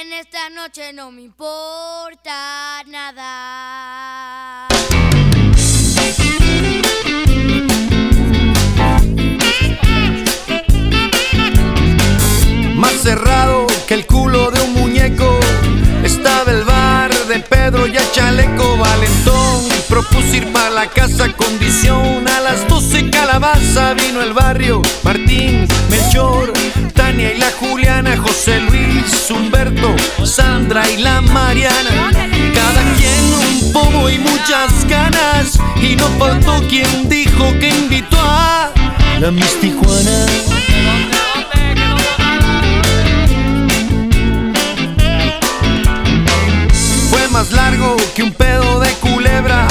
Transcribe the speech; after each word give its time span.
En 0.00 0.12
esta 0.12 0.48
noche 0.50 0.92
no 0.92 1.10
me 1.10 1.22
importa 1.22 2.84
nada. 2.86 4.68
Más 12.76 12.92
cerrado 13.02 13.66
que 13.88 13.94
el 13.94 14.06
culo 14.06 14.52
de 14.52 14.60
un 14.62 14.74
muñeco. 14.74 15.40
Estaba 16.04 16.52
el 16.52 16.62
bar 16.62 17.12
de 17.26 17.40
Pedro 17.40 17.88
y 17.88 17.96
a 17.96 18.12
Chaleco 18.12 18.76
Valentón. 18.76 19.68
Propuse 19.88 20.36
ir 20.36 20.52
para 20.52 20.70
la 20.70 20.86
casa 20.86 21.32
condición. 21.32 22.28
A 22.28 22.38
las 22.38 22.68
12 22.68 23.10
calabaza 23.10 23.94
vino 23.94 24.22
el 24.22 24.32
barrio 24.32 24.80
Martín, 25.02 25.66
Tania 26.94 27.32
y 27.32 27.38
la 27.38 27.50
Juliana 27.52 28.16
José 28.16 28.60
Luis, 28.60 29.30
Humberto, 29.30 29.94
Sandra 30.24 30.82
y 30.90 30.96
la 30.96 31.20
Mariana. 31.20 32.10
Cada 32.54 32.82
quien 32.96 33.34
un 33.34 33.72
pomo 33.72 34.08
y 34.10 34.18
muchas 34.18 34.84
ganas. 34.88 35.58
Y 35.80 35.94
no 35.94 36.08
faltó 36.18 36.60
quien 36.68 37.08
dijo 37.08 37.52
que 37.60 37.68
invitó 37.68 38.18
a 38.18 38.72
la 39.20 39.30
Miss 39.30 39.60
Tijuana. 39.60 40.26
Fue 47.10 47.28
más 47.28 47.52
largo 47.52 47.96
que 48.16 48.24
un 48.24 48.32
pedo 48.32 48.80
de 48.80 48.90
culebra. 48.94 49.67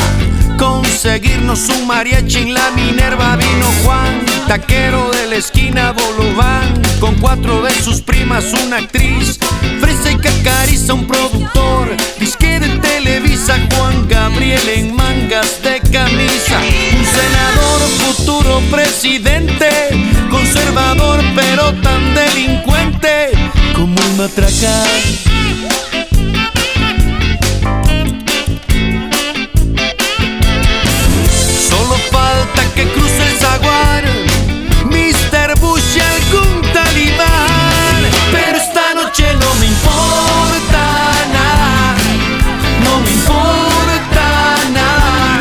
Conseguirnos 1.00 1.70
un 1.70 1.86
mariachi 1.86 2.40
en 2.40 2.54
la 2.56 2.72
Minerva 2.72 3.36
vino 3.36 3.68
Juan, 3.84 4.26
taquero 4.48 5.12
de 5.12 5.28
la 5.28 5.36
esquina 5.36 5.92
Bolobán, 5.92 6.82
con 7.00 7.14
cuatro 7.20 7.62
de 7.62 7.72
sus 7.84 8.02
primas, 8.02 8.46
una 8.66 8.78
actriz, 8.78 9.38
fresa 9.80 10.12
y 10.12 10.18
cacariza, 10.18 10.96
un 10.96 11.06
productor, 11.06 11.96
disque 12.20 12.60
de 12.60 12.70
Televisa, 12.80 13.60
Juan 13.76 14.08
Gabriel 14.08 14.68
en 14.70 14.96
mangas 14.96 15.62
de 15.62 15.82
camisa, 15.82 16.62
un 16.98 17.06
senador, 17.06 17.82
futuro 18.00 18.60
presidente, 18.72 19.70
conservador 20.32 21.24
pero 21.36 21.76
tan 21.76 22.16
delincuente 22.16 23.34
como 23.76 24.02
el 24.02 24.16
matraca. 24.16 25.37
Que 32.78 32.88
cruce 32.94 33.24
el 33.24 33.38
zaguán 33.40 34.04
Mr. 34.86 35.60
Bush 35.60 35.96
y 35.96 36.00
algún 36.00 36.62
talibán. 36.74 37.98
Pero 38.32 38.58
esta 38.58 38.94
noche 38.94 39.26
no 39.34 39.50
me 39.60 39.66
importa 39.66 40.84
nada. 41.38 41.96
No 42.86 43.00
me 43.02 43.12
importa 43.20 44.26
nada. 44.80 45.40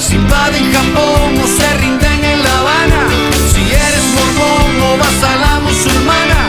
Si 0.00 0.14
invaden 0.14 0.72
Japón 0.72 1.40
o 1.42 1.46
se 1.58 1.68
rinden 1.78 2.24
en 2.24 2.42
La 2.44 2.58
Habana. 2.60 3.00
Si 3.52 3.62
eres 3.86 4.04
mormón 4.14 4.70
o 4.88 4.96
vas 4.96 5.20
a 5.30 5.34
la 5.44 5.54
musulmana. 5.66 6.40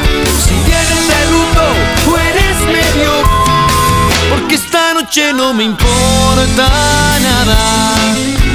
Si 0.46 0.54
vienes 0.70 1.04
de 1.12 1.22
luto 1.34 1.66
o 2.12 2.18
eres 2.30 2.58
medio 2.76 3.12
Porque 4.30 4.54
esta 4.56 4.94
noche 4.94 5.34
no 5.34 5.54
me 5.56 5.64
importa 5.64 6.70
nada 7.28 8.49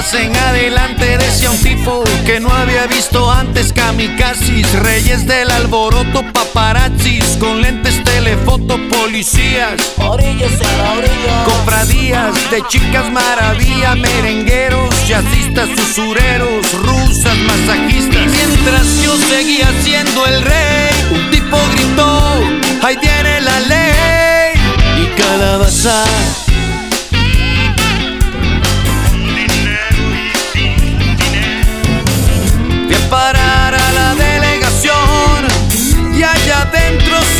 pasen 0.00 0.34
adelante, 0.34 1.18
decía 1.18 1.50
un 1.50 1.58
tipo 1.58 2.02
que 2.24 2.40
no 2.40 2.48
había 2.50 2.86
visto 2.86 3.30
antes 3.30 3.70
kamikazes, 3.70 4.72
reyes 4.80 5.26
del 5.26 5.50
alboroto, 5.50 6.24
paparazzis, 6.32 7.36
con 7.38 7.60
lentes 7.60 8.02
telefoto, 8.02 8.78
policías, 8.88 9.74
Orillas 9.98 10.52
la 10.78 10.92
orilla. 10.92 11.44
Compradías 11.44 12.50
de 12.50 12.62
chicas 12.68 13.10
maravilla, 13.12 13.94
merengueros, 13.94 14.88
jazzistas, 15.06 15.68
usureros, 15.68 16.72
rusas, 16.82 17.36
masajistas. 17.46 18.22
Y 18.22 18.28
mientras 18.28 19.02
yo 19.02 19.14
seguía 19.28 19.68
siendo 19.82 20.26
el 20.26 20.40
rey, 20.42 20.90
un 21.10 21.30
tipo 21.30 21.58
gritó, 21.74 22.40
ahí 22.82 22.96
viene 23.02 23.42
la 23.42 23.60
ley. 23.60 24.54
Y 25.02 25.20
calabaza. 25.20 26.04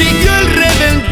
Siguió 0.00 0.34
el 0.34 0.46
reventón. 0.54 1.09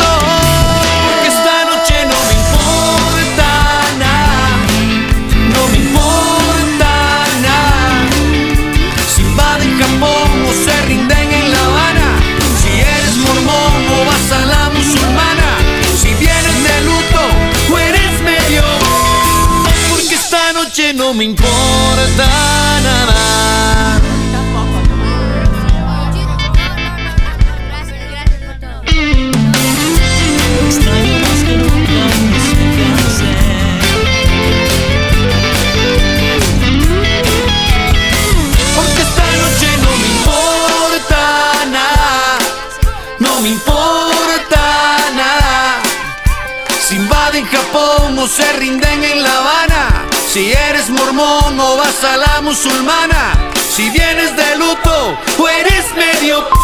Vas 52.00 52.04
a 52.04 52.16
la 52.16 52.40
musulmana, 52.42 53.34
si 53.74 53.88
vienes 53.90 54.36
de 54.36 54.56
luto 54.56 55.16
o 55.38 55.48
eres 55.48 55.84
medio 55.96 56.46
p- 56.48 56.54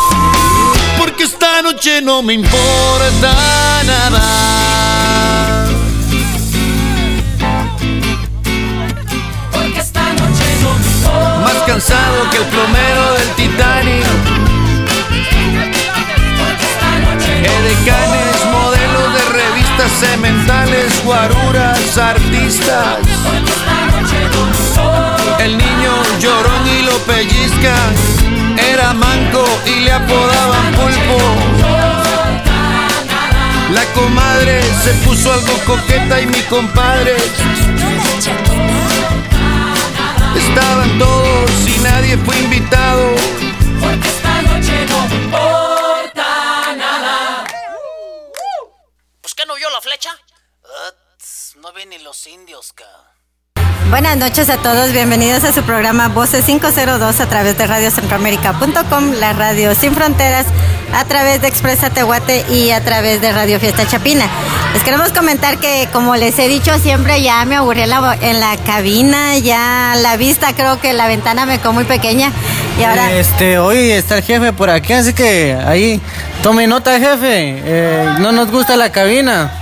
porque 0.98 1.24
esta 1.24 1.62
noche 1.62 2.00
no 2.02 2.22
me 2.22 2.34
importa 2.34 3.32
nada. 3.84 5.66
Porque 9.52 9.80
esta 9.80 10.02
noche 10.12 10.46
no 10.62 10.74
me 10.78 10.86
importa. 10.86 11.38
Más 11.42 11.62
cansado 11.66 12.30
que 12.30 12.36
el 12.38 12.44
plomero 12.44 13.14
del 13.14 13.28
Titanic. 13.36 14.06
Porque 16.38 16.64
esta 16.64 16.98
noche 17.00 17.40
no 17.40 17.48
me 17.48 17.68
Edecanes, 17.68 18.44
modelos 18.52 19.14
de 19.14 19.22
revistas 19.32 19.90
sementales, 20.00 21.04
guaruras, 21.04 21.98
artistas. 21.98 22.98
El 25.38 25.58
niño 25.58 26.02
llorón 26.20 26.66
y 26.66 26.82
lo 26.82 26.96
pellizcan. 27.04 27.94
Era 28.58 28.92
manco 28.94 29.44
y 29.66 29.80
le 29.80 29.92
apodaban 29.92 30.72
pulpo. 30.72 31.18
La 33.72 33.84
comadre 33.94 34.62
se 34.82 34.94
puso 35.04 35.32
algo 35.32 35.58
coqueta 35.66 36.20
y 36.20 36.26
mi 36.26 36.40
compadre. 36.42 37.16
Estaban 40.36 40.98
todos 40.98 41.50
y 41.66 41.78
nadie 41.80 42.16
fue 42.18 42.38
invitado. 42.38 43.14
Porque 43.80 44.08
esta 44.08 44.42
noche 44.42 44.86
no 44.88 45.08
me 45.08 45.14
importa 45.16 46.74
nada. 46.76 47.44
¿Pues 49.20 49.34
qué 49.34 49.44
no 49.46 49.54
vio 49.56 49.70
la 49.70 49.80
flecha? 49.80 50.10
no 51.64 51.72
ven 51.72 51.88
ni 51.88 51.98
los 51.98 52.26
indios, 52.26 52.74
ca. 52.74 52.84
Buenas 53.94 54.16
noches 54.16 54.50
a 54.50 54.56
todos, 54.56 54.90
bienvenidos 54.90 55.44
a 55.44 55.52
su 55.52 55.62
programa 55.62 56.08
Voces 56.08 56.46
502 56.46 57.20
a 57.20 57.28
través 57.28 57.56
de 57.56 57.64
radiocentroamérica.com, 57.64 59.12
la 59.20 59.34
radio 59.34 59.72
sin 59.76 59.94
fronteras, 59.94 60.46
a 60.92 61.04
través 61.04 61.40
de 61.40 61.46
Expresa 61.46 61.90
Tehuate 61.90 62.44
y 62.50 62.72
a 62.72 62.82
través 62.82 63.20
de 63.20 63.30
Radio 63.30 63.60
Fiesta 63.60 63.86
Chapina. 63.86 64.26
Les 64.72 64.82
queremos 64.82 65.12
comentar 65.12 65.58
que, 65.58 65.88
como 65.92 66.16
les 66.16 66.36
he 66.40 66.48
dicho 66.48 66.76
siempre, 66.80 67.22
ya 67.22 67.44
me 67.44 67.54
aburrí 67.54 67.82
en 67.82 67.90
la, 67.90 68.18
en 68.20 68.40
la 68.40 68.56
cabina, 68.66 69.38
ya 69.38 69.94
la 70.02 70.16
vista, 70.16 70.54
creo 70.54 70.80
que 70.80 70.92
la 70.92 71.06
ventana 71.06 71.46
me 71.46 71.60
quedó 71.60 71.72
muy 71.72 71.84
pequeña 71.84 72.32
y 72.80 72.82
ahora... 72.82 73.12
Este, 73.12 73.60
hoy 73.60 73.92
está 73.92 74.16
el 74.16 74.24
jefe 74.24 74.52
por 74.52 74.70
aquí, 74.70 74.92
así 74.92 75.12
que 75.12 75.56
ahí 75.64 76.00
tome 76.42 76.66
nota, 76.66 76.98
jefe. 76.98 77.62
Eh, 77.64 78.14
no 78.18 78.32
nos 78.32 78.50
gusta 78.50 78.76
la 78.76 78.90
cabina. 78.90 79.52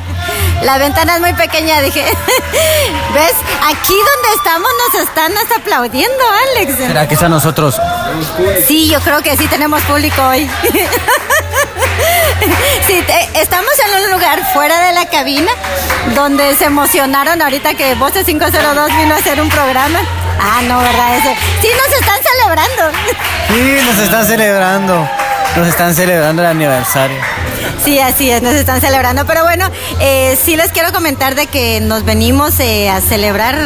La 0.62 0.79
ventana 0.79 1.17
es 1.17 1.20
muy 1.20 1.32
pequeña, 1.32 1.81
dije. 1.81 2.05
¿Ves? 3.14 3.32
Aquí 3.69 3.93
donde 3.94 4.35
estamos 4.37 4.69
nos 4.93 5.03
están 5.03 5.37
hasta 5.37 5.56
aplaudiendo, 5.56 6.25
Alex. 6.56 6.76
¿Será 6.76 7.09
que 7.09 7.14
es 7.14 7.23
a 7.23 7.29
nosotros? 7.29 7.76
Sí, 8.67 8.88
yo 8.88 9.00
creo 9.00 9.23
que 9.23 9.37
sí 9.37 9.47
tenemos 9.49 9.82
público 9.82 10.23
hoy. 10.23 10.49
Sí, 12.87 13.00
te- 13.06 13.41
estamos 13.41 13.70
en 13.87 14.03
un 14.05 14.11
lugar 14.11 14.53
fuera 14.53 14.87
de 14.87 14.93
la 14.93 15.06
cabina 15.06 15.53
donde 16.17 16.55
se 16.56 16.64
emocionaron 16.64 17.41
ahorita 17.41 17.75
que 17.75 17.94
Voces 17.94 18.25
502 18.26 18.97
vino 18.97 19.14
a 19.14 19.19
hacer 19.19 19.41
un 19.41 19.49
programa. 19.49 20.00
Ah, 20.41 20.61
no, 20.67 20.81
¿verdad? 20.81 21.17
Ese. 21.19 21.37
Sí, 21.61 21.69
nos 21.76 22.00
están 22.00 22.19
celebrando. 22.23 22.99
Sí, 23.49 23.79
nos 23.87 23.99
están 23.99 24.26
celebrando. 24.26 25.09
Nos 25.56 25.69
están 25.69 25.94
celebrando 25.94 26.43
el 26.43 26.49
aniversario. 26.49 27.20
Sí, 27.84 27.99
así 27.99 28.31
es, 28.31 28.43
nos 28.43 28.55
están 28.55 28.81
celebrando. 28.81 29.26
Pero 29.26 29.43
bueno, 29.43 29.69
eh, 30.00 30.38
sí 30.43 30.56
les 30.56 30.70
quiero 30.70 30.93
comentar 30.93 31.34
de 31.34 31.46
que 31.46 31.81
nos 31.81 32.05
venimos 32.05 32.61
eh, 32.61 32.88
a 32.88 33.00
celebrar, 33.00 33.56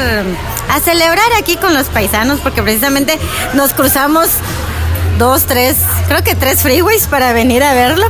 a 0.71 0.81
celebrar 0.81 1.27
aquí 1.39 1.57
con 1.57 1.75
los 1.75 1.89
paisanos, 1.89 2.41
porque 2.41 2.63
precisamente 2.63 3.19
nos 3.53 3.75
cruzamos 3.75 4.29
dos, 5.19 5.45
tres, 5.45 5.77
creo 6.09 6.23
que 6.23 6.35
tres 6.35 6.63
freeways 6.63 7.07
para 7.09 7.33
venir 7.33 7.63
a 7.63 7.75
verlo. 7.75 8.07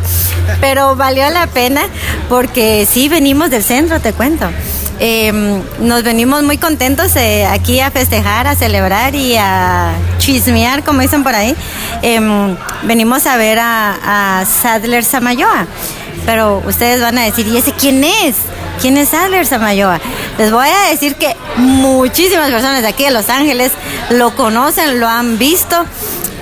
Pero 0.60 0.94
valió 0.94 1.28
la 1.30 1.48
pena 1.48 1.82
porque 2.28 2.86
sí 2.88 3.08
venimos 3.08 3.50
del 3.50 3.64
centro, 3.64 4.00
te 4.00 4.12
cuento. 4.12 4.48
Eh, 4.98 5.62
nos 5.80 6.02
venimos 6.02 6.42
muy 6.42 6.56
contentos 6.58 7.14
eh, 7.16 7.46
aquí 7.46 7.80
a 7.80 7.90
festejar, 7.90 8.46
a 8.46 8.54
celebrar 8.54 9.14
y 9.14 9.36
a 9.36 9.92
chismear, 10.18 10.82
como 10.84 11.02
dicen 11.02 11.22
por 11.22 11.34
ahí. 11.34 11.54
Em, 12.02 12.56
venimos 12.84 13.26
a 13.26 13.36
ver 13.36 13.58
a, 13.58 14.40
a 14.40 14.46
Sadler 14.46 15.04
Samayoa. 15.04 15.66
Pero 16.24 16.62
ustedes 16.66 17.00
van 17.00 17.18
a 17.18 17.22
decir, 17.22 17.46
¿y 17.46 17.56
ese 17.56 17.72
quién 17.72 18.02
es? 18.02 18.36
¿Quién 18.80 18.96
es 18.96 19.10
Sadler 19.10 19.46
Samayoa? 19.46 20.00
Les 20.38 20.50
voy 20.50 20.68
a 20.68 20.90
decir 20.90 21.14
que 21.14 21.36
muchísimas 21.56 22.50
personas 22.50 22.82
de 22.82 22.88
aquí 22.88 23.04
de 23.04 23.10
Los 23.10 23.28
Ángeles 23.28 23.72
lo 24.10 24.34
conocen, 24.34 24.98
lo 24.98 25.08
han 25.08 25.38
visto 25.38 25.86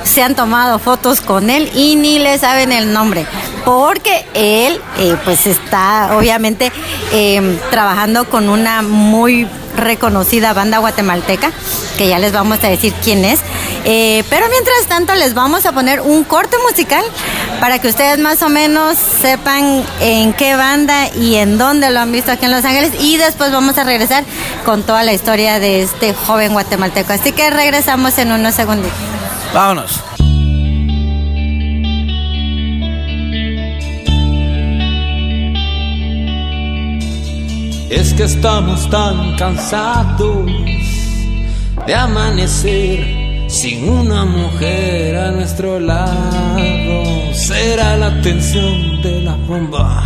se 0.04 0.22
han 0.22 0.34
tomado 0.34 0.78
fotos 0.78 1.20
con 1.20 1.50
él 1.50 1.70
y 1.74 1.96
ni 1.96 2.18
le 2.18 2.38
saben 2.38 2.72
el 2.72 2.92
nombre, 2.92 3.26
porque 3.64 4.24
él 4.34 4.80
eh, 4.98 5.16
pues 5.24 5.46
está 5.46 6.16
obviamente 6.16 6.70
eh, 7.12 7.58
trabajando 7.70 8.28
con 8.28 8.48
una 8.48 8.82
muy 8.82 9.48
reconocida 9.76 10.52
banda 10.52 10.78
guatemalteca, 10.78 11.50
que 11.98 12.08
ya 12.08 12.18
les 12.18 12.32
vamos 12.32 12.62
a 12.62 12.68
decir 12.68 12.92
quién 13.02 13.24
es. 13.24 13.40
Eh, 13.84 14.24
pero 14.30 14.46
mientras 14.48 14.86
tanto 14.88 15.14
les 15.14 15.34
vamos 15.34 15.66
a 15.66 15.72
poner 15.72 16.00
un 16.00 16.24
corte 16.24 16.56
musical 16.68 17.04
para 17.60 17.78
que 17.78 17.88
ustedes 17.88 18.18
más 18.18 18.42
o 18.42 18.48
menos 18.48 18.96
sepan 18.96 19.84
en 20.00 20.32
qué 20.32 20.56
banda 20.56 21.08
y 21.14 21.34
en 21.36 21.58
dónde 21.58 21.90
lo 21.90 22.00
han 22.00 22.12
visto 22.12 22.32
aquí 22.32 22.46
en 22.46 22.52
Los 22.52 22.64
Ángeles 22.64 22.92
y 23.00 23.16
después 23.18 23.52
vamos 23.52 23.76
a 23.76 23.84
regresar 23.84 24.24
con 24.64 24.82
toda 24.84 25.02
la 25.02 25.12
historia 25.12 25.58
de 25.58 25.82
este 25.82 26.14
joven 26.14 26.52
guatemalteco. 26.52 27.12
Así 27.12 27.32
que 27.32 27.50
regresamos 27.50 28.16
en 28.18 28.32
unos 28.32 28.54
segunditos. 28.54 29.23
Vámonos. 29.54 30.02
Es 37.88 38.14
que 38.14 38.24
estamos 38.24 38.90
tan 38.90 39.36
cansados 39.36 40.50
de 41.86 41.94
amanecer 41.94 43.48
sin 43.48 43.88
una 43.88 44.24
mujer 44.24 45.16
a 45.18 45.30
nuestro 45.30 45.78
lado. 45.78 47.32
Será 47.32 47.96
la 47.96 48.20
tensión 48.22 49.00
de 49.02 49.20
la 49.22 49.36
bomba. 49.36 50.02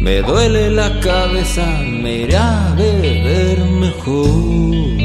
Me 0.00 0.20
duele 0.20 0.70
la 0.70 1.00
cabeza, 1.00 1.64
me 1.88 2.12
iré 2.24 2.36
a 2.36 2.74
beber 2.76 3.58
mejor. 3.64 5.01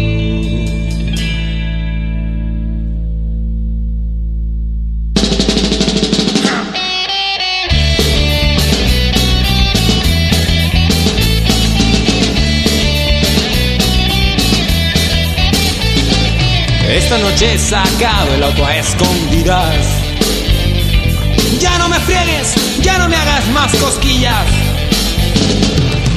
Esta 17.08 17.20
noche 17.20 17.54
he 17.54 17.58
sacado 17.58 18.34
el 18.36 18.44
auto 18.44 18.66
a 18.66 18.76
escondidas. 18.76 19.78
Ya 21.58 21.78
no 21.78 21.88
me 21.88 21.98
friegues, 22.02 22.54
ya 22.82 22.98
no 22.98 23.08
me 23.08 23.16
hagas 23.16 23.48
más 23.48 23.74
cosquillas. 23.78 24.46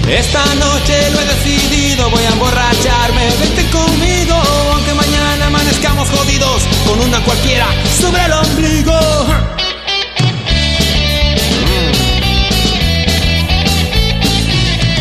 Esta 0.09 0.45
noche 0.57 1.11
lo 1.13 1.21
he 1.21 1.25
decidido, 1.27 2.11
voy 2.11 2.25
a 2.25 2.31
emborracharme, 2.31 3.25
vente 3.39 3.71
conmigo, 3.71 4.35
aunque 4.73 4.93
mañana 4.95 5.47
amanezcamos 5.47 6.09
jodidos 6.11 6.65
con 6.85 6.99
una 6.99 7.21
cualquiera 7.21 7.69
sobre 8.01 8.25
el 8.25 8.33
ombligo. 8.33 9.01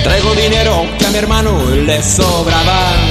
Traigo 0.04 0.36
dinero 0.36 0.86
que 1.00 1.06
a 1.08 1.10
mi 1.10 1.18
hermano 1.18 1.66
le 1.72 2.04
sobraba. 2.04 3.09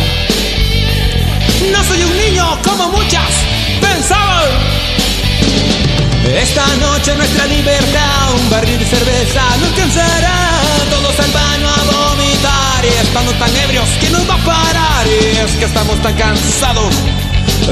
No 1.60 1.84
soy 1.84 2.02
un 2.04 2.16
niño 2.16 2.58
como 2.62 2.88
muchas 2.90 3.28
pensaban. 3.80 4.48
Esta 6.24 6.64
noche 6.76 7.16
nuestra 7.16 7.46
libertad, 7.46 8.34
un 8.34 8.48
barril 8.48 8.78
de 8.78 8.84
cerveza 8.84 9.42
no 9.60 9.66
alcanzará. 9.66 10.50
Todos 10.88 11.18
al 11.18 11.30
baño 11.32 11.68
a 11.68 11.82
vomitar 11.82 12.84
y 12.84 13.06
estando 13.06 13.32
tan 13.32 13.56
ebrios, 13.56 13.88
¿quién 13.98 14.12
nos 14.12 14.28
va 14.30 14.34
a 14.34 14.38
parar? 14.38 15.06
Y 15.06 15.36
es 15.36 15.50
que 15.56 15.64
estamos 15.64 16.00
tan 16.00 16.14
cansados 16.14 16.94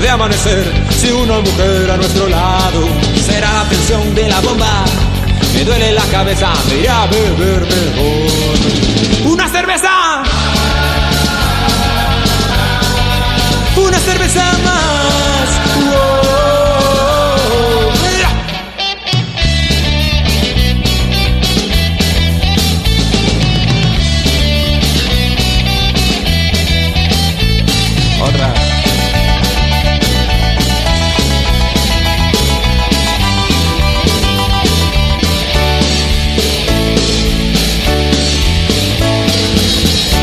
de 0.01 0.09
amanecer 0.09 0.73
sin 0.99 1.15
una 1.15 1.39
mujer 1.39 1.91
a 1.91 1.97
nuestro 1.97 2.27
lado. 2.29 2.89
Será 3.25 3.53
la 3.53 3.69
tensión 3.69 4.15
de 4.17 4.29
la 4.29 4.41
bomba, 4.41 4.85
me 5.55 5.65
duele 5.65 5.93
la 5.93 6.05
cabeza, 6.07 6.53
me 6.69 6.77
iré 6.79 6.89
a 6.89 7.07
beber 7.07 7.61
mejor. 7.61 9.33
¡Una 9.33 9.49
cerveza! 9.49 10.25
Una 13.77 13.99
cerveza 13.99 14.43
más. 14.65 14.97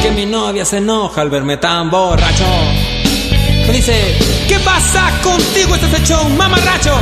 Que 0.01 0.11
mi 0.11 0.25
novia 0.25 0.65
se 0.65 0.77
enoja 0.77 1.21
al 1.21 1.29
verme 1.29 1.57
tan 1.57 1.89
borracho. 1.89 2.45
Me 3.67 3.73
dice, 3.73 4.17
¿qué 4.47 4.59
pasa 4.59 5.09
contigo? 5.23 5.75
Estás 5.75 5.93
hecho 5.99 6.21
un 6.23 6.37
mamarracho. 6.37 6.99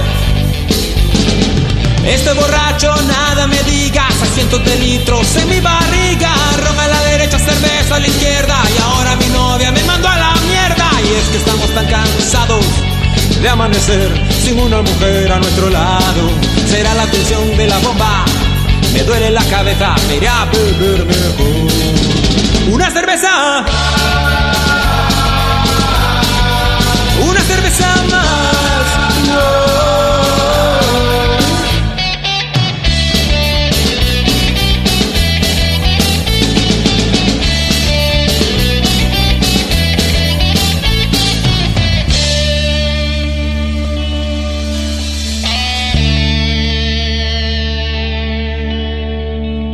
Estoy 2.05 2.35
borracho, 2.35 2.93
nada 3.07 3.47
me 3.47 3.61
digas. 3.63 4.13
Hay 4.21 4.29
cientos 4.29 4.63
de 4.63 4.75
litros 4.77 5.35
en 5.37 5.49
mi 5.49 5.59
barriga. 5.59 6.33
Ron 6.63 6.79
a 6.79 6.87
la 6.87 7.03
derecha, 7.03 7.39
cerveza 7.39 7.95
a 7.95 7.99
la 7.99 8.07
izquierda. 8.07 8.55
Y 8.75 8.81
ahora 8.81 9.15
mi 9.15 9.27
novia 9.27 9.71
me 9.71 9.83
mandó 9.83 10.07
a 10.07 10.17
la 10.17 10.33
mierda. 10.47 10.89
Y 11.03 11.13
es 11.15 11.25
que 11.29 11.37
estamos 11.37 11.69
tan 11.73 11.87
cansados 11.87 12.65
de 13.41 13.49
amanecer 13.49 14.11
sin 14.43 14.59
una 14.59 14.81
mujer 14.81 15.31
a 15.31 15.39
nuestro 15.39 15.69
lado. 15.69 16.29
Será 16.69 16.93
la 16.93 17.05
tensión 17.07 17.57
de 17.57 17.67
la 17.67 17.77
bomba. 17.79 18.25
Me 18.93 19.03
duele 19.03 19.31
la 19.31 19.43
cabeza, 19.45 19.95
me 20.07 20.17
iré 20.17 20.27
a 20.27 20.45
beber 20.45 21.05
mejor. 21.05 21.71
Una 22.71 22.91
cerveza. 22.91 23.65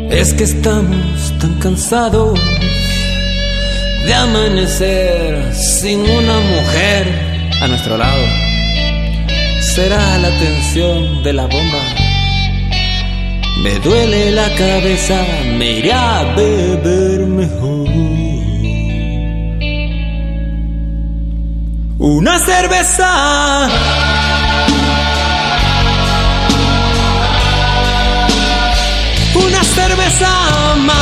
Es 0.10 0.34
que 0.34 0.46
estamos 0.46 1.34
tan 1.40 1.54
cansados 1.60 2.40
de 4.06 4.14
amanecer 4.14 5.54
sin 5.54 6.00
una 6.00 6.40
mujer 6.40 7.52
a 7.62 7.68
nuestro 7.68 7.98
lado. 7.98 8.24
Será 9.60 10.18
la 10.18 10.30
tensión 10.40 11.24
de 11.24 11.34
la 11.34 11.46
bomba. 11.46 11.84
Me 13.62 13.80
duele 13.80 14.32
la 14.32 14.50
cabeza, 14.56 15.22
me 15.58 15.72
iré 15.80 15.92
a 15.92 16.24
beber 16.36 17.20
mejor. 17.28 17.90
Una 22.00 22.40
cerveza. 22.40 23.70
Una 30.08 30.16
cerveza 30.16 30.97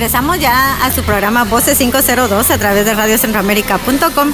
regresamos 0.00 0.38
ya 0.38 0.82
a 0.82 0.90
su 0.90 1.02
programa 1.02 1.44
Voces 1.44 1.76
502 1.76 2.50
a 2.50 2.56
través 2.56 2.86
de 2.86 2.94
radiocentroamérica.com, 2.94 4.32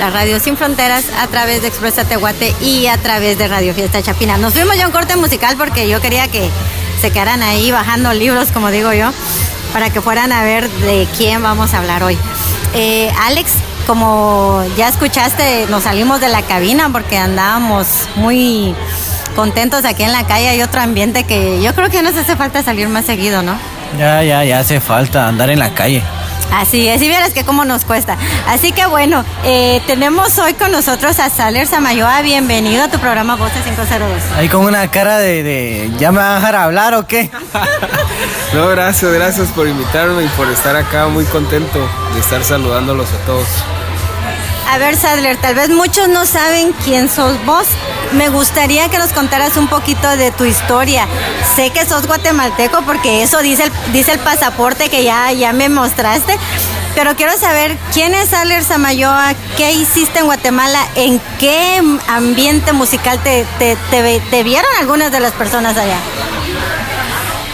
la 0.00 0.10
radio 0.10 0.40
sin 0.40 0.56
fronteras, 0.56 1.04
a 1.20 1.28
través 1.28 1.62
de 1.62 1.68
Expresa 1.68 2.04
Tehuate 2.04 2.52
y 2.60 2.88
a 2.88 2.98
través 2.98 3.38
de 3.38 3.46
Radio 3.46 3.74
Fiesta 3.74 4.02
Chapina. 4.02 4.38
Nos 4.38 4.54
fuimos 4.54 4.76
ya 4.76 4.88
un 4.88 4.92
corte 4.92 5.14
musical 5.14 5.54
porque 5.56 5.88
yo 5.88 6.00
quería 6.00 6.26
que 6.26 6.50
se 7.00 7.12
quedaran 7.12 7.44
ahí 7.44 7.70
bajando 7.70 8.12
libros, 8.12 8.50
como 8.50 8.72
digo 8.72 8.92
yo, 8.92 9.12
para 9.72 9.90
que 9.90 10.00
fueran 10.00 10.32
a 10.32 10.42
ver 10.42 10.68
de 10.68 11.06
quién 11.16 11.40
vamos 11.44 11.74
a 11.74 11.78
hablar 11.78 12.02
hoy. 12.02 12.18
Eh, 12.74 13.08
Alex, 13.20 13.52
como 13.86 14.64
ya 14.76 14.88
escuchaste, 14.88 15.66
nos 15.70 15.84
salimos 15.84 16.20
de 16.20 16.28
la 16.28 16.42
cabina 16.42 16.90
porque 16.90 17.18
andábamos 17.18 17.86
muy 18.16 18.74
contentos 19.36 19.84
aquí 19.84 20.02
en 20.02 20.10
la 20.10 20.26
calle. 20.26 20.48
Hay 20.48 20.60
otro 20.60 20.80
ambiente 20.80 21.22
que 21.22 21.62
yo 21.62 21.72
creo 21.72 21.88
que 21.88 22.02
nos 22.02 22.16
hace 22.16 22.34
falta 22.34 22.64
salir 22.64 22.88
más 22.88 23.04
seguido, 23.06 23.42
¿no? 23.42 23.56
Ya, 23.98 24.22
ya, 24.22 24.44
ya 24.44 24.58
hace 24.58 24.80
falta 24.80 25.28
andar 25.28 25.50
en 25.50 25.58
la 25.58 25.74
calle. 25.74 26.02
Así 26.52 26.86
es, 26.88 27.02
y 27.02 27.08
vieras 27.08 27.32
que 27.32 27.44
cómo 27.44 27.64
nos 27.64 27.84
cuesta. 27.84 28.16
Así 28.46 28.70
que 28.72 28.86
bueno, 28.86 29.24
eh, 29.44 29.80
tenemos 29.86 30.38
hoy 30.38 30.54
con 30.54 30.70
nosotros 30.70 31.18
a 31.18 31.30
Saler 31.30 31.66
Samayoa. 31.66 32.22
Bienvenido 32.22 32.84
a 32.84 32.88
tu 32.88 32.98
programa 32.98 33.34
Voces 33.36 33.62
502. 33.64 34.22
Ahí 34.36 34.48
con 34.48 34.64
una 34.64 34.88
cara 34.90 35.18
de, 35.18 35.42
de 35.42 35.90
¿ya 35.98 36.12
me 36.12 36.18
van 36.18 36.32
a 36.32 36.34
dejar 36.36 36.56
hablar 36.56 36.94
o 36.94 37.06
qué? 37.06 37.30
No, 38.52 38.68
gracias, 38.68 39.12
gracias 39.12 39.48
por 39.48 39.66
invitarme 39.66 40.22
y 40.22 40.28
por 40.28 40.48
estar 40.48 40.76
acá. 40.76 41.08
Muy 41.08 41.24
contento 41.24 41.88
de 42.14 42.20
estar 42.20 42.44
saludándolos 42.44 43.08
a 43.12 43.16
todos. 43.26 43.48
A 44.70 44.78
ver, 44.78 44.96
Sadler, 44.96 45.36
tal 45.36 45.54
vez 45.54 45.68
muchos 45.68 46.08
no 46.08 46.24
saben 46.26 46.72
quién 46.84 47.08
sos 47.08 47.44
vos. 47.44 47.66
Me 48.12 48.28
gustaría 48.28 48.88
que 48.88 48.98
nos 48.98 49.12
contaras 49.12 49.56
un 49.56 49.68
poquito 49.68 50.16
de 50.16 50.30
tu 50.32 50.44
historia. 50.44 51.06
Sé 51.54 51.70
que 51.70 51.84
sos 51.86 52.06
guatemalteco 52.06 52.82
porque 52.82 53.22
eso 53.22 53.40
dice 53.40 53.64
el, 53.64 53.72
dice 53.92 54.12
el 54.12 54.18
pasaporte 54.20 54.88
que 54.88 55.04
ya, 55.04 55.30
ya 55.32 55.52
me 55.52 55.68
mostraste. 55.68 56.38
Pero 56.94 57.16
quiero 57.16 57.36
saber 57.36 57.76
quién 57.92 58.14
es 58.14 58.30
Sadler 58.30 58.62
Samayoa, 58.62 59.34
qué 59.56 59.72
hiciste 59.72 60.20
en 60.20 60.26
Guatemala, 60.26 60.78
en 60.94 61.20
qué 61.40 61.82
ambiente 62.08 62.72
musical 62.72 63.20
te, 63.22 63.44
te, 63.58 64.42
vieron 64.44 64.70
algunas 64.80 65.10
de 65.10 65.20
las 65.20 65.32
personas 65.32 65.76
allá. 65.76 65.98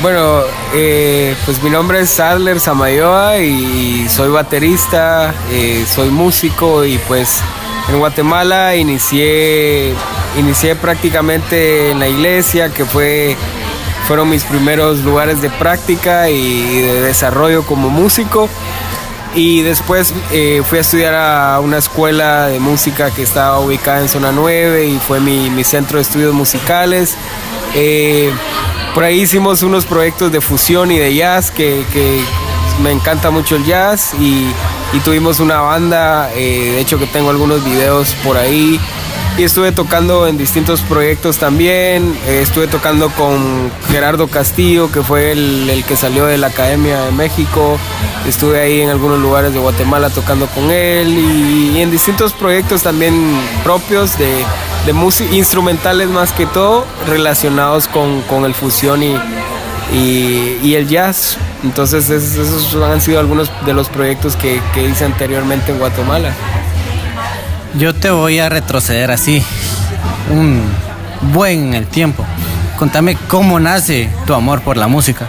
Bueno, 0.03 0.41
eh, 0.73 1.37
pues 1.45 1.63
mi 1.63 1.69
nombre 1.69 2.01
es 2.01 2.09
Sadler 2.09 2.59
Samayoa 2.59 3.39
y 3.41 4.09
soy 4.09 4.31
baterista, 4.31 5.35
eh, 5.51 5.85
soy 5.87 6.09
músico 6.09 6.87
y 6.87 6.97
pues 7.07 7.43
en 7.91 7.99
Guatemala 7.99 8.77
inicié, 8.77 9.93
inicié 10.39 10.75
prácticamente 10.75 11.91
en 11.91 11.99
la 11.99 12.09
iglesia 12.09 12.71
que 12.73 12.87
fue, 12.87 13.37
fueron 14.09 14.31
mis 14.31 14.43
primeros 14.45 15.01
lugares 15.01 15.43
de 15.43 15.51
práctica 15.51 16.31
y 16.31 16.81
de 16.81 17.03
desarrollo 17.03 17.67
como 17.67 17.91
músico. 17.91 18.49
Y 19.35 19.61
después 19.61 20.15
eh, 20.33 20.63
fui 20.67 20.79
a 20.79 20.81
estudiar 20.81 21.15
a 21.15 21.61
una 21.61 21.77
escuela 21.77 22.49
de 22.49 22.59
música 22.59 23.11
que 23.11 23.23
estaba 23.23 23.61
ubicada 23.61 24.01
en 24.01 24.09
Zona 24.09 24.33
9 24.33 24.87
y 24.87 24.99
fue 24.99 25.21
mi, 25.21 25.51
mi 25.51 25.63
centro 25.63 25.99
de 25.99 26.03
estudios 26.03 26.33
musicales. 26.33 27.17
Por 28.95 29.05
ahí 29.05 29.21
hicimos 29.21 29.63
unos 29.63 29.87
proyectos 29.87 30.33
de 30.33 30.41
fusión 30.41 30.91
y 30.91 30.99
de 30.99 31.15
jazz 31.15 31.51
que, 31.51 31.85
me 32.83 32.93
encanta 32.93 33.31
mucho 33.31 33.57
el 33.57 33.65
jazz 33.67 34.15
y, 34.19 34.47
y 34.95 35.01
tuvimos 35.05 35.39
una 35.39 35.61
banda, 35.61 36.31
eh, 36.35 36.73
de 36.73 36.81
hecho 36.81 36.99
que 36.99 37.07
tengo 37.07 37.29
algunos 37.29 37.63
videos 37.63 38.15
por 38.25 38.39
ahí. 38.39 38.81
Y 39.37 39.45
estuve 39.45 39.71
tocando 39.73 40.27
en 40.27 40.39
distintos 40.39 40.81
proyectos 40.81 41.39
también, 41.39 42.19
eh, 42.27 42.41
estuve 42.43 42.69
tocando 42.69 43.11
con 43.11 43.71
Gerardo 43.91 44.29
Castillo 44.29 44.91
que 44.91 45.03
fue 45.03 45.33
el, 45.33 45.69
el, 45.69 45.85
que 45.85 45.95
salió 45.95 46.25
de 46.25 46.39
la 46.39 46.49
Academia 46.49 47.03
de 47.03 47.13
México, 47.13 47.79
estuve 48.27 48.61
ahí 48.61 48.81
en 48.81 48.89
algunos 48.89 49.19
lugares 49.19 49.53
de 49.53 49.59
Guatemala 49.59 50.09
tocando 50.09 50.47
con 50.47 50.71
él 50.71 51.09
y, 51.09 51.77
y 51.77 51.83
en 51.83 51.91
distintos 51.91 52.33
proyectos 52.33 52.83
también 52.83 53.15
propios 53.63 54.19
de, 54.19 54.45
de 54.87 54.93
música 54.93 55.35
instrumentales 55.35 56.09
más 56.09 56.33
que 56.33 56.47
todo 56.47 56.87
relacionados 57.07 57.89
con, 57.89 58.23
con 58.23 58.45
el 58.45 58.55
fusión 58.55 59.03
y, 59.03 59.17
y, 59.93 60.59
y, 60.63 60.75
el 60.75 60.89
jazz. 60.89 61.37
Entonces 61.63 62.09
esos, 62.09 62.39
esos, 62.39 62.83
han 62.83 63.01
sido 63.01 63.21
algunos 63.21 63.51
de 63.67 63.75
los 63.75 63.89
proyectos 63.89 64.37
que, 64.37 64.61
que, 64.73 64.89
hice 64.89 65.05
anteriormente 65.05 65.73
en 65.73 65.79
Guatemala. 65.79 66.33
Yo 67.79 67.95
te 67.95 68.11
voy 68.11 68.39
a 68.39 68.49
retroceder 68.49 69.11
así, 69.11 69.43
un 70.31 70.63
buen 71.33 71.69
en 71.69 71.75
el 71.75 71.87
tiempo. 71.87 72.25
Contame 72.79 73.17
cómo 73.29 73.61
nace 73.61 74.11
tu 74.27 74.35
amor 74.35 74.63
por 74.63 74.77
la 74.77 74.89
música. 74.89 75.29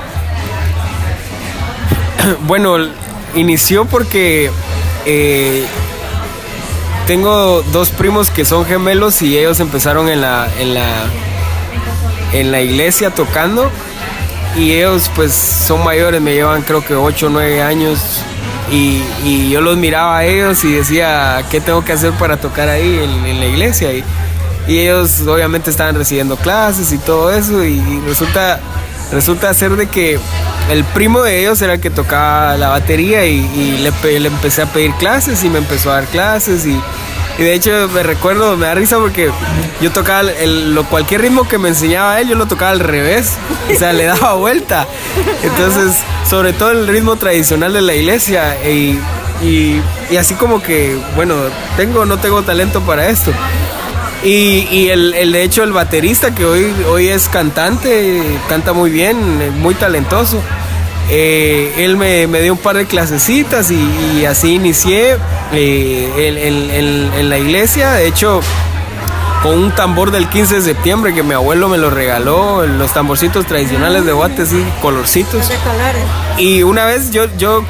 Bueno, 2.46 2.77
inició 3.36 3.86
porque 3.86 4.51
eh, 5.05 5.65
tengo 7.11 7.61
dos 7.73 7.89
primos 7.89 8.29
que 8.29 8.45
son 8.45 8.63
gemelos 8.65 9.21
y 9.21 9.37
ellos 9.37 9.59
empezaron 9.59 10.07
en 10.07 10.21
la, 10.21 10.47
en 10.57 10.73
la, 10.73 10.87
en 12.31 12.53
la 12.53 12.61
iglesia 12.61 13.09
tocando. 13.09 13.69
Y 14.55 14.71
ellos 14.71 15.11
pues 15.13 15.33
son 15.33 15.83
mayores, 15.83 16.21
me 16.21 16.33
llevan 16.33 16.61
creo 16.61 16.85
que 16.85 16.95
8 16.95 17.27
o 17.27 17.29
9 17.29 17.63
años. 17.63 17.99
Y, 18.71 19.03
y, 19.25 19.49
yo 19.49 19.59
los 19.59 19.75
miraba 19.75 20.19
a 20.19 20.23
ellos 20.23 20.63
y 20.63 20.71
decía, 20.71 21.43
¿qué 21.51 21.59
tengo 21.59 21.83
que 21.83 21.91
hacer 21.91 22.13
para 22.13 22.37
tocar 22.37 22.69
ahí 22.69 23.01
en, 23.03 23.25
en 23.25 23.41
la 23.41 23.45
iglesia? 23.45 23.91
Y, 23.91 24.05
y, 24.69 24.79
ellos 24.79 25.19
obviamente 25.27 25.69
estaban 25.69 25.95
recibiendo 25.95 26.37
clases 26.37 26.93
y 26.93 26.97
todo 26.97 27.29
eso. 27.29 27.61
Y, 27.65 27.81
resulta, 28.07 28.61
resulta 29.11 29.53
ser 29.53 29.75
de 29.75 29.87
que 29.87 30.17
el 30.69 30.85
primo 30.85 31.21
de 31.23 31.41
ellos 31.41 31.61
era 31.61 31.73
el 31.73 31.81
que 31.81 31.89
tocaba 31.89 32.55
la 32.55 32.69
batería 32.69 33.25
y, 33.25 33.39
y 33.53 33.79
le, 33.79 34.19
le, 34.21 34.29
empecé 34.29 34.61
a 34.61 34.65
pedir 34.67 34.93
clases 34.93 35.43
y 35.43 35.49
me 35.49 35.57
empezó 35.57 35.91
a 35.91 35.95
dar 35.95 36.05
clases 36.05 36.65
y, 36.65 36.79
y 37.41 37.43
de 37.43 37.55
hecho 37.55 37.89
me 37.91 38.03
recuerdo, 38.03 38.55
me 38.55 38.67
da 38.67 38.75
risa 38.75 38.98
porque 39.00 39.31
yo 39.81 39.91
tocaba 39.91 40.29
el, 40.31 40.75
lo, 40.75 40.86
cualquier 40.86 41.21
ritmo 41.21 41.48
que 41.48 41.57
me 41.57 41.69
enseñaba 41.69 42.19
él, 42.21 42.29
yo 42.29 42.36
lo 42.36 42.45
tocaba 42.45 42.69
al 42.69 42.79
revés, 42.79 43.33
o 43.74 43.79
sea, 43.79 43.93
le 43.93 44.03
daba 44.05 44.36
vuelta. 44.36 44.86
Entonces, 45.41 45.98
sobre 46.29 46.53
todo 46.53 46.69
el 46.69 46.88
ritmo 46.88 47.15
tradicional 47.15 47.74
de 47.74 47.81
la 47.81 47.95
iglesia 47.95 48.63
y, 48.63 49.00
y, 49.41 49.81
así 50.15 50.36
como 50.36 50.62
que, 50.62 50.95
bueno, 51.15 51.36
tengo 51.77 52.05
no 52.05 52.19
tengo 52.19 52.43
talento 52.43 52.81
para 52.81 53.10
esto. 53.10 53.31
Y, 54.24 54.67
y 54.69 54.89
el, 54.89 55.15
el, 55.15 55.31
de 55.31 55.41
hecho 55.41 55.63
el 55.63 55.74
baterista 55.74 56.36
que 56.36 56.45
hoy, 56.45 56.71
hoy 56.88 57.07
es 57.07 57.27
cantante, 57.27 58.21
canta 58.50 58.71
muy 58.71 58.91
bien, 58.91 59.60
muy 59.60 59.74
talentoso. 59.74 60.39
Eh, 61.10 61.74
él 61.77 61.98
me, 61.98 62.27
me, 62.27 62.41
dio 62.41 62.53
un 62.53 62.60
par 62.60 62.77
de 62.77 62.86
clasecitas 62.86 63.70
y, 63.72 64.20
y 64.20 64.25
así 64.25 64.55
inicié 64.55 65.17
eh, 65.51 66.13
en, 66.17 66.38
en, 66.38 67.13
en, 67.13 67.29
la 67.29 67.38
iglesia. 67.38 67.91
De 67.93 68.08
hecho, 68.08 68.41
con 69.43 69.58
un 69.58 69.72
tambor 69.72 70.12
del 70.12 70.29
15 70.29 70.55
de 70.55 70.62
septiembre 70.62 71.13
que 71.13 71.24
mi 71.24 71.34
abuelo 71.34 71.67
me 71.67 71.77
lo 71.77 71.89
regaló, 71.89 72.65
los 72.65 72.93
tamborcitos 72.93 73.46
tradicionales 73.46 74.05
de 74.05 74.13
Guate, 74.13 74.46
sí, 74.46 74.63
colorcitos. 74.81 75.50
De 75.50 75.55
colores. 75.58 76.03
Y 76.38 76.63
una 76.63 76.86
vez 76.86 77.12
yo, 77.12 77.25
yo 77.38 77.63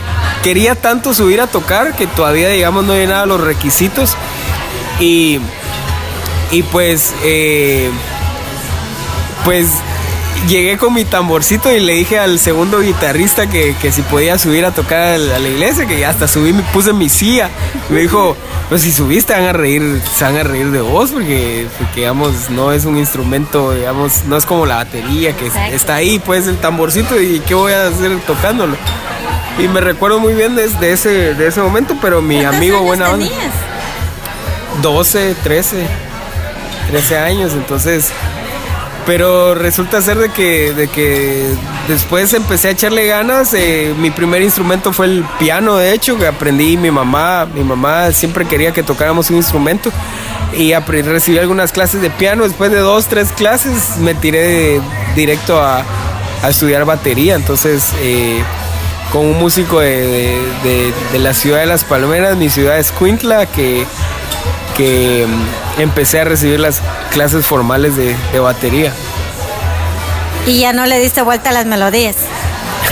quería 0.43 0.75
tanto 0.75 1.13
subir 1.13 1.41
a 1.41 1.47
tocar 1.47 1.95
que 1.95 2.07
todavía, 2.07 2.49
digamos, 2.49 2.83
no 2.83 2.93
llenaba 2.93 3.25
los 3.25 3.41
requisitos. 3.41 4.15
Y, 4.99 5.39
y 6.51 6.63
pues, 6.63 7.13
eh, 7.23 7.89
pues 9.45 9.69
llegué 10.47 10.77
con 10.77 10.93
mi 10.93 11.05
tamborcito 11.05 11.71
y 11.71 11.79
le 11.79 11.93
dije 11.93 12.19
al 12.19 12.39
segundo 12.39 12.79
guitarrista 12.79 13.47
que, 13.47 13.75
que 13.81 13.91
si 13.91 14.01
podía 14.01 14.37
subir 14.37 14.65
a 14.65 14.71
tocar 14.71 14.99
a 14.99 15.17
la, 15.17 15.39
iglesia, 15.39 15.85
que 15.85 16.05
hasta 16.05 16.27
subí, 16.27 16.53
me 16.53 16.63
puse 16.63 16.93
mi 16.93 17.09
silla. 17.09 17.49
Me 17.89 17.99
dijo, 18.01 18.35
pues 18.69 18.81
si 18.81 18.91
subiste 18.91 19.33
van 19.33 19.43
a 19.43 19.53
reír, 19.53 20.01
se 20.15 20.23
van 20.23 20.37
a 20.37 20.43
reír 20.43 20.71
de 20.71 20.81
vos 20.81 21.11
porque, 21.11 21.67
porque, 21.77 22.01
digamos, 22.01 22.49
no 22.49 22.71
es 22.71 22.85
un 22.85 22.97
instrumento, 22.97 23.73
digamos, 23.73 24.23
no 24.25 24.37
es 24.37 24.45
como 24.45 24.65
la 24.65 24.77
batería 24.77 25.35
que 25.35 25.47
Exacto. 25.47 25.75
está 25.75 25.95
ahí, 25.95 26.19
pues 26.19 26.47
el 26.47 26.57
tamborcito 26.57 27.19
y 27.21 27.39
qué 27.41 27.53
voy 27.53 27.73
a 27.73 27.87
hacer 27.87 28.17
tocándolo. 28.25 28.75
Y 29.59 29.67
me 29.67 29.81
recuerdo 29.81 30.19
muy 30.19 30.33
bien 30.33 30.55
de, 30.55 30.67
de 30.69 30.91
ese, 30.93 31.35
de 31.35 31.47
ese 31.47 31.61
momento, 31.61 31.97
pero 32.01 32.21
mi 32.21 32.35
¿Cuántos 32.37 32.55
amigo 32.55 32.77
años 32.77 32.87
buena 32.87 33.09
onda. 33.11 33.27
tenías? 33.27 33.53
12, 34.81 35.35
13, 35.43 35.87
13 36.89 37.17
años, 37.17 37.53
entonces... 37.53 38.11
Pero 39.05 39.55
resulta 39.55 39.99
ser 40.01 40.17
de 40.19 40.29
que, 40.29 40.73
de 40.73 40.87
que 40.87 41.47
después 41.87 42.33
empecé 42.33 42.67
a 42.67 42.71
echarle 42.71 43.07
ganas. 43.07 43.53
eh, 43.53 43.93
mi 43.97 44.11
primer 44.11 44.41
instrumento 44.43 44.93
fue 44.93 45.07
el 45.07 45.25
piano, 45.39 45.75
de 45.77 45.93
hecho, 45.93 46.17
que 46.17 46.27
aprendí 46.27 46.77
mi 46.77 46.91
mamá. 46.91 47.47
Mi 47.51 47.63
mamá 47.63 48.11
siempre 48.11 48.45
quería 48.45 48.71
que 48.73 48.83
tocáramos 48.83 49.29
un 49.31 49.37
instrumento. 49.37 49.91
Y 50.55 50.73
recibí 50.73 51.39
algunas 51.39 51.71
clases 51.71 52.01
de 52.01 52.09
piano. 52.11 52.43
Después 52.43 52.71
de 52.71 52.77
dos, 52.79 53.07
tres 53.07 53.31
clases 53.31 53.97
me 53.97 54.13
tiré 54.13 54.79
directo 55.15 55.59
a, 55.61 55.83
estudiar 56.47 56.85
batería. 56.85 57.35
Entonces, 57.35 57.89
eh, 58.01 58.41
con 59.11 59.25
un 59.25 59.39
músico 59.39 59.79
de- 59.79 60.39
de- 60.63 60.93
de 61.11 61.19
la 61.19 61.33
ciudad 61.33 61.59
de 61.59 61.65
Las 61.65 61.83
Palmeras, 61.83 62.37
mi 62.37 62.49
ciudad 62.49 62.77
es 62.79 62.91
Cuintla, 62.91 63.45
que 63.47 63.85
que 64.75 65.27
mm, 65.27 65.81
empecé 65.81 66.21
a 66.21 66.23
recibir 66.23 66.59
las 66.59 66.81
clases 67.11 67.45
formales 67.45 67.95
de, 67.95 68.15
de 68.31 68.39
batería. 68.39 68.93
Y 70.45 70.59
ya 70.59 70.73
no 70.73 70.85
le 70.85 70.99
diste 70.99 71.21
vuelta 71.21 71.49
a 71.51 71.53
las 71.53 71.65
melodías. 71.65 72.15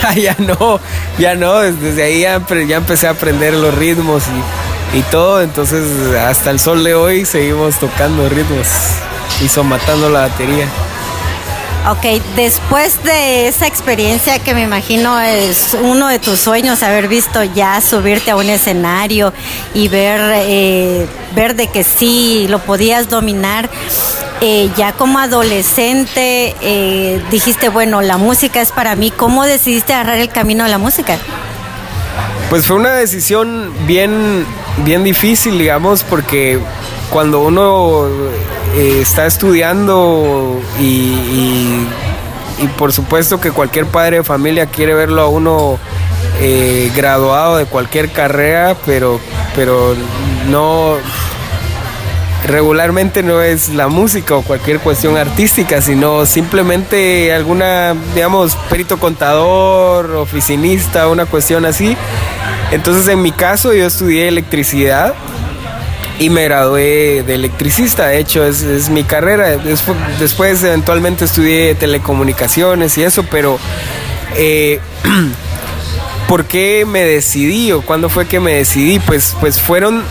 Ah, 0.02 0.14
ya 0.14 0.34
no, 0.40 0.80
ya 1.18 1.36
no, 1.36 1.60
desde 1.60 2.04
ahí 2.04 2.22
ya, 2.22 2.36
empecé 2.78 3.08
a 3.08 3.10
aprender 3.10 3.54
los 3.54 3.76
ritmos 3.76 4.24
y, 4.94 5.00
y 5.00 5.02
todo, 5.02 5.42
entonces 5.42 5.84
hasta 6.16 6.52
el 6.52 6.60
sol 6.62 6.86
de 6.86 6.96
hoy 6.96 7.26
seguimos 7.26 7.76
tocando 7.80 8.30
ritmos 8.30 8.68
y 9.44 9.50
somatando 9.50 10.10
la 10.10 10.22
batería. 10.22 10.68
Ok, 11.88 12.22
después 12.36 13.02
de 13.04 13.48
esa 13.48 13.66
experiencia 13.66 14.38
que 14.40 14.54
me 14.54 14.64
imagino 14.64 15.18
es 15.22 15.76
uno 15.82 16.10
de 16.10 16.20
tus 16.20 16.40
sueños, 16.40 16.84
haber 16.84 17.08
visto 17.08 17.42
ya 17.42 17.80
subirte 17.80 18.32
a 18.32 18.36
un 18.36 18.50
escenario 18.50 19.34
y 19.74 19.88
ver, 19.88 20.20
eh, 20.36 21.08
ver 21.34 21.56
de 21.56 21.68
que 21.68 21.86
sí 21.86 22.48
lo 22.50 22.60
podías 22.60 23.10
dominar, 23.10 23.70
eh, 24.42 24.70
ya 24.76 24.92
como 24.92 25.20
adolescente 25.20 26.54
eh, 26.62 27.24
dijiste, 27.32 27.70
bueno, 27.70 28.02
la 28.02 28.18
música 28.18 28.60
es 28.60 28.74
para 28.74 28.96
mí, 28.96 29.10
¿cómo 29.10 29.46
decidiste 29.46 29.94
agarrar 29.94 30.18
el 30.20 30.30
camino 30.30 30.66
de 30.66 30.70
la 30.70 30.78
música? 30.80 31.18
Pues 32.50 32.66
fue 32.66 32.76
una 32.76 32.92
decisión 32.92 33.74
bien, 33.88 34.46
bien 34.84 35.06
difícil, 35.06 35.58
digamos, 35.58 36.04
porque 36.04 36.60
cuando 37.10 37.40
uno 37.40 38.10
eh, 38.76 39.00
está 39.02 39.26
estudiando 39.26 40.60
y, 40.80 41.86
por 42.78 42.94
supuesto 42.94 43.40
que 43.40 43.52
cualquier 43.52 43.86
padre 43.86 44.18
de 44.18 44.24
familia 44.24 44.66
quiere 44.68 44.94
verlo 44.94 45.22
a 45.22 45.28
uno 45.28 45.80
eh, 46.42 46.92
graduado 46.96 47.58
de 47.58 47.66
cualquier 47.66 48.10
carrera, 48.10 48.76
pero, 48.86 49.20
pero 49.56 49.96
no 50.50 50.98
regularmente 52.46 53.22
no 53.24 53.42
es 53.42 53.70
la 53.70 53.88
música 53.88 54.36
o 54.36 54.42
cualquier 54.42 54.80
cuestión 54.80 55.18
artística, 55.18 55.82
sino 55.82 56.26
simplemente 56.26 57.34
alguna, 57.34 57.96
digamos, 58.14 58.56
perito 58.70 58.98
contador, 58.98 60.12
oficinista, 60.16 61.08
una 61.08 61.26
cuestión 61.26 61.66
así. 61.66 61.96
Entonces 62.72 63.08
en 63.08 63.22
mi 63.22 63.32
caso 63.32 63.74
yo 63.74 63.86
estudié 63.86 64.28
electricidad 64.28 65.14
y 66.20 66.30
me 66.30 66.44
gradué 66.44 67.24
de 67.26 67.36
electricista, 67.36 68.08
de 68.08 68.20
hecho 68.20 68.46
es, 68.46 68.90
mi 68.90 69.04
carrera. 69.04 69.58
Después, 69.58 69.98
después 70.20 70.64
eventualmente 70.64 71.26
estudié 71.26 71.76
telecomunicaciones 71.76 72.98
y 72.98 73.04
eso, 73.04 73.24
pero... 73.24 73.58
eh, 74.36 74.80
¿Por 76.30 76.46
qué 76.46 76.86
me 76.86 77.04
decidí 77.06 77.72
o 77.72 77.82
cuándo 77.82 78.08
fue 78.08 78.28
que 78.28 78.40
me 78.40 78.54
decidí? 78.54 79.00
Pues, 79.00 79.36
pues 79.40 79.60
fueron, 79.60 80.04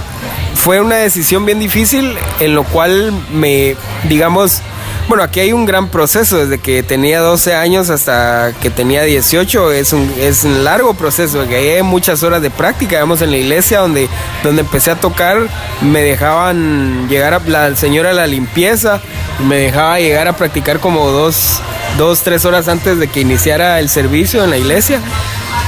fue 0.56 0.80
una 0.80 0.96
decisión 0.96 1.46
bien 1.46 1.60
difícil 1.60 2.18
en 2.40 2.56
lo 2.56 2.64
cual 2.64 3.12
me, 3.32 3.76
digamos, 4.08 4.60
bueno, 5.08 5.24
aquí 5.24 5.40
hay 5.40 5.54
un 5.54 5.64
gran 5.64 5.88
proceso, 5.88 6.36
desde 6.36 6.58
que 6.58 6.82
tenía 6.82 7.20
12 7.20 7.54
años 7.54 7.88
hasta 7.88 8.52
que 8.60 8.68
tenía 8.68 9.02
18, 9.04 9.72
es 9.72 9.94
un, 9.94 10.12
es 10.18 10.44
un 10.44 10.64
largo 10.64 10.92
proceso, 10.92 11.48
que 11.48 11.76
hay 11.76 11.82
muchas 11.82 12.22
horas 12.22 12.42
de 12.42 12.50
práctica, 12.50 12.96
digamos, 12.96 13.22
en 13.22 13.30
la 13.30 13.38
iglesia 13.38 13.80
donde, 13.80 14.06
donde 14.42 14.60
empecé 14.60 14.90
a 14.90 14.96
tocar, 14.96 15.38
me 15.80 16.02
dejaban 16.02 17.08
llegar 17.08 17.32
a 17.32 17.40
la 17.40 17.74
señora 17.74 18.10
de 18.10 18.16
la 18.16 18.26
limpieza, 18.26 19.00
me 19.46 19.56
dejaba 19.56 19.98
llegar 19.98 20.28
a 20.28 20.34
practicar 20.34 20.78
como 20.78 21.08
dos, 21.10 21.60
dos, 21.96 22.20
tres 22.20 22.44
horas 22.44 22.68
antes 22.68 22.98
de 22.98 23.08
que 23.08 23.20
iniciara 23.20 23.80
el 23.80 23.88
servicio 23.88 24.44
en 24.44 24.50
la 24.50 24.58
iglesia. 24.58 25.00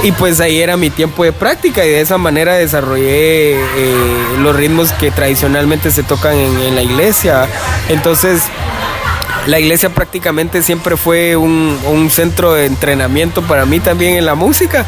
Y 0.03 0.11
pues 0.13 0.39
ahí 0.39 0.59
era 0.59 0.77
mi 0.77 0.89
tiempo 0.89 1.23
de 1.23 1.31
práctica 1.31 1.85
y 1.85 1.89
de 1.89 2.01
esa 2.01 2.17
manera 2.17 2.55
desarrollé 2.55 3.53
eh, 3.53 3.95
los 4.39 4.55
ritmos 4.55 4.93
que 4.93 5.11
tradicionalmente 5.11 5.91
se 5.91 6.01
tocan 6.01 6.35
en, 6.35 6.59
en 6.59 6.75
la 6.75 6.81
iglesia. 6.81 7.47
Entonces, 7.87 8.41
la 9.47 9.59
iglesia 9.59 9.89
prácticamente 9.89 10.61
siempre 10.61 10.97
fue 10.97 11.35
un, 11.35 11.77
un 11.87 12.09
centro 12.09 12.53
de 12.53 12.65
entrenamiento 12.65 13.41
para 13.41 13.65
mí 13.65 13.79
también 13.79 14.15
en 14.15 14.25
la 14.25 14.35
música. 14.35 14.85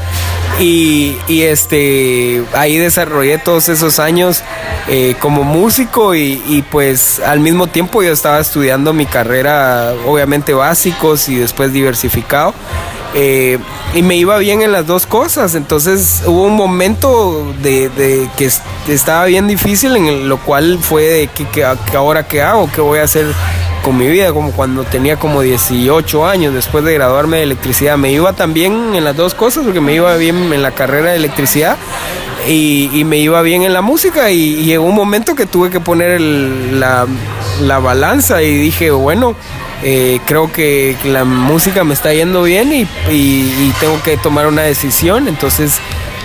Y, 0.60 1.18
y, 1.28 1.42
este 1.42 2.44
ahí 2.54 2.78
desarrollé 2.78 3.40
todos 3.40 3.70
esos 3.70 3.98
años 3.98 4.44
eh, 4.88 5.16
como 5.20 5.44
músico 5.44 6.14
y, 6.14 6.44
y, 6.48 6.62
pues 6.62 7.20
al 7.22 7.40
mismo 7.40 7.66
tiempo 7.66 8.04
yo 8.04 8.12
estaba 8.14 8.40
estudiando 8.40 8.94
mi 8.94 9.08
carrera 9.08 9.94
obviamente 10.06 10.54
básicos 10.54 11.28
y 11.28 11.36
después 11.38 11.74
diversificado 11.74 12.54
eh, 13.16 13.58
y 13.96 14.04
me 14.04 14.16
iba 14.16 14.38
bien 14.38 14.62
en 14.62 14.72
las 14.72 14.86
dos 14.86 15.08
cosas 15.08 15.56
entonces 15.56 16.22
hubo 16.28 16.44
un 16.44 16.56
momento 16.56 17.52
de, 17.64 17.90
de 17.90 18.30
que 18.38 18.46
est- 18.46 18.62
estaba 18.88 19.26
bien 19.26 19.48
difícil 19.48 19.96
en 19.96 20.30
lo 20.30 20.38
cual 20.38 20.78
fue 20.80 21.02
de 21.04 21.28
que 21.30 21.66
ahora 21.96 22.28
qué 22.28 22.44
hago 22.44 22.70
qué 22.72 22.82
voy 22.82 23.00
a 23.00 23.04
hacer 23.04 23.26
con 23.84 23.98
mi 23.98 24.08
vida, 24.08 24.32
como 24.34 24.52
cuando 24.52 24.84
tenía 24.84 25.18
como 25.18 25.42
18 25.42 26.26
años 26.26 26.54
después 26.54 26.84
de 26.84 26.94
graduarme 26.94 27.38
de 27.38 27.44
electricidad. 27.44 27.98
Me 27.98 28.12
iba 28.12 28.34
también 28.34 28.96
en 28.96 29.04
las 29.04 29.16
dos 29.16 29.34
cosas, 29.36 29.64
porque 29.64 29.82
me 29.82 29.94
iba 29.94 30.16
bien 30.16 30.52
en 30.54 30.62
la 30.62 30.72
carrera 30.72 31.12
de 31.12 31.18
electricidad 31.18 31.78
y, 32.48 33.04
me 33.06 33.18
iba 33.18 33.42
bien 33.42 33.64
en 33.64 33.74
la 33.74 33.82
música. 33.82 34.32
Y, 34.32 34.40
y 34.62 34.64
llegó 34.66 34.86
un 34.86 34.96
momento 34.96 35.36
que 35.36 35.46
tuve 35.46 35.70
que 35.70 35.80
poner 35.80 36.12
el- 36.12 36.80
la, 36.80 37.06
la 37.62 37.80
balanza 37.80 38.42
y 38.42 38.56
dije, 38.56 38.90
bueno, 38.92 39.36
eh, 39.84 40.20
creo 40.26 40.52
que 40.52 40.96
la 41.04 41.26
música 41.26 41.84
me 41.84 41.94
está 41.94 42.14
yendo 42.14 42.44
bien 42.44 42.72
y 42.74 43.72
tengo 43.80 44.02
que 44.04 44.18
tomar 44.18 44.48
una 44.48 44.62
decisión. 44.64 45.28
Entonces 45.28 45.80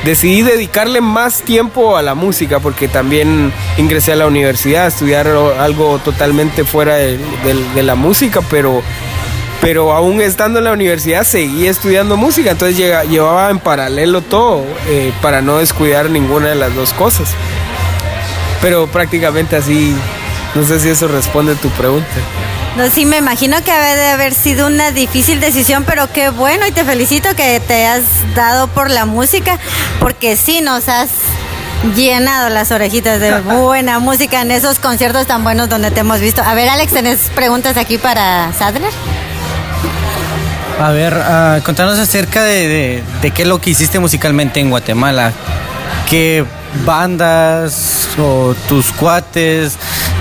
decidí 0.04 0.42
dedicarle 0.42 1.00
más 1.00 1.42
tiempo 1.42 1.96
a 1.96 2.02
la 2.02 2.14
música 2.14 2.60
porque 2.60 2.88
también 2.88 3.52
ingresé 3.76 4.12
a 4.12 4.16
la 4.16 4.26
universidad 4.26 4.84
a 4.84 4.88
estudiar 4.88 5.26
algo 5.26 5.98
totalmente 5.98 6.64
fuera 6.64 6.96
de, 6.96 7.18
la 7.82 7.94
música, 7.94 8.40
pero, 8.50 8.82
pero 9.60 9.92
aún 9.92 10.20
estando 10.20 10.58
en 10.58 10.66
la 10.66 10.72
universidad 10.72 11.24
seguí 11.24 11.66
estudiando 11.66 12.16
música, 12.16 12.52
entonces 12.52 12.76
llevaba 12.76 13.50
en 13.50 13.58
paralelo 13.58 14.22
todo 14.22 14.64
eh, 14.88 15.12
para 15.22 15.42
no 15.42 15.58
descuidar 15.58 16.10
ninguna 16.10 16.48
de 16.48 16.54
las 16.54 16.74
dos 16.74 16.92
cosas. 16.92 17.34
Pero 18.60 18.88
prácticamente 18.88 19.56
así, 19.56 19.94
no 20.54 20.64
sé 20.64 20.80
si 20.80 20.88
eso 20.88 21.06
responde 21.06 21.52
a 21.52 21.54
tu 21.54 21.68
pregunta. 21.70 22.06
No, 22.76 22.88
sí, 22.90 23.04
me 23.04 23.16
imagino 23.16 23.56
que 23.64 23.72
debe 23.72 23.96
de 23.96 24.06
haber 24.10 24.34
sido 24.34 24.68
una 24.68 24.92
difícil 24.92 25.40
decisión, 25.40 25.82
pero 25.84 26.10
qué 26.12 26.30
bueno 26.30 26.64
y 26.66 26.70
te 26.70 26.84
felicito 26.84 27.34
que 27.34 27.58
te 27.60 27.86
has 27.86 28.02
dado 28.36 28.68
por 28.68 28.88
la 28.88 29.04
música, 29.04 29.58
porque 29.98 30.36
sí 30.36 30.60
nos 30.60 30.88
has 30.88 31.08
llenado 31.96 32.48
las 32.50 32.70
orejitas 32.70 33.18
de 33.20 33.40
buena 33.40 33.98
música 33.98 34.42
en 34.42 34.52
esos 34.52 34.78
conciertos 34.78 35.26
tan 35.26 35.42
buenos 35.42 35.68
donde 35.68 35.90
te 35.90 36.00
hemos 36.00 36.20
visto. 36.20 36.40
A 36.42 36.54
ver, 36.54 36.68
Alex, 36.68 36.92
¿tenés 36.92 37.18
preguntas 37.34 37.76
aquí 37.76 37.98
para 37.98 38.52
Sadler? 38.56 38.92
A 40.80 40.90
ver, 40.92 41.14
ah, 41.14 41.58
contanos 41.64 41.98
acerca 41.98 42.44
de, 42.44 42.68
de- 42.68 43.02
de 43.22 43.30
qué 43.32 43.42
es 43.42 43.48
lo 43.48 43.60
que 43.60 43.70
hiciste 43.70 43.98
musicalmente 43.98 44.60
en 44.60 44.70
Guatemala. 44.70 45.32
¿Qué 46.08 46.44
bandas 46.84 48.08
o 48.18 48.54
tus 48.68 48.92
cuates 48.92 49.76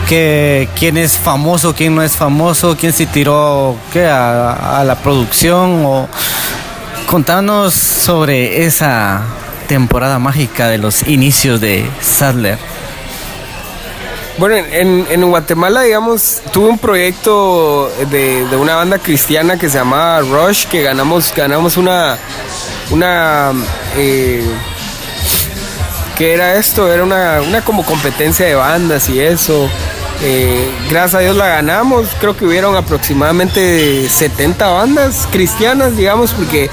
que 0.08 0.70
quién 0.78 0.98
es 0.98 1.18
famoso, 1.18 1.76
quién 1.76 1.94
no 1.94 2.02
es 2.02 2.16
famoso, 2.16 2.78
quién 2.80 2.94
se 2.94 3.06
tiró 3.06 3.76
¿qué? 3.92 4.06
A, 4.06 4.84
la 4.86 4.96
producción 4.96 5.84
o 5.86 6.08
contanos 7.08 7.74
sobre 7.74 8.66
esa 8.66 9.22
temporada 9.68 10.18
mágica 10.18 10.70
de 10.70 10.78
los 10.78 11.04
inicios 11.08 11.60
de 11.60 11.90
Sadler. 12.02 12.58
Bueno, 14.38 14.56
en, 14.56 15.08
en 15.10 15.30
Guatemala, 15.30 15.82
digamos, 15.82 16.42
tuve 16.54 16.70
un 16.70 16.78
proyecto 16.78 17.92
de, 18.12 18.46
de 18.46 18.56
una 18.56 18.76
banda 18.76 19.00
cristiana 19.00 19.58
que 19.58 19.68
se 19.68 19.80
llamaba 19.80 20.22
Rush, 20.22 20.68
que 20.68 20.84
ganamos, 20.84 21.34
ganamos 21.36 21.76
una, 21.76 22.18
una, 22.92 23.52
eh, 23.96 24.46
¿qué 26.16 26.34
era 26.34 26.56
esto? 26.56 26.92
Era 26.92 27.04
una, 27.04 27.42
una 27.42 27.66
como 27.66 27.84
competencia 27.84 28.46
de 28.46 28.54
bandas 28.56 29.10
y 29.10 29.20
eso. 29.20 29.68
Eh, 30.24 30.70
gracias 30.90 31.16
a 31.16 31.20
Dios 31.20 31.36
la 31.36 31.48
ganamos, 31.48 32.08
creo 32.20 32.36
que 32.36 32.46
hubieron 32.46 32.76
aproximadamente 32.76 34.10
70 34.10 34.68
bandas 34.68 35.28
cristianas, 35.32 35.96
digamos, 35.96 36.32
porque 36.32 36.70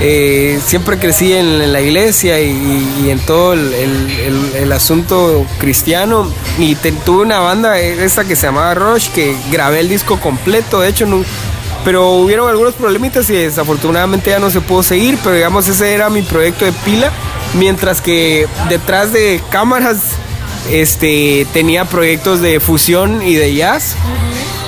eh, 0.00 0.60
siempre 0.64 0.96
crecí 0.98 1.32
en, 1.32 1.72
la 1.72 1.80
iglesia 1.80 2.40
y, 2.40 3.10
en 3.10 3.18
todo 3.20 3.54
el, 3.54 4.72
asunto 4.72 5.44
cristiano. 5.58 6.30
Y 6.58 6.76
tuve 6.76 7.22
una 7.22 7.40
banda, 7.40 7.80
eh, 7.80 8.04
esta 8.04 8.24
que 8.24 8.36
se 8.36 8.46
llamaba 8.46 8.74
Rush, 8.74 9.08
que 9.08 9.36
grabé 9.50 9.80
el 9.80 9.88
disco 9.88 10.20
completo, 10.20 10.80
de 10.80 10.88
hecho, 10.88 11.06
no- 11.06 11.24
pero 11.84 12.10
hubieron 12.10 12.48
algunos 12.48 12.74
problemitas 12.74 13.28
y 13.30 13.34
desafortunadamente 13.34 14.30
ya 14.30 14.38
no 14.38 14.50
se 14.50 14.60
pudo 14.60 14.82
seguir, 14.82 15.18
pero 15.22 15.34
digamos 15.34 15.66
ese 15.68 15.94
era 15.94 16.10
mi 16.10 16.22
proyecto 16.22 16.64
de 16.64 16.72
pila, 16.72 17.10
mientras 17.54 18.00
que 18.00 18.46
detrás 18.68 19.12
de 19.12 19.40
cámaras 19.50 20.16
este, 20.70 21.46
tenía 21.52 21.84
proyectos 21.84 22.40
de 22.40 22.60
fusión 22.60 23.22
y 23.22 23.34
de 23.34 23.54
jazz 23.54 23.94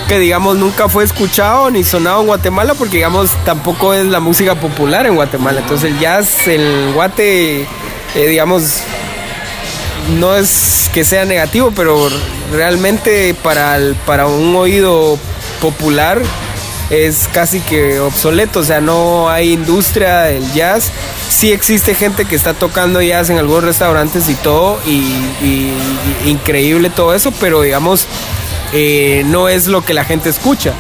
que 0.08 0.18
digamos 0.18 0.56
nunca 0.56 0.88
fue 0.88 1.04
escuchado 1.04 1.70
ni 1.70 1.84
sonado 1.84 2.20
en 2.22 2.26
Guatemala 2.26 2.74
porque 2.74 2.96
digamos 2.96 3.30
tampoco 3.44 3.94
es 3.94 4.04
la 4.06 4.18
música 4.18 4.54
popular 4.56 5.06
en 5.06 5.14
Guatemala. 5.14 5.60
Entonces 5.60 5.92
el 5.92 5.98
jazz 6.00 6.48
en 6.48 6.92
Guate, 6.94 7.60
eh, 7.60 7.66
digamos, 8.28 8.80
no 10.18 10.34
es 10.34 10.90
que 10.92 11.04
sea 11.04 11.24
negativo, 11.24 11.72
pero 11.76 12.08
realmente 12.52 13.34
para, 13.34 13.76
el- 13.76 13.94
para 14.06 14.26
un 14.26 14.56
oído 14.56 15.16
popular 15.60 16.20
es 16.90 17.28
casi 17.32 17.60
que 17.60 18.00
obsoleto, 18.00 18.60
o 18.60 18.64
sea, 18.64 18.80
no 18.80 19.30
hay 19.30 19.52
industria 19.52 20.22
del 20.22 20.52
jazz. 20.52 20.90
Sí 21.28 21.52
existe 21.52 21.94
gente 21.94 22.24
que 22.24 22.34
está 22.34 22.52
tocando 22.52 23.00
jazz 23.00 23.30
en 23.30 23.38
algunos 23.38 23.64
restaurantes 23.64 24.28
y 24.28 24.34
todo, 24.34 24.80
y, 24.86 25.72
increíble 26.26 26.90
todo 26.90 27.14
eso, 27.14 27.32
pero 27.40 27.62
digamos, 27.62 28.06
eh, 28.72 29.22
no 29.26 29.48
es 29.48 29.68
lo 29.68 29.84
que 29.84 29.94
la 29.94 30.04
gente 30.04 30.28
escucha. 30.28 30.74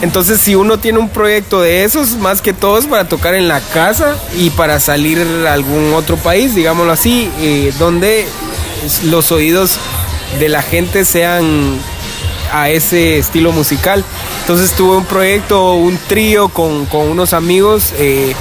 Entonces, 0.00 0.40
si 0.40 0.54
uno 0.54 0.78
tiene 0.78 0.98
un 0.98 1.08
proyecto 1.08 1.60
de 1.60 1.84
esos, 1.84 2.16
más 2.16 2.40
que 2.40 2.52
todo 2.52 2.78
es 2.78 2.86
para 2.86 3.08
tocar 3.08 3.34
en 3.34 3.48
la 3.48 3.60
casa 3.60 4.16
y 4.36 4.50
para 4.50 4.80
salir 4.80 5.24
a 5.46 5.52
algún 5.52 5.92
otro 5.94 6.16
país, 6.16 6.54
digámoslo 6.54 6.92
así, 6.92 7.30
eh, 7.38 7.72
donde 7.78 8.26
los 9.04 9.30
oídos 9.30 9.78
de 10.40 10.48
la 10.48 10.62
gente 10.62 11.04
sean 11.04 11.78
a 12.52 12.70
ese 12.70 13.18
estilo 13.18 13.52
musical. 13.52 14.04
Entonces 14.42 14.72
tuve 14.72 14.96
un 14.96 15.04
proyecto, 15.04 15.74
un 15.74 15.96
trío 16.08 16.48
con, 16.48 16.84
con 16.86 17.08
unos 17.08 17.32
amigos, 17.32 17.92
eh, 17.96 18.34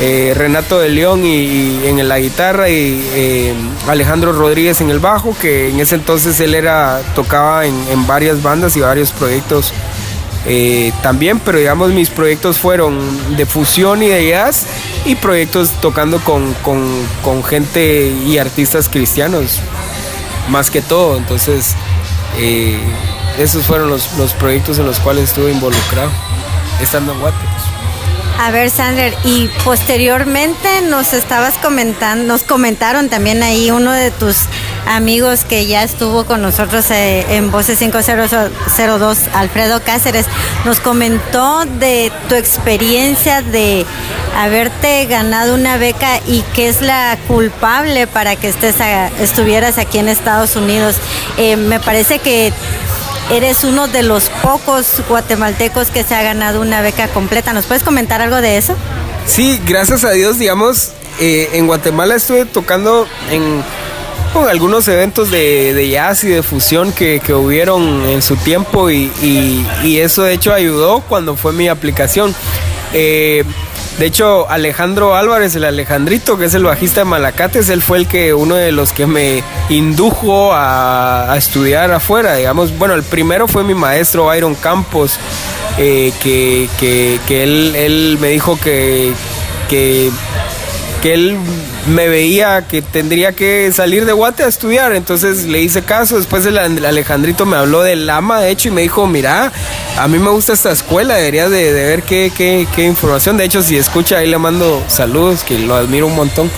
eh, 0.00 0.32
Renato 0.36 0.78
de 0.78 0.88
León 0.88 1.26
y, 1.26 1.80
en 1.84 2.08
la 2.08 2.18
guitarra 2.20 2.68
y 2.70 3.04
eh, 3.14 3.52
Alejandro 3.88 4.32
Rodríguez 4.32 4.80
en 4.80 4.90
el 4.90 5.00
bajo, 5.00 5.36
que 5.40 5.68
en 5.70 5.80
ese 5.80 5.96
entonces 5.96 6.38
él 6.40 6.54
era 6.54 7.00
tocaba 7.16 7.66
en, 7.66 7.74
en 7.90 8.06
varias 8.06 8.40
bandas 8.42 8.76
y 8.76 8.80
varios 8.80 9.10
proyectos 9.10 9.72
también, 11.02 11.38
pero 11.38 11.58
digamos 11.58 11.90
mis 11.92 12.10
proyectos 12.10 12.58
fueron 12.58 13.36
de 13.36 13.46
fusión 13.46 14.02
y 14.02 14.08
de 14.08 14.28
jazz 14.28 14.64
y 15.04 15.14
proyectos 15.16 15.70
tocando 15.80 16.18
con, 16.20 16.52
con- 16.62 17.04
con 17.22 17.44
gente 17.44 18.12
y 18.26 18.38
artistas 18.38 18.88
cristianos, 18.88 19.58
más 20.50 20.68
que 20.70 20.82
todo. 20.82 21.16
Entonces, 21.16 21.74
esos 23.38 23.64
fueron 23.64 23.88
los, 23.88 24.16
los 24.18 24.32
proyectos 24.34 24.78
en 24.78 24.86
los 24.86 24.98
cuales 25.00 25.24
estuve 25.24 25.52
involucrado, 25.52 26.10
estando 26.80 27.12
en 27.12 27.20
Guate. 27.20 27.52
A 28.38 28.50
ver, 28.50 28.70
Sandler, 28.70 29.14
y 29.24 29.48
posteriormente 29.62 30.68
nos 30.88 31.12
estabas 31.12 31.54
comentando, 31.58 32.24
nos 32.24 32.42
comentaron 32.42 33.08
también 33.08 33.42
ahí 33.42 33.70
uno 33.70 33.92
de 33.92 34.10
tus 34.10 34.36
amigos 34.86 35.44
que 35.44 35.66
ya 35.66 35.84
estuvo 35.84 36.24
con 36.24 36.42
nosotros 36.42 36.90
eh, 36.90 37.24
en 37.28 37.52
Voces 37.52 37.78
5002, 37.78 39.18
Alfredo 39.34 39.80
Cáceres, 39.84 40.26
nos 40.64 40.80
comentó 40.80 41.64
de 41.78 42.10
tu 42.28 42.34
experiencia 42.34 43.42
de 43.42 43.86
haberte 44.36 45.06
ganado 45.06 45.54
una 45.54 45.76
beca 45.76 46.18
y 46.26 46.42
que 46.54 46.68
es 46.68 46.82
la 46.82 47.16
culpable 47.28 48.08
para 48.08 48.34
que 48.34 48.48
estés 48.48 48.76
estuvieras 49.20 49.78
aquí 49.78 49.98
en 49.98 50.08
Estados 50.08 50.56
Unidos. 50.56 50.96
Eh, 51.36 51.54
me 51.56 51.78
parece 51.78 52.18
que 52.18 52.52
Eres 53.32 53.64
uno 53.64 53.88
de 53.88 54.02
los 54.02 54.24
pocos 54.42 54.86
guatemaltecos 55.08 55.90
que 55.90 56.04
se 56.04 56.14
ha 56.14 56.22
ganado 56.22 56.60
una 56.60 56.82
beca 56.82 57.08
completa. 57.08 57.52
¿Nos 57.54 57.64
puedes 57.64 57.82
comentar 57.82 58.20
algo 58.20 58.36
de 58.42 58.58
eso? 58.58 58.74
Sí, 59.26 59.58
gracias 59.66 60.04
a 60.04 60.10
Dios, 60.10 60.38
digamos, 60.38 60.90
eh, 61.18 61.48
en 61.54 61.66
Guatemala 61.66 62.14
estuve 62.14 62.44
tocando 62.44 63.06
en 63.30 63.62
algunos 64.50 64.86
eventos 64.88 65.30
de, 65.30 65.72
de 65.74 65.88
jazz 65.88 66.24
y 66.24 66.28
de 66.28 66.42
fusión 66.42 66.92
que, 66.92 67.20
que 67.24 67.32
hubieron 67.34 68.04
en 68.08 68.20
su 68.22 68.36
tiempo 68.36 68.90
y, 68.90 69.10
y- 69.22 69.66
y 69.84 69.98
eso 70.00 70.22
de 70.24 70.34
hecho 70.34 70.52
ayudó 70.52 71.00
cuando 71.00 71.36
fue 71.36 71.52
mi 71.52 71.68
aplicación. 71.68 72.34
Eh, 72.92 73.44
de 73.98 74.06
hecho, 74.06 74.48
Alejandro 74.50 75.14
Álvarez, 75.16 75.54
el 75.54 75.64
Alejandrito, 75.64 76.36
que 76.38 76.46
es 76.46 76.54
el 76.54 76.64
bajista 76.64 77.02
de 77.02 77.04
Malacates, 77.04 77.68
él 77.68 77.82
fue 77.82 77.98
el 77.98 78.08
que 78.08 78.34
uno 78.34 78.54
de 78.54 78.72
los 78.72 78.92
que 78.92 79.06
me 79.06 79.42
indujo 79.68 80.52
a, 80.54 81.34
estudiar 81.36 81.92
afuera, 81.92 82.34
digamos. 82.34 82.76
Bueno, 82.78 82.94
el 82.94 83.02
primero 83.02 83.46
fue 83.48 83.64
mi 83.64 83.74
maestro 83.74 84.26
Byron 84.26 84.54
Campos, 84.54 85.18
eh, 85.78 86.12
que, 86.22 86.68
que- 86.80 87.20
que 87.26 87.42
él, 87.44 87.74
él 87.76 88.18
me 88.20 88.28
dijo 88.28 88.58
que, 88.58 89.12
que 89.68 90.10
que 91.02 91.14
él 91.14 91.36
me 91.88 92.08
veía 92.08 92.66
que 92.68 92.80
tendría 92.80 93.32
que 93.32 93.72
salir 93.72 94.04
de 94.06 94.12
Guate 94.12 94.44
a 94.44 94.46
estudiar, 94.46 94.92
entonces 94.94 95.44
le 95.46 95.60
hice 95.60 95.82
caso, 95.82 96.16
después 96.16 96.46
el, 96.46 96.56
Alejandrito 96.58 97.44
me 97.44 97.56
habló 97.56 97.82
del 97.82 98.06
Lama, 98.06 98.40
de 98.40 98.50
hecho, 98.50 98.68
y 98.68 98.70
me 98.70 98.82
dijo, 98.82 99.06
mira, 99.08 99.50
a 99.98 100.06
mí 100.08 100.18
me 100.20 100.30
gusta 100.30 100.52
esta 100.52 100.70
escuela, 100.70 101.16
deberías 101.16 101.50
de, 101.50 101.72
de 101.72 101.84
ver 101.86 102.02
qué, 102.04 102.30
qué- 102.36 102.68
qué 102.74 102.84
información, 102.84 103.36
de 103.36 103.44
hecho, 103.44 103.62
si 103.62 103.76
escucha, 103.76 104.18
ahí 104.18 104.28
le 104.28 104.38
mando 104.38 104.80
saludos, 104.88 105.42
que 105.42 105.58
lo 105.58 105.74
admiro 105.74 106.06
un 106.06 106.14
montón, 106.14 106.48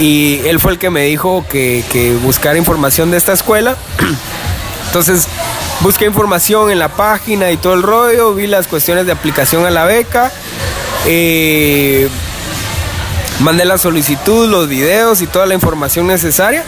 y 0.00 0.40
él 0.46 0.58
fue 0.58 0.72
el 0.72 0.78
que 0.78 0.90
me 0.90 1.04
dijo 1.04 1.44
que, 1.48 1.84
que 1.92 2.14
buscara 2.16 2.58
información 2.58 3.12
de 3.12 3.16
esta 3.18 3.32
escuela, 3.32 3.76
entonces 4.86 5.28
busqué 5.82 6.06
información 6.06 6.70
en 6.72 6.80
la 6.80 6.88
página 6.88 7.52
y 7.52 7.56
todo 7.58 7.74
el 7.74 7.82
rollo, 7.82 8.34
vi 8.34 8.48
las 8.48 8.66
cuestiones 8.66 9.06
de 9.06 9.12
aplicación 9.12 9.64
a 9.66 9.70
la 9.70 9.84
beca, 9.84 10.32
eh, 11.06 12.08
mandé 13.40 13.64
la 13.64 13.78
solicitud, 13.78 14.48
los 14.48 14.68
videos 14.68 15.20
y 15.22 15.26
toda 15.26 15.46
la 15.46 15.54
información 15.54 16.06
necesaria. 16.06 16.64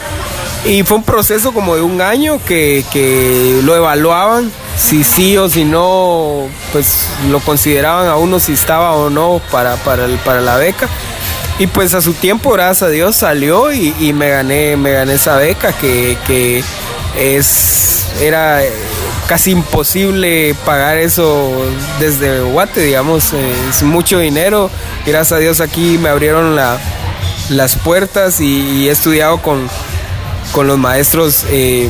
Y 0.65 0.83
fue 0.83 0.97
un 0.97 1.03
proceso 1.05 1.53
como 1.53 1.77
de 1.77 1.83
un 1.83 2.01
año 2.01 2.41
que, 2.45 2.85
que 2.93 3.61
lo 3.65 3.77
evaluaban, 3.77 4.51
si 4.79 5.05
sí 5.05 5.37
o 5.37 5.49
si 5.51 5.65
no, 5.65 6.49
pues 6.73 7.07
lo 7.31 7.41
consideraban 7.41 8.09
a 8.09 8.17
uno 8.17 8.41
si 8.41 8.53
estaba 8.55 8.93
o 8.95 9.11
no 9.11 9.41
para, 9.51 9.77
para, 9.77 10.07
el- 10.07 10.17
para 10.19 10.41
la 10.41 10.57
beca. 10.57 10.89
Y 11.59 11.67
pues 11.69 11.95
a 11.95 12.01
su 12.01 12.15
tiempo, 12.15 12.51
gracias 12.53 12.83
a 12.83 12.89
Dios, 12.89 13.15
salió 13.17 13.73
y, 13.73 13.95
y 14.01 14.13
me 14.13 14.31
gané, 14.31 14.77
me 14.77 14.93
gané 14.93 15.15
esa 15.15 15.37
beca 15.37 15.73
que, 15.73 16.17
que 16.27 16.65
es 17.17 18.07
era 18.21 18.61
casi 19.27 19.53
imposible 19.53 20.55
pagar 20.65 20.99
eso 20.99 21.51
desde 22.01 22.41
Guate, 22.41 22.81
digamos, 22.81 23.33
eh, 23.33 23.53
es 23.71 23.83
mucho 23.83 24.19
dinero. 24.19 24.71
Gracias 25.07 25.33
a 25.33 25.39
Dios 25.39 25.61
aquí 25.61 25.99
me 25.99 26.09
abrieron 26.09 26.57
la- 26.57 26.79
las 27.51 27.77
puertas 27.77 28.41
y, 28.41 28.89
he 28.89 28.91
estudiado 28.91 29.39
con, 29.39 29.69
con 30.53 30.67
los 30.67 30.79
maestros 30.79 31.45
eh, 31.51 31.89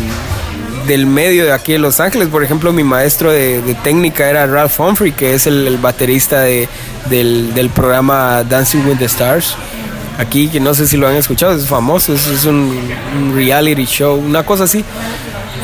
del 0.86 1.06
medio 1.06 1.44
de 1.44 1.52
aquí 1.52 1.72
de 1.72 1.78
Los 1.78 2.00
Ángeles. 2.00 2.28
Por 2.28 2.42
ejemplo, 2.44 2.72
mi 2.72 2.84
maestro 2.84 3.30
de, 3.30 3.60
técnica 3.82 4.28
era 4.28 4.46
Ralph 4.46 4.78
Humphrey, 4.80 5.12
que 5.12 5.34
es 5.34 5.46
el, 5.46 5.78
baterista 5.78 6.40
de, 6.40 6.68
del, 7.08 7.54
del 7.54 7.70
programa 7.70 8.42
Dancing 8.44 8.86
with 8.86 8.98
the 8.98 9.06
Stars. 9.06 9.56
Aquí, 10.18 10.48
que 10.48 10.60
no 10.60 10.74
sé 10.74 10.86
si 10.86 10.96
lo 10.96 11.08
han 11.08 11.16
escuchado, 11.16 11.54
es 11.54 11.66
famoso, 11.66 12.14
es, 12.14 12.44
un 12.44 13.32
reality 13.34 13.84
show, 13.84 14.16
una 14.16 14.44
cosa 14.44 14.64
así. 14.64 14.84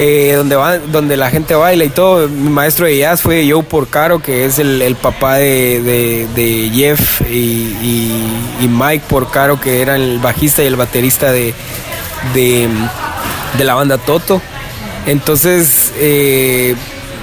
Eh, 0.03 0.33
donde, 0.35 0.57
va, 0.57 0.79
donde 0.79 1.15
la 1.19 1.29
gente 1.31 1.55
baila 1.55 1.85
y 1.85 1.91
todo. 1.91 2.27
Mi 2.27 2.49
maestro 2.49 2.87
de 2.87 2.97
jazz 2.97 3.21
fue 3.21 3.47
Joe 3.49 3.63
Porcaro, 3.63 4.23
que 4.23 4.47
es 4.47 4.59
el, 4.59 4.97
papá 4.97 5.37
de, 5.37 6.27
de- 6.35 6.71
Jeff 6.75 7.21
y, 7.31 8.67
Mike 8.67 9.05
Porcaro, 9.09 9.61
que 9.61 9.83
eran 9.83 10.01
el 10.01 10.19
bajista 10.19 10.63
y 10.63 10.67
el 10.67 10.77
baterista 10.77 11.31
de, 11.33 11.53
de, 12.33 12.69
la 13.63 13.75
banda 13.75 13.99
Toto. 13.99 14.41
Entonces, 15.07 15.93
eh, 15.99 16.75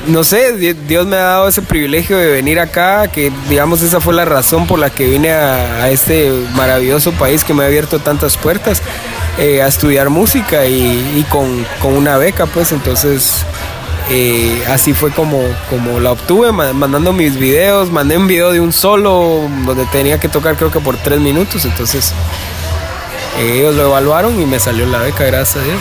no 0.06 0.24
sé, 0.24 0.54
Di- 0.54 0.74
Dios 0.74 1.08
me 1.08 1.16
ha 1.16 1.22
dado 1.24 1.48
ese 1.48 1.64
privilegio 1.64 2.16
de 2.16 2.28
venir 2.28 2.60
acá, 2.60 3.08
que 3.08 3.32
digamos 3.50 3.82
esa 3.82 4.00
fue 4.00 4.14
la 4.14 4.26
razón 4.26 4.68
por 4.68 4.78
la 4.78 4.92
que 4.92 5.08
vine 5.08 5.32
a 5.32 5.90
este 5.90 6.32
maravilloso 6.56 7.12
país 7.14 7.44
que 7.44 7.56
me 7.56 7.64
ha 7.64 7.68
abierto 7.68 7.98
tantas 8.00 8.38
puertas, 8.38 8.84
eh, 9.38 9.62
a 9.62 9.68
estudiar 9.68 10.10
música 10.10 10.66
y, 10.66 11.26
con, 11.30 11.66
con 11.82 11.94
una 11.94 12.18
beca, 12.18 12.46
pues 12.48 12.72
entonces 12.72 13.46
eh, 14.10 14.64
así 14.70 14.94
fue 14.94 15.12
como, 15.12 15.42
como 15.70 16.00
la 16.00 16.12
obtuve, 16.12 16.52
ma- 16.52 16.74
mandando 16.74 17.14
mis 17.14 17.38
videos, 17.38 17.92
mandé 17.92 18.18
un 18.18 18.28
video 18.28 18.52
de 18.52 18.60
un 18.62 18.72
solo 18.74 19.42
donde 19.66 19.86
tenía 19.88 20.20
que 20.20 20.30
tocar 20.30 20.56
creo 20.56 20.72
que 20.72 20.80
por 20.80 20.98
tres 20.98 21.20
minutos, 21.20 21.66
entonces 21.66 22.14
eh, 23.40 23.58
ellos 23.60 23.76
lo 23.76 23.84
evaluaron 23.88 24.40
y 24.42 24.46
me 24.46 24.60
salió 24.60 24.86
la 24.86 25.00
beca, 25.00 25.26
gracias 25.26 25.64
a 25.64 25.66
Dios. 25.68 25.80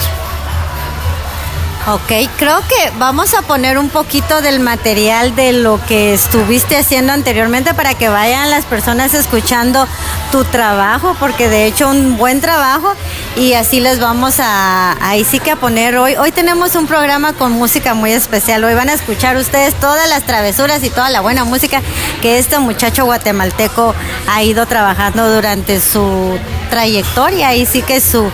Ok, 1.88 2.28
creo 2.36 2.58
que 2.62 2.90
vamos 2.98 3.32
a 3.34 3.42
poner 3.42 3.78
un 3.78 3.90
poquito 3.90 4.42
del 4.42 4.58
material 4.58 5.36
de 5.36 5.52
lo 5.52 5.80
que 5.86 6.14
estuviste 6.14 6.76
haciendo 6.76 7.12
anteriormente 7.12 7.74
para 7.74 7.94
que 7.94 8.08
vayan 8.08 8.50
las 8.50 8.64
personas 8.64 9.14
escuchando 9.14 9.86
tu 10.32 10.42
trabajo, 10.42 11.14
porque 11.20 11.48
de 11.48 11.66
hecho 11.66 11.88
un 11.88 12.16
buen 12.16 12.40
trabajo 12.40 12.92
y 13.36 13.52
así 13.52 13.78
les 13.78 14.00
vamos 14.00 14.40
a, 14.40 14.96
ahí 15.00 15.22
sí 15.22 15.38
que 15.38 15.52
a 15.52 15.56
poner 15.56 15.96
hoy. 15.96 16.16
Hoy 16.16 16.32
tenemos 16.32 16.74
un 16.74 16.88
programa 16.88 17.34
con 17.34 17.52
música 17.52 17.94
muy 17.94 18.10
especial. 18.10 18.64
Hoy 18.64 18.74
van 18.74 18.88
a 18.88 18.94
escuchar 18.94 19.36
ustedes 19.36 19.72
todas 19.74 20.08
las 20.08 20.24
travesuras 20.24 20.82
y 20.82 20.90
toda 20.90 21.08
la 21.10 21.20
buena 21.20 21.44
música 21.44 21.82
que 22.20 22.38
este 22.38 22.58
muchacho 22.58 23.04
guatemalteco 23.04 23.94
ha 24.26 24.42
ido 24.42 24.66
trabajando 24.66 25.32
durante 25.32 25.80
su 25.80 26.36
trayectoria. 26.68 27.46
Ahí 27.50 27.64
sí 27.64 27.82
que 27.82 28.00
su 28.00 28.28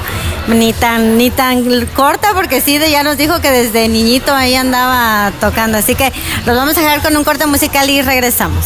ni 0.49 0.73
tan 0.73 1.17
ni 1.17 1.31
tan 1.31 1.87
corta 1.87 2.33
porque 2.35 2.61
sí 2.61 2.79
ya 2.79 3.03
nos 3.03 3.17
dijo 3.17 3.41
que 3.43 3.51
desde 3.51 3.89
niñito 3.89 4.35
ahí 4.35 4.55
andaba 4.55 5.33
tocando. 5.41 5.77
Así 5.77 5.95
que 5.95 6.13
los 6.47 6.57
vamos 6.57 6.77
a 6.79 6.81
dejar 6.81 7.03
con 7.03 7.17
un 7.17 7.25
corte 7.25 7.47
musical 7.47 7.91
y 7.91 8.01
regresamos 8.01 8.65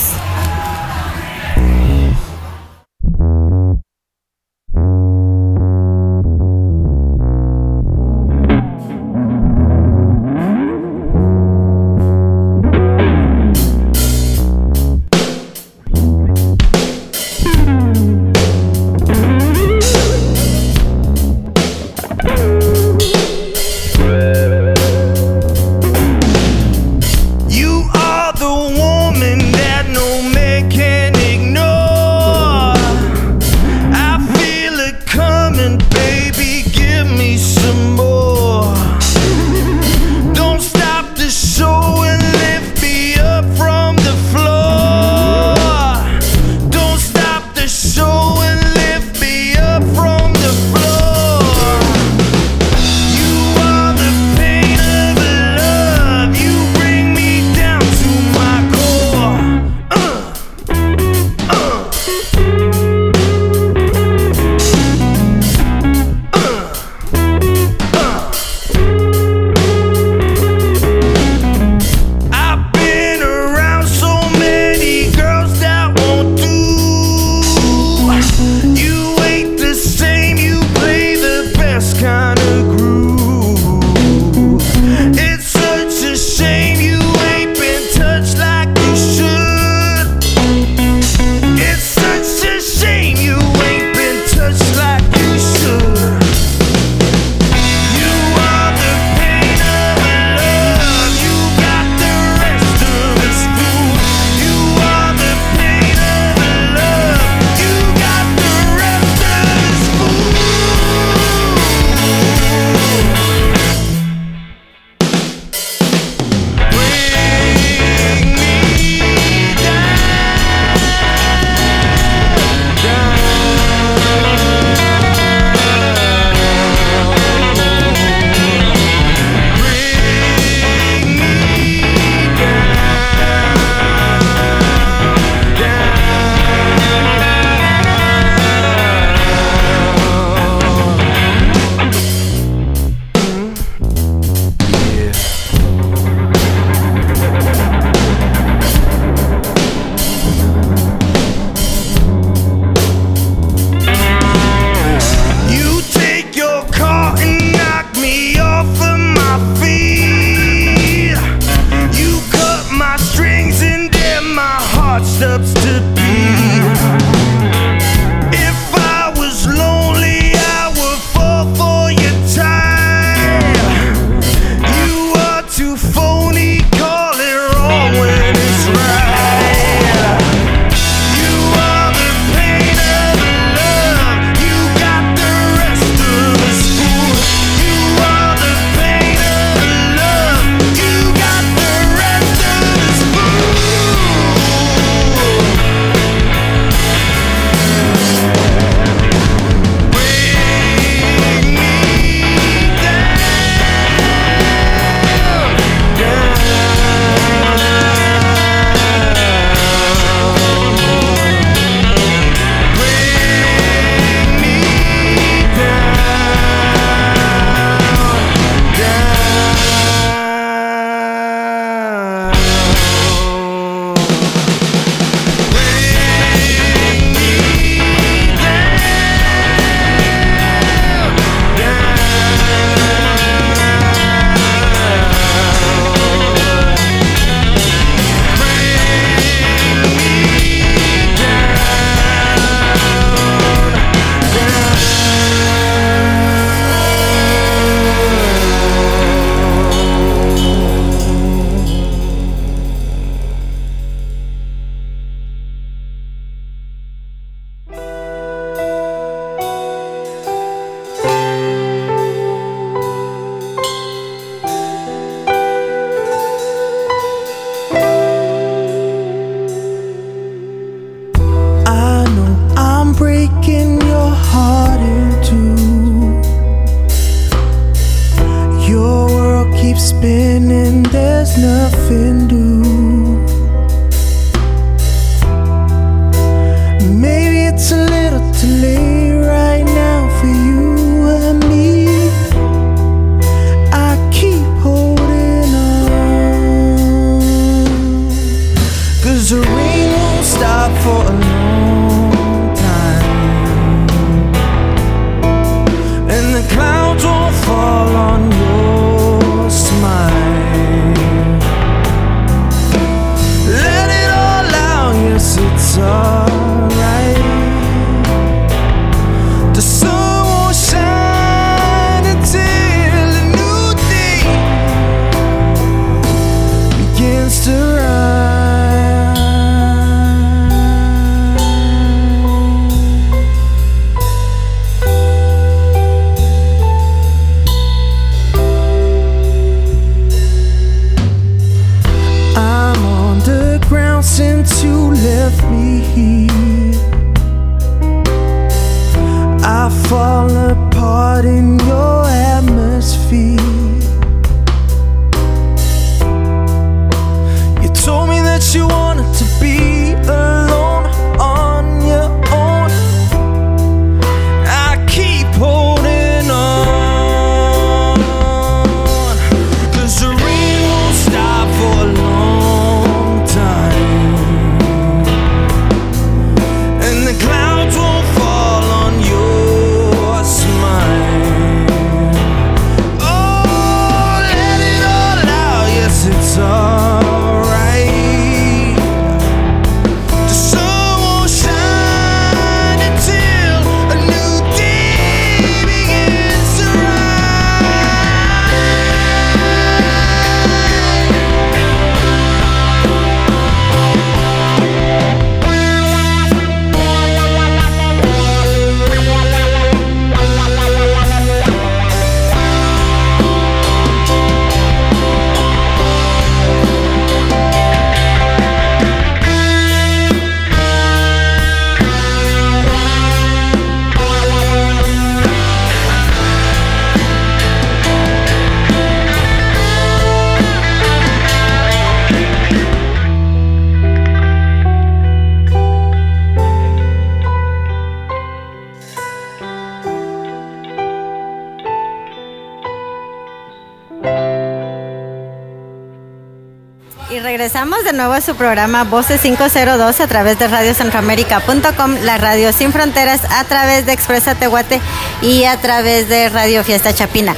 nuevo 447.97 448.13
a 448.13 448.21
su 448.21 448.35
programa 448.35 448.85
Voces 448.85 449.23
502 449.23 450.01
a 450.01 450.07
través 450.07 450.39
de 450.39 450.49
radiocentroamérica.com, 450.49 451.95
la 452.03 452.19
radio 452.19 452.53
sin 452.53 452.73
fronteras, 452.73 453.23
a 453.31 453.45
través 453.45 453.87
de 453.87 453.93
Expresa 453.93 454.35
Tehuate 454.35 454.81
y 455.23 455.45
a 455.45 455.61
través 455.61 456.09
de 456.09 456.29
Radio 456.29 456.63
Fiesta 456.63 456.95
Chapina. 456.95 457.35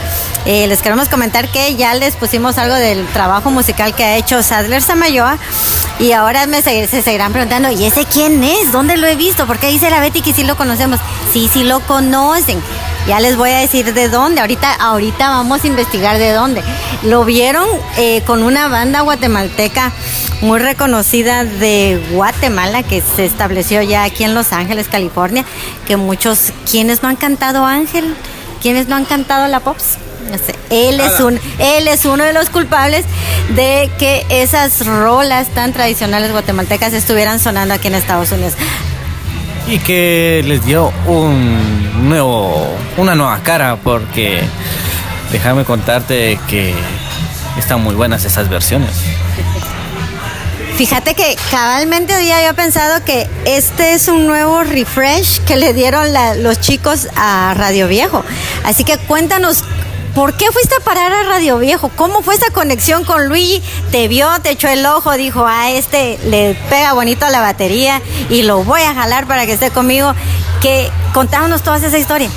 Eh, 0.47 0.67
les 0.67 0.83
queremos 0.83 1.09
comentar 1.09 1.49
que 1.49 1.77
ya 1.77 1.95
les 1.95 2.17
pusimos 2.17 2.59
algo 2.59 2.75
del 2.75 3.07
trabajo 3.09 3.51
musical 3.51 3.95
que 3.95 4.05
ha 4.05 4.17
hecho 4.17 4.43
Sadler 4.43 4.83
Samayoa 4.83 5.39
y 6.01 6.13
ahora 6.13 6.47
me 6.47 6.63
se, 6.63 6.87
se 6.89 7.03
seguirán 7.03 7.33
preguntando, 7.33 7.71
¿y 7.71 7.85
ese 7.85 8.05
quién 8.05 8.43
es? 8.43 8.73
¿Dónde 8.73 8.97
lo 8.97 9.07
he 9.07 9.17
visto? 9.17 9.47
Porque 9.47 9.69
dice 9.69 9.91
la 9.91 10.01
Betty 10.01 10.23
que 10.23 10.33
sí 10.33 10.45
lo 10.45 10.57
conocemos. 10.57 11.01
Sí, 11.33 11.49
sí 11.53 11.65
lo 11.65 11.81
conocen. 11.81 12.61
Ya 13.07 13.21
les 13.21 13.37
voy 13.37 13.51
a 13.51 13.59
decir 13.59 13.95
de 13.95 14.09
dónde. 14.09 14.41
Ahorita, 14.41 14.75
ahorita 14.75 15.29
vamos 15.29 15.65
a 15.65 15.67
investigar 15.67 16.19
de 16.19 16.33
dónde. 16.33 16.63
Lo 17.03 17.25
vieron 17.25 17.67
eh, 17.97 18.23
con 18.27 18.43
una 18.43 18.69
banda 18.69 19.01
guatemalteca 19.01 19.93
muy 20.41 20.59
reconocida 20.59 21.45
de 21.45 22.01
Guatemala 22.13 22.83
que 22.83 23.03
se 23.03 23.25
estableció 23.25 23.83
ya 23.83 24.05
aquí 24.05 24.25
en 24.25 24.35
Los 24.35 24.53
Ángeles, 24.53 24.89
California. 24.89 25.45
Que 25.87 25.97
muchos, 25.97 26.53
¿quiénes 26.71 27.03
no 27.03 27.09
han 27.09 27.17
cantado 27.17 27.65
Ángel? 27.65 28.15
¿Quiénes 28.63 28.89
no 28.89 28.97
han 28.97 29.05
cantado 29.05 29.49
la 29.49 29.61
Pops? 29.61 29.99
Él 30.71 31.01
es, 31.01 31.21
un, 31.21 31.41
él 31.59 31.89
es 31.89 32.05
uno 32.05 32.23
de 32.23 32.35
los 32.35 32.51
culpables 32.51 33.07
de 33.55 33.91
que 33.99 34.27
esas 34.29 34.85
rolas 34.85 35.49
tan 35.49 35.73
tradicionales 35.73 36.33
guatemaltecas 36.33 36.93
estuvieran 36.93 37.41
sonando 37.41 37.75
aquí 37.75 37.89
en 37.89 37.95
Estados 37.95 38.31
Unidos. 38.33 38.53
Y 39.69 39.79
que 39.79 40.43
les 40.47 40.65
dio 40.65 40.93
un 41.07 42.09
nuevo, 42.09 42.69
una 42.97 43.15
nueva 43.15 43.39
cara, 43.43 43.77
porque 43.77 44.43
déjame 45.33 45.65
contarte 45.65 46.39
que 46.47 46.75
están 47.59 47.83
muy 47.83 47.95
buenas 47.95 48.25
esas 48.25 48.49
versiones. 48.51 48.91
Fíjate 50.79 51.15
que 51.15 51.37
cabalmente 51.51 52.15
hoy 52.15 52.31
había 52.31 52.53
pensado 52.53 53.05
que 53.05 53.29
este 53.47 53.95
es 53.95 54.07
un 54.07 54.29
nuevo 54.29 54.63
refresh 54.63 55.41
que 55.41 55.57
le 55.57 55.73
dieron 55.73 56.07
los 56.45 56.61
chicos 56.61 57.09
a 57.17 57.53
Radio 57.57 57.89
Viejo. 57.89 58.25
Así 58.63 58.85
que 58.85 58.97
cuéntanos, 58.97 59.65
¿por 60.15 60.37
qué 60.37 60.47
fuiste 60.53 60.77
a 60.77 60.85
parar 60.85 61.13
a 61.13 61.25
Radio 61.25 61.59
Viejo? 61.59 61.91
¿Cómo 61.97 62.23
fue 62.23 62.37
esa 62.37 62.53
conexión 62.53 63.03
con 63.03 63.27
Luigi? 63.27 63.61
Te 63.91 64.07
vio, 64.07 64.29
te 64.41 64.51
echó 64.51 64.69
el 64.69 64.87
ojo, 64.87 65.15
dijo, 65.15 65.49
a 65.49 65.73
este 65.73 66.17
le 66.27 66.55
pega 66.71 66.93
bonito 66.93 67.27
a 67.27 67.31
la 67.31 67.41
batería 67.41 68.01
y 68.31 68.43
lo 68.43 68.63
voy 68.63 68.83
a 68.83 68.95
jalar 68.95 69.27
para 69.27 69.47
que 69.47 69.55
esté 69.55 69.73
conmigo. 69.73 70.15
Que 70.61 70.93
contámonos 71.13 71.63
toda 71.63 71.79
esa 71.79 71.99
historia. 71.99 72.31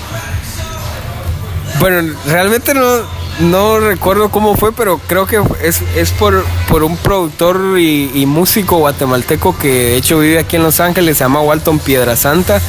Bueno, 1.80 2.16
realmente 2.26 2.74
no, 2.74 3.06
no 3.40 3.80
recuerdo 3.80 4.30
cómo 4.30 4.56
fue, 4.56 4.72
pero 4.72 5.00
creo 5.08 5.26
que 5.26 5.42
es, 5.64 5.82
es 5.96 6.12
por, 6.12 6.46
por 6.68 6.84
un 6.84 6.98
productor 6.98 7.80
y, 7.80 8.26
músico 8.26 8.78
guatemalteco 8.78 9.58
que 9.58 9.68
de 9.68 9.96
hecho 9.98 10.20
vive 10.20 10.40
aquí 10.40 10.56
en 10.56 10.64
Los 10.64 10.80
Ángeles, 10.80 11.18
se 11.18 11.24
llama 11.24 11.42
Walton 11.42 11.80
Piedrasanta. 11.80 12.62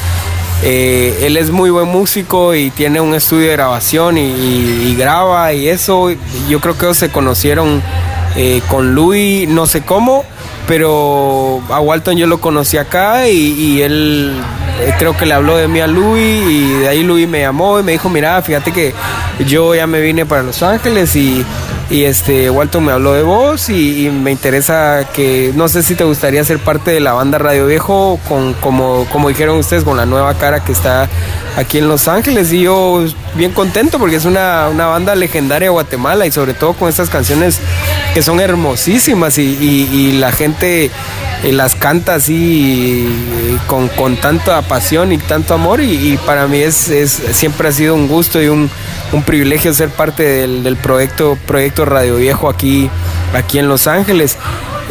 Eh, 0.65 1.25
él 1.25 1.35
es 1.35 1.51
muy 1.51 1.69
buen 1.69 1.89
músico 1.89 2.55
y 2.55 2.71
tiene 2.71 3.01
un 3.01 3.13
estudio 3.13 3.47
de 3.47 3.53
grabación 3.53 4.17
y, 4.17 4.95
graba 4.95 5.53
y 5.53 5.67
eso. 5.67 6.09
Yo 6.47 6.59
creo 6.59 6.77
que 6.77 6.85
ellos 6.85 6.97
se 6.97 7.09
conocieron 7.09 7.81
eh, 8.35 8.61
con 8.69 8.95
Louis, 8.95 9.47
no 9.47 9.65
sé 9.65 9.81
cómo, 9.81 10.23
pero 10.67 11.61
a 11.69 11.79
Walton 11.79 12.17
yo 12.17 12.27
lo 12.27 12.39
conocí 12.39 12.77
acá 12.77 13.27
y, 13.27 13.81
él 13.81 14.33
creo 14.97 15.15
que 15.15 15.25
le 15.25 15.33
habló 15.33 15.57
de 15.57 15.67
mí 15.67 15.79
a 15.79 15.87
Louis 15.87 16.43
y 16.47 16.79
de 16.79 16.87
ahí 16.87 17.03
Louis 17.03 17.27
me 17.27 17.41
llamó 17.41 17.79
y 17.79 17.83
me 17.83 17.91
dijo, 17.93 18.09
mira, 18.09 18.41
fíjate 18.41 18.71
que 18.71 18.93
yo 19.45 19.73
ya 19.75 19.87
me 19.87 20.01
vine 20.01 20.25
para 20.25 20.43
Los 20.43 20.63
Ángeles 20.63 21.15
y 21.15 21.45
y 21.89 22.05
este 22.05 22.49
Walton 22.49 22.85
me 22.85 22.91
habló 22.91 23.13
de 23.13 23.23
vos 23.23 23.69
y, 23.69 24.09
me 24.09 24.31
interesa 24.31 25.07
que 25.13 25.51
no 25.55 25.67
sé 25.67 25.83
si 25.83 25.95
te 25.95 26.03
gustaría 26.03 26.43
ser 26.43 26.59
parte 26.59 26.91
de 26.91 26.99
la 26.99 27.13
banda 27.13 27.37
Radio 27.37 27.67
Viejo 27.67 28.19
con 28.27 28.53
como 28.53 29.05
como 29.11 29.29
dijeron 29.29 29.57
ustedes 29.57 29.83
con 29.83 29.97
la 29.97 30.05
nueva 30.05 30.33
cara 30.35 30.63
que 30.63 30.71
está 30.71 31.09
aquí 31.57 31.77
en 31.79 31.87
Los 31.87 32.07
Ángeles. 32.07 32.51
Y 32.53 32.61
yo 32.61 33.03
bien 33.35 33.51
contento 33.51 33.99
porque 33.99 34.15
es 34.15 34.25
una, 34.25 34.69
una 34.69 34.87
banda 34.87 35.15
legendaria 35.15 35.67
de 35.67 35.71
Guatemala 35.71 36.25
y 36.25 36.31
sobre 36.31 36.53
todo 36.53 36.73
con 36.73 36.89
estas 36.89 37.09
canciones 37.09 37.59
que 38.13 38.21
son 38.21 38.39
hermosísimas 38.39 39.37
y, 39.37 40.13
la 40.13 40.31
gente 40.31 40.85
eh, 41.43 41.51
las 41.51 41.75
canta 41.75 42.15
así 42.15 43.07
eh, 43.07 43.57
con, 43.67 43.87
con 43.89 44.15
tanta 44.17 44.61
pasión 44.61 45.11
y 45.11 45.17
tanto 45.17 45.53
amor. 45.53 45.81
Y, 45.81 46.17
para 46.25 46.47
mí 46.47 46.59
es- 46.59 46.91
siempre 47.33 47.67
ha 47.67 47.71
sido 47.71 47.95
un 47.95 48.07
gusto 48.07 48.41
y 48.41 48.47
un, 48.47 48.69
un 49.13 49.23
privilegio 49.23 49.73
ser 49.73 49.89
parte 49.89 50.23
del, 50.23 50.63
del 50.63 50.75
proyecto, 50.75 51.37
proyecto 51.45 51.85
Radio 51.85 52.17
Viejo 52.17 52.49
aquí, 52.49 52.89
aquí 53.33 53.59
en 53.59 53.67
Los 53.69 53.87
Ángeles. 53.87 54.37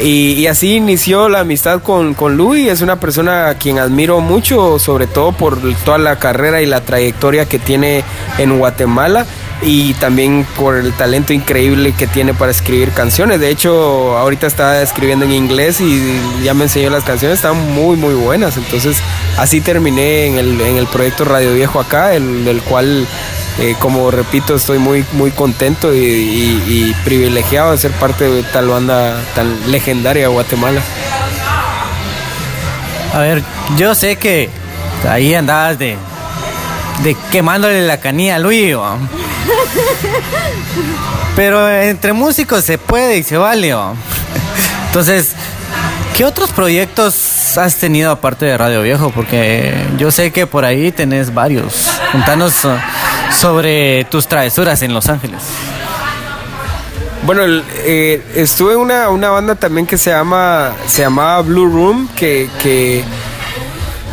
Y, 0.00 0.46
así 0.46 0.76
inició 0.76 1.28
la 1.28 1.40
amistad 1.40 1.82
con, 1.82 2.14
con 2.14 2.36
Luis, 2.36 2.68
es 2.68 2.80
una 2.80 2.98
persona 2.98 3.48
a 3.48 3.54
quien 3.54 3.78
admiro 3.78 4.20
mucho, 4.20 4.78
sobre 4.78 5.06
todo 5.06 5.32
por 5.32 5.58
toda 5.84 5.98
la 5.98 6.18
carrera 6.18 6.62
y 6.62 6.66
la 6.66 6.80
trayectoria 6.80 7.44
que 7.46 7.58
tiene 7.58 8.02
en 8.38 8.58
Guatemala 8.58 9.26
y 9.60 9.94
también 9.94 10.46
por 10.56 10.76
el 10.76 10.92
talento 10.92 11.32
increíble 11.32 11.92
que 11.92 12.06
tiene 12.06 12.34
para 12.34 12.50
escribir 12.50 12.90
canciones. 12.90 13.38
De 13.38 13.50
hecho, 13.50 14.16
ahorita 14.18 14.46
está 14.46 14.82
escribiendo 14.82 15.24
en 15.24 15.32
inglés 15.32 15.80
y 15.80 16.00
ya 16.42 16.54
me 16.54 16.64
enseñó 16.64 16.90
las 16.90 17.04
canciones, 17.04 17.36
están 17.36 17.56
muy 17.74 17.96
muy 17.96 18.14
buenas. 18.14 18.56
Entonces, 18.56 18.96
así 19.36 19.60
terminé 19.60 20.26
en 20.26 20.38
el, 20.38 20.60
en 20.60 20.78
el 20.78 20.86
proyecto 20.86 21.24
Radio 21.24 21.54
Viejo 21.54 21.78
acá, 21.78 22.14
el, 22.14 22.44
del 22.44 22.60
cual, 22.62 23.06
eh, 23.58 23.74
como 23.78 24.10
repito, 24.10 24.54
estoy 24.54 24.78
muy 24.78 25.04
muy 25.12 25.30
contento 25.30 25.92
y, 25.94 25.98
y- 25.98 26.62
y 26.66 26.96
privilegiado 27.04 27.72
de 27.72 27.78
ser 27.78 27.92
parte 27.92 28.24
de 28.28 28.42
tal 28.44 28.68
banda 28.68 29.20
tan 29.34 29.70
legendaria 29.70 30.22
de 30.22 30.28
Guatemala. 30.28 30.80
A 33.14 33.18
ver, 33.18 33.42
yo 33.76 33.94
sé 33.94 34.16
que 34.16 34.48
ahí 35.08 35.34
andabas 35.34 35.78
de, 35.78 35.96
de 37.02 37.16
quemándole 37.30 37.86
la 37.86 37.98
canilla 37.98 38.36
a 38.36 38.38
Luis. 38.38 38.74
Pero 41.36 41.68
entre 41.70 42.12
músicos 42.12 42.64
se 42.64 42.78
puede 42.78 43.18
y 43.18 43.22
se 43.22 43.36
vale. 43.36 43.74
¿va? 43.74 43.92
Entonces, 44.86 45.32
¿qué 46.16 46.24
otros 46.24 46.50
proyectos 46.50 47.56
has 47.58 47.76
tenido 47.76 48.10
aparte 48.10 48.44
de 48.46 48.56
Radio 48.58 48.82
Viejo? 48.82 49.10
Porque 49.10 49.74
yo 49.98 50.10
sé 50.10 50.30
que 50.30 50.46
por 50.46 50.64
ahí 50.64 50.92
tenés 50.92 51.32
varios. 51.34 51.88
Contanos 52.12 52.54
sobre 53.38 54.04
tus 54.04 54.26
travesuras 54.28 54.82
en 54.82 54.94
Los 54.94 55.08
Ángeles. 55.08 55.42
Bueno, 57.24 57.42
eh, 57.84 58.20
estuve 58.34 58.72
en 58.72 58.80
una, 58.80 59.08
una 59.08 59.30
banda 59.30 59.54
también 59.54 59.86
que 59.86 59.96
se 59.96 60.10
llama 60.10 60.72
se 60.86 61.02
llamaba 61.02 61.40
Blue 61.42 61.66
Room, 61.66 62.08
que, 62.16 62.50
que 62.60 63.04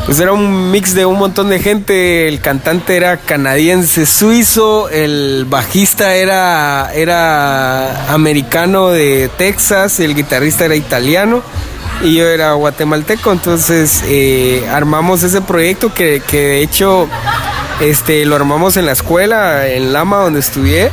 pues 0.05 0.19
era 0.19 0.31
un 0.31 0.71
mix 0.71 0.93
de 0.93 1.05
un 1.05 1.17
montón 1.17 1.49
de 1.49 1.59
gente. 1.59 2.27
El 2.27 2.39
cantante 2.39 2.95
era 2.95 3.17
canadiense 3.17 4.05
suizo, 4.05 4.89
el 4.89 5.45
bajista 5.49 6.15
era, 6.15 6.91
era 6.93 8.13
americano 8.13 8.89
de 8.89 9.29
Texas, 9.37 9.99
el 9.99 10.13
guitarrista 10.13 10.65
era 10.65 10.75
italiano 10.75 11.41
y 12.03 12.15
yo 12.15 12.27
era 12.27 12.53
guatemalteco. 12.53 13.31
Entonces 13.31 14.03
eh, 14.05 14.67
armamos 14.71 15.23
ese 15.23 15.41
proyecto 15.41 15.93
que, 15.93 16.21
que 16.27 16.37
de 16.37 16.61
hecho 16.61 17.07
este, 17.79 18.25
lo 18.25 18.35
armamos 18.35 18.77
en 18.77 18.85
la 18.85 18.91
escuela, 18.91 19.67
en 19.67 19.93
Lama, 19.93 20.17
donde 20.17 20.39
estudié. 20.39 20.91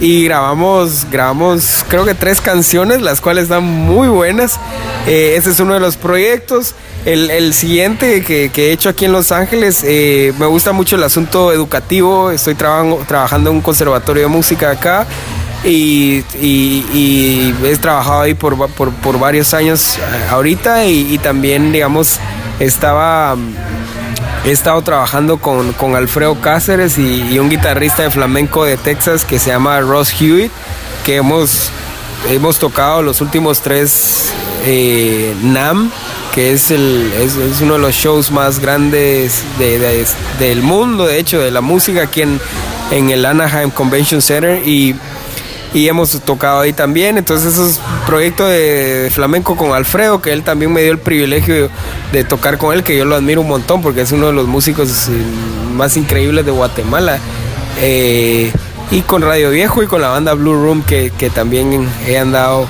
Y 0.00 0.24
grabamos, 0.24 1.06
grabamos 1.10 1.84
creo 1.88 2.04
que 2.04 2.14
tres 2.14 2.40
canciones, 2.40 3.02
las 3.02 3.20
cuales 3.20 3.44
están 3.44 3.64
muy 3.64 4.08
buenas. 4.08 4.58
Eh, 5.06 5.34
ese 5.36 5.50
es 5.50 5.60
uno 5.60 5.74
de 5.74 5.80
los 5.80 5.96
proyectos. 5.96 6.74
El, 7.04 7.52
siguiente 7.52 8.22
que, 8.24 8.50
que 8.50 8.68
he 8.68 8.72
hecho 8.72 8.88
aquí 8.88 9.04
en 9.04 9.12
Los 9.12 9.30
Ángeles, 9.30 9.82
eh, 9.84 10.32
me 10.38 10.46
gusta 10.46 10.72
mucho 10.72 10.96
el 10.96 11.02
asunto 11.02 11.52
educativo. 11.52 12.30
Estoy 12.30 12.54
trabajando, 12.54 13.50
en 13.50 13.56
un 13.56 13.62
conservatorio 13.62 14.22
de 14.22 14.28
música 14.28 14.70
acá. 14.70 15.06
Y, 15.64 16.24
he 16.42 17.76
trabajado 17.80 18.22
ahí 18.22 18.34
por, 18.34 18.68
por 18.68 19.18
varios 19.18 19.54
años 19.54 19.96
eh, 19.96 20.00
ahorita 20.30 20.84
y, 20.84 21.14
y 21.14 21.18
también, 21.18 21.72
digamos, 21.72 22.18
estaba 22.60 23.36
He 24.44 24.50
estado 24.50 24.82
trabajando 24.82 25.38
con, 25.38 25.72
con 25.72 25.96
Alfredo 25.96 26.38
Cáceres 26.40 26.98
y, 26.98 27.38
un 27.38 27.48
guitarrista 27.48 28.02
de 28.02 28.10
flamenco 28.10 28.64
de 28.64 28.76
Texas 28.76 29.24
que 29.24 29.38
se 29.38 29.50
llama 29.50 29.80
Ross 29.80 30.12
Hewitt, 30.20 30.52
que 31.04 31.16
hemos, 31.16 31.70
hemos 32.28 32.58
tocado 32.58 33.02
los 33.02 33.22
últimos 33.22 33.62
tres 33.62 34.32
eh, 34.66 35.34
NAM, 35.42 35.90
que 36.34 36.52
es, 36.52 36.70
el, 36.70 37.10
es, 37.18 37.36
uno 37.62 37.74
de 37.74 37.78
los 37.80 37.94
shows 37.94 38.30
más 38.30 38.58
grandes 38.58 39.42
de- 39.58 39.78
de- 39.78 40.06
del 40.38 40.60
mundo, 40.62 41.06
de 41.06 41.18
hecho, 41.18 41.40
de 41.40 41.50
la 41.50 41.62
música 41.62 42.02
aquí 42.02 42.20
en, 42.20 42.38
en 42.90 43.08
el 43.10 43.24
Anaheim 43.24 43.70
Convention 43.70 44.20
Center. 44.20 44.60
Y 44.68 44.94
y 45.74 45.88
hemos 45.88 46.18
tocado 46.22 46.60
ahí 46.60 46.72
también. 46.72 47.18
Entonces, 47.18 47.52
esos 47.52 47.80
proyectos 48.06 48.48
de, 48.48 49.10
flamenco 49.12 49.56
con 49.56 49.72
Alfredo, 49.72 50.22
que 50.22 50.32
él 50.32 50.42
también 50.42 50.72
me 50.72 50.80
dio 50.82 50.92
el 50.92 50.98
privilegio 50.98 51.68
de, 52.12 52.24
tocar 52.24 52.56
con 52.56 52.72
él, 52.72 52.82
que 52.82 52.96
yo 52.96 53.04
lo 53.04 53.16
admiro 53.16 53.42
un 53.42 53.48
montón 53.48 53.82
porque 53.82 54.00
es 54.02 54.12
uno 54.12 54.28
de 54.28 54.32
los 54.32 54.46
músicos 54.46 55.08
eh, 55.08 55.12
más 55.74 55.96
increíbles 55.98 56.46
de 56.46 56.52
Guatemala. 56.52 57.18
Eh, 57.80 58.50
y 58.90 59.00
con 59.02 59.22
Radio 59.22 59.50
Viejo 59.50 59.82
y 59.82 59.86
con 59.86 60.00
la 60.00 60.08
banda 60.08 60.34
Blue 60.34 60.54
Room, 60.54 60.82
que, 60.84 61.10
que 61.18 61.28
también 61.28 61.88
he 62.06 62.16
andado, 62.18 62.66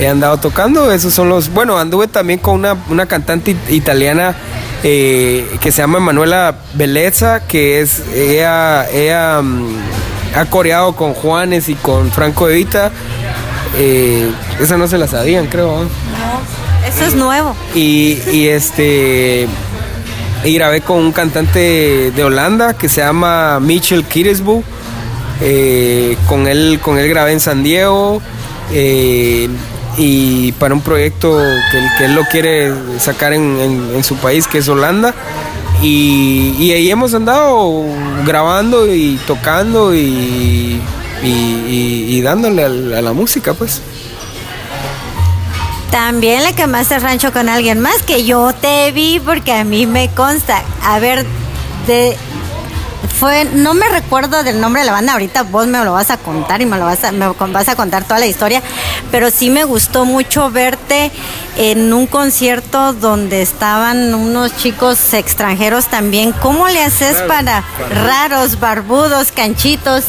he 0.00 0.08
andado 0.08 0.38
tocando. 0.38 0.90
Esos 0.90 1.12
son 1.12 1.28
los. 1.28 1.52
Bueno, 1.52 1.78
anduve 1.78 2.08
también 2.08 2.38
con 2.38 2.54
una, 2.54 2.74
una 2.88 3.06
cantante 3.06 3.50
it- 3.50 3.70
italiana. 3.70 4.34
eh, 4.82 5.58
que 5.60 5.72
se 5.72 5.82
llama 5.82 5.98
Manuela 6.00 6.54
Bellezza, 6.74 7.40
que 7.46 7.80
es 7.80 8.02
ella, 8.14 8.88
ella 8.90 9.42
mm, 9.42 9.76
ha 10.36 10.44
coreado 10.46 10.94
con 10.94 11.14
Juanes 11.14 11.68
y 11.68 11.74
con 11.74 12.10
Franco 12.12 12.48
Evita. 12.48 12.90
Eh, 13.78 14.30
esa 14.60 14.76
no 14.76 14.86
se 14.88 14.98
la 14.98 15.06
sabían, 15.08 15.46
creo. 15.46 15.82
¿eh? 15.82 15.86
Eso 16.88 17.04
es 17.04 17.14
nuevo. 17.14 17.54
Y, 17.74 18.18
y 18.32 18.48
este. 18.48 19.46
Y 20.44 20.54
grabé 20.54 20.80
con 20.82 20.98
un 20.98 21.12
cantante 21.12 22.12
de 22.14 22.24
Holanda 22.24 22.74
que 22.74 22.88
se 22.88 23.00
llama 23.00 23.58
Mitchell 23.60 24.04
Kiresbu. 24.04 24.62
Eh, 25.40 26.16
con 26.28 26.46
él, 26.46 26.78
con 26.82 26.98
él 26.98 27.08
grabé 27.08 27.32
en 27.32 27.40
San 27.40 27.62
Diego. 27.62 28.20
eh, 28.72 29.48
y 29.98 30.52
para 30.52 30.74
un 30.74 30.82
proyecto 30.82 31.38
que, 31.70 31.78
él- 31.78 31.88
que 31.96 32.04
él 32.04 32.14
lo 32.14 32.22
quiere 32.26 32.70
sacar 33.00 33.32
en, 33.32 33.58
en- 33.58 33.92
en 33.96 34.04
su 34.04 34.14
país, 34.16 34.46
que 34.46 34.58
es 34.58 34.68
Holanda. 34.68 35.14
Y, 35.82 36.72
ahí 36.72 36.90
hemos 36.90 37.14
andado 37.14 37.84
grabando 38.24 38.92
y 38.92 39.16
tocando 39.26 39.94
y, 39.94 40.80
y, 41.22 42.20
dándole 42.22 42.64
a 42.64 43.02
la 43.02 43.12
música, 43.12 43.54
pues. 43.54 43.82
También 45.90 46.44
le 46.44 46.54
quemaste 46.54 46.98
rancho 46.98 47.32
con 47.32 47.48
alguien 47.48 47.80
más 47.80 48.02
que 48.02 48.24
yo 48.24 48.52
te 48.52 48.92
vi 48.92 49.20
porque 49.20 49.52
a 49.52 49.64
mí 49.64 49.86
me 49.86 50.08
consta. 50.08 50.62
A 50.82 50.98
ver, 50.98 51.24
de 51.86 52.16
fue 53.18 53.44
no 53.44 53.74
me 53.74 53.88
recuerdo 53.88 54.42
del 54.42 54.60
nombre 54.60 54.82
de 54.82 54.86
la 54.86 54.92
banda, 54.92 55.12
ahorita 55.14 55.42
vos 55.44 55.66
me 55.66 55.82
lo 55.84 55.92
vas 55.92 56.10
a 56.10 56.18
contar 56.18 56.60
y 56.60 56.66
me 56.66 56.76
lo 56.76 56.84
vas 56.84 57.02
a 57.04 57.12
me 57.12 57.26
vas 57.28 57.68
a 57.68 57.76
contar 57.76 58.04
toda 58.04 58.20
la 58.20 58.26
historia, 58.26 58.62
pero 59.10 59.30
sí 59.30 59.50
me 59.50 59.64
gustó 59.64 60.04
mucho 60.04 60.50
verte 60.50 61.10
en 61.56 61.92
un 61.92 62.06
concierto 62.06 62.92
donde 62.92 63.42
estaban 63.42 64.14
unos 64.14 64.56
chicos 64.56 65.14
extranjeros 65.14 65.86
también. 65.86 66.32
¿Cómo 66.32 66.68
le 66.68 66.82
haces 66.82 67.16
para 67.22 67.64
raros, 67.90 68.60
barbudos, 68.60 69.32
canchitos? 69.32 70.04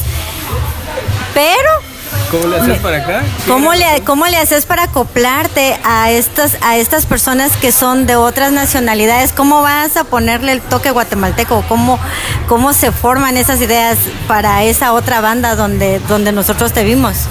Pero 1.33 1.86
¿Cómo 2.31 2.47
le 2.47 2.57
haces 2.57 2.79
para 2.79 2.97
acá? 2.97 3.23
¿Cómo 3.47 3.73
le, 3.73 3.85
¿Cómo 4.03 4.27
le 4.27 4.37
haces 4.37 4.65
para 4.65 4.83
acoplarte 4.83 5.79
a 5.85 6.11
estas, 6.11 6.57
a 6.61 6.75
estas 6.75 7.05
personas 7.05 7.55
que 7.55 7.71
son 7.71 8.05
de 8.05 8.17
otras 8.17 8.51
nacionalidades? 8.51 9.31
¿Cómo 9.31 9.61
vas 9.61 9.95
a 9.95 10.03
ponerle 10.03 10.51
el 10.51 10.61
toque 10.61 10.91
guatemalteco? 10.91 11.63
¿Cómo, 11.69 11.99
cómo 12.47 12.73
se 12.73 12.91
forman 12.91 13.37
esas 13.37 13.61
ideas 13.61 13.97
para 14.27 14.63
esa 14.63 14.91
otra 14.91 15.21
banda 15.21 15.55
donde, 15.55 15.99
donde 16.09 16.33
nosotros 16.33 16.73
te 16.73 16.83
vimos? 16.83 17.27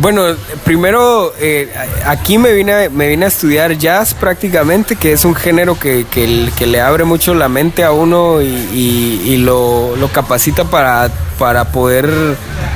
Bueno, 0.00 0.22
primero 0.64 1.32
eh, 1.40 1.72
aquí 2.06 2.38
me 2.38 2.52
vine, 2.52 2.72
a- 2.72 2.90
me 2.90 3.08
vine 3.08 3.24
a 3.24 3.28
estudiar 3.28 3.76
jazz 3.76 4.14
prácticamente, 4.14 4.94
que 4.94 5.12
es 5.12 5.24
un 5.24 5.34
género 5.34 5.76
que, 5.78 6.06
que- 6.08 6.66
le 6.66 6.80
abre 6.80 7.02
mucho 7.04 7.34
la 7.34 7.48
mente 7.48 7.82
a 7.82 7.90
uno 7.90 8.40
y, 8.40 8.46
y- 8.46 9.36
lo 9.38 10.08
capacita 10.12 10.64
para, 10.64 11.10
para 11.38 11.64
poder 11.72 12.08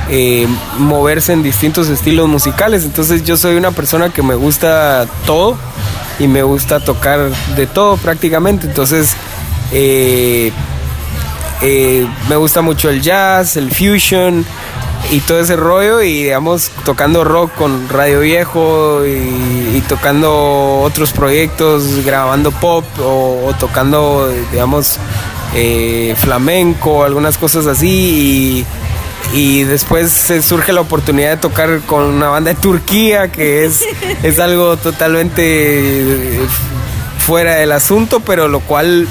eh, 0.09 0.47
moverse 0.77 1.31
en 1.31 1.43
distintos 1.43 1.87
estilos 1.89 2.27
musicales. 2.27 2.83
Entonces 2.83 3.23
yo 3.23 3.37
soy 3.37 3.55
una 3.55 3.71
persona 3.71 4.09
que 4.09 4.21
me 4.21 4.35
gusta 4.35 5.05
todo 5.25 5.57
y 6.19 6.27
me 6.27 6.43
gusta 6.43 6.79
tocar 6.81 7.29
de 7.55 7.67
todo 7.67 7.95
prácticamente. 7.97 8.67
Entonces 8.67 9.13
eh, 9.71 10.51
eh, 11.61 12.05
me 12.27 12.35
gusta 12.35 12.61
mucho 12.61 12.89
el 12.89 13.01
jazz, 13.01 13.55
el 13.55 13.71
fusion 13.71 14.45
y 15.11 15.19
todo 15.19 15.39
ese 15.39 15.55
rollo 15.55 16.01
y 16.01 16.23
digamos 16.23 16.71
tocando 16.85 17.23
rock 17.23 17.53
con 17.55 17.89
Radio 17.89 18.21
Viejo 18.21 19.05
y, 19.05 19.77
y 19.77 19.83
tocando 19.87 20.79
otros 20.81 21.11
proyectos, 21.11 22.03
grabando 22.05 22.51
pop 22.51 22.85
o, 22.99 23.47
o 23.47 23.53
tocando 23.53 24.29
digamos 24.51 24.97
eh, 25.55 26.15
flamenco, 26.17 27.03
algunas 27.03 27.37
cosas 27.37 27.67
así 27.67 28.65
y, 29.33 29.37
y 29.37 29.63
después 29.63 30.11
se 30.11 30.41
surge 30.41 30.73
la 30.73 30.81
oportunidad 30.81 31.31
de 31.31 31.37
tocar 31.37 31.81
con 31.81 32.03
una 32.03 32.29
banda 32.29 32.53
de 32.53 32.59
Turquía 32.59 33.31
que 33.31 33.65
es, 33.65 33.83
es 34.23 34.39
algo 34.39 34.77
totalmente 34.77 36.39
fuera 37.19 37.55
del 37.55 37.71
asunto, 37.71 38.19
pero 38.19 38.47
lo 38.47 38.59
cual 38.59 39.07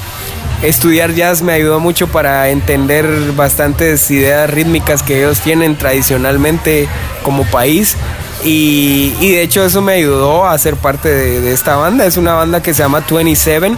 estudiar 0.63 1.15
jazz 1.15 1.43
me 1.43 1.53
ayudó 1.53 1.81
mucho 1.81 2.09
para 2.09 2.49
entender 2.51 3.07
bastantes 3.35 4.11
ideas 4.11 4.49
rítmicas 4.49 5.03
que 5.03 5.19
ellos 5.19 5.41
tienen 5.41 5.77
tradicionalmente 5.77 6.89
como 7.23 7.45
país. 7.45 7.97
Y, 8.45 9.11
de 9.21 9.43
hecho 9.43 9.65
eso 9.65 9.83
me 9.83 9.95
ayudó 9.95 10.47
a 10.47 10.59
ser 10.59 10.77
parte 10.77 11.09
de, 11.09 11.53
esta 11.53 11.77
banda. 11.77 12.07
Es 12.07 12.17
una 12.17 12.35
banda 12.35 12.63
que 12.63 12.75
se 12.75 12.83
llama 12.83 13.05
27, 13.09 13.73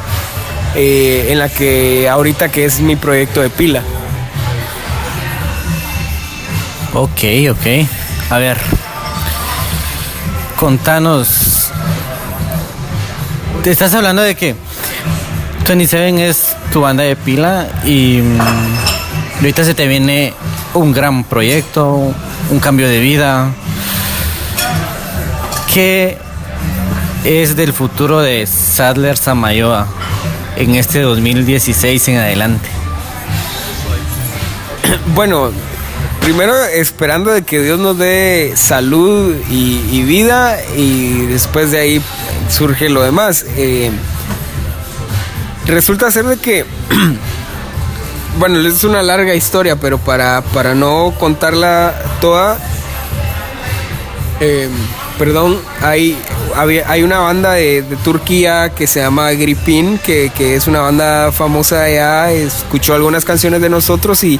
eh, 0.74 1.26
en 1.30 1.38
la 1.38 1.48
que 1.48 2.08
ahorita 2.08 2.50
que 2.50 2.64
es 2.64 2.80
mi 2.80 2.96
proyecto 2.96 3.40
de 3.42 3.50
pila. 3.50 3.82
Ok, 6.94 7.24
ok. 7.50 7.88
A 8.30 8.38
ver. 8.38 8.58
Contanos. 10.56 11.70
Te 13.62 13.70
estás 13.70 13.94
hablando 13.94 14.22
de 14.22 14.34
que 14.34 14.54
27 15.66 16.28
es 16.28 16.54
tu 16.72 16.82
banda 16.82 17.04
de 17.04 17.16
pila 17.16 17.66
y 17.86 18.20
mm, 18.20 18.38
ahorita 19.36 19.64
se 19.64 19.72
te 19.72 19.86
viene 19.86 20.34
un 20.74 20.92
gran 20.92 21.24
proyecto, 21.24 22.12
un 22.50 22.60
cambio 22.60 22.86
de 22.86 23.00
vida. 23.00 23.50
¿Qué 25.72 26.18
es 27.24 27.56
del 27.56 27.72
futuro 27.72 28.20
de 28.20 28.46
Sadler 28.46 29.16
Samayoa 29.16 29.86
en 30.56 30.74
este 30.74 31.00
2016 31.00 32.08
en 32.08 32.18
adelante? 32.18 32.68
Bueno, 35.14 35.50
primero 36.20 36.54
esperando 36.62 37.30
de 37.30 37.42
que 37.42 37.62
Dios 37.62 37.78
nos 37.78 37.96
dé 37.96 38.52
salud 38.54 39.34
y, 39.48 40.02
vida 40.02 40.58
y 40.76 41.24
después 41.26 41.70
de 41.70 41.78
ahí 41.78 42.02
surge 42.50 42.90
lo 42.90 43.02
demás. 43.02 43.46
Eh, 43.56 43.90
resulta 45.66 46.10
ser 46.10 46.26
de 46.26 46.36
que, 46.36 46.64
bueno, 48.38 48.58
es 48.60 48.84
una 48.84 49.02
larga 49.02 49.34
historia, 49.34 49.76
pero 49.76 49.98
para, 49.98 50.42
para 50.42 50.74
no 50.74 51.14
contarla 51.18 51.94
toda, 52.20 52.58
eh, 54.40 54.68
perdón, 55.18 55.58
hay, 55.80 56.18
hay 56.56 57.02
una 57.02 57.18
banda 57.18 57.52
de, 57.52 57.82
de 57.82 57.96
Turquía 57.96 58.72
que 58.74 58.86
se 58.86 59.00
llama 59.00 59.30
Gripin, 59.32 59.98
que, 59.98 60.30
que 60.34 60.56
es 60.56 60.66
una 60.66 60.80
banda 60.80 61.32
famosa 61.32 61.84
allá, 61.84 62.30
escuchó 62.32 62.94
algunas 62.94 63.24
canciones 63.24 63.60
de 63.60 63.70
nosotros 63.70 64.22
y, 64.24 64.38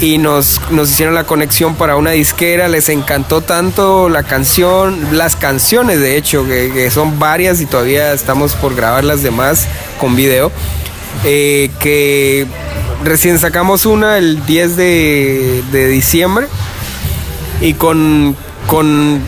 y 0.00 0.18
nos, 0.18 0.60
nos 0.70 0.90
hicieron 0.90 1.14
la 1.14 1.24
conexión 1.24 1.74
para 1.74 1.96
una 1.96 2.10
disquera, 2.10 2.68
les 2.68 2.88
encantó 2.88 3.40
tanto 3.40 4.08
la 4.08 4.22
canción, 4.22 5.16
las 5.16 5.36
canciones 5.36 6.00
de 6.00 6.16
hecho, 6.16 6.46
que, 6.46 6.90
son 6.90 7.18
varias 7.18 7.60
y 7.60 7.66
todavía 7.66 8.12
estamos 8.12 8.54
por 8.54 8.74
grabar 8.74 9.04
las 9.04 9.22
demás 9.22 9.66
con 10.00 10.16
video, 10.16 10.50
eh, 11.24 11.70
que 11.78 12.46
recién 13.04 13.38
sacamos 13.38 13.86
una 13.86 14.18
el 14.18 14.44
10 14.44 14.76
de, 14.76 15.62
de 15.70 15.88
diciembre 15.88 16.46
y 17.60 17.74
con, 17.74 18.36
con 18.66 19.20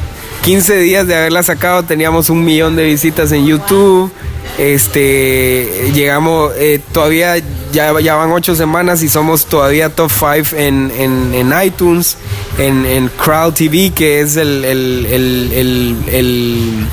15 0.45 0.77
días 0.79 1.07
de 1.07 1.17
haberla 1.17 1.43
sacado 1.43 1.85
teníamos 1.85 2.29
un 2.29 2.45
millón 2.45 2.77
de 2.77 2.85
visitas 2.85 3.33
en 3.33 3.47
YouTube. 3.47 4.13
Este, 4.59 5.91
llegamos, 5.95 6.53
eh, 6.57 6.81
todavía 6.93 7.35
ya, 7.73 7.99
ya 8.01 8.15
van 8.15 8.31
ocho 8.31 8.55
semanas 8.55 9.03
y 9.03 9.09
somos 9.09 9.47
todavía 9.47 9.89
top 9.89 10.11
5 10.11 10.57
en, 10.57 10.93
en, 10.97 11.35
en 11.35 11.53
iTunes, 11.65 12.17
en, 12.59 12.87
en 12.87 13.09
Crowd 13.09 13.55
TV, 13.55 13.91
que 13.93 14.21
es 14.21 14.37
el, 14.37 14.65
el, 14.65 15.07
el, 15.11 16.87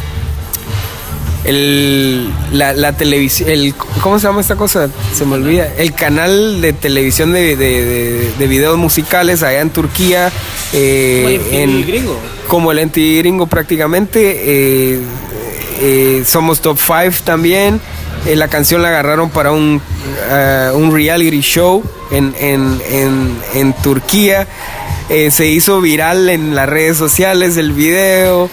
el- 1.43 2.31
la, 2.53 2.73
la 2.73 2.93
televisión, 2.93 3.49
el, 3.49 3.73
¿cómo 4.01 4.19
se 4.19 4.27
llama 4.27 4.41
esta 4.41 4.55
cosa? 4.55 4.89
Se 5.13 5.25
me 5.25 5.35
olvida. 5.35 5.73
El 5.75 5.93
canal 5.93 6.61
de 6.61 6.71
televisión 6.73 7.33
de, 7.33 7.55
de, 7.55 7.85
de- 7.85 8.31
de 8.37 8.47
videos 8.47 8.77
musicales 8.77 9.41
allá 9.41 9.61
en 9.61 9.71
Turquía. 9.71 10.31
eh, 10.73 11.41
en, 11.51 11.85
Como 12.47 12.71
el 12.71 12.85
MTV 12.85 13.17
gringo 13.19 13.47
prácticamente. 13.47 14.19
eh, 14.93 14.99
eh, 15.81 16.23
somos 16.25 16.61
top 16.61 16.77
5 16.79 17.23
también. 17.23 17.81
Eh, 18.25 18.35
la 18.35 18.47
canción 18.47 18.81
la 18.81 18.89
agarraron 18.89 19.29
para 19.31 19.51
un, 19.51 19.81
eh, 20.29 20.71
un 20.75 20.93
reality 20.93 21.41
show 21.41 21.83
en, 22.11 22.33
en, 22.39 22.79
en, 22.89 23.37
en 23.55 23.73
Turquía. 23.73 24.47
Se 25.29 25.45
hizo 25.47 25.81
viral 25.81 26.29
en 26.29 26.55
las 26.55 26.69
redes 26.69 26.95
sociales 26.95 27.57
el 27.57 27.73
video. 27.73 28.49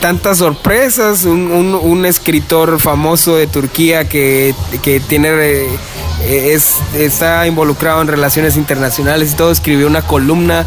Tantas 0.00 0.38
sorpresas. 0.38 1.24
Un, 1.24 1.50
un- 1.52 1.74
un 1.74 2.06
escritor 2.06 2.80
famoso 2.80 3.36
de 3.36 3.46
Turquía 3.46 4.08
que, 4.08 4.54
que 4.82 5.00
tiene 5.00 5.66
es, 6.26 6.76
está 6.94 7.46
involucrado 7.46 8.00
en 8.00 8.08
relaciones 8.08 8.56
internacionales 8.56 9.32
y 9.32 9.36
todo, 9.36 9.50
escribió 9.50 9.86
una 9.86 10.02
columna 10.02 10.64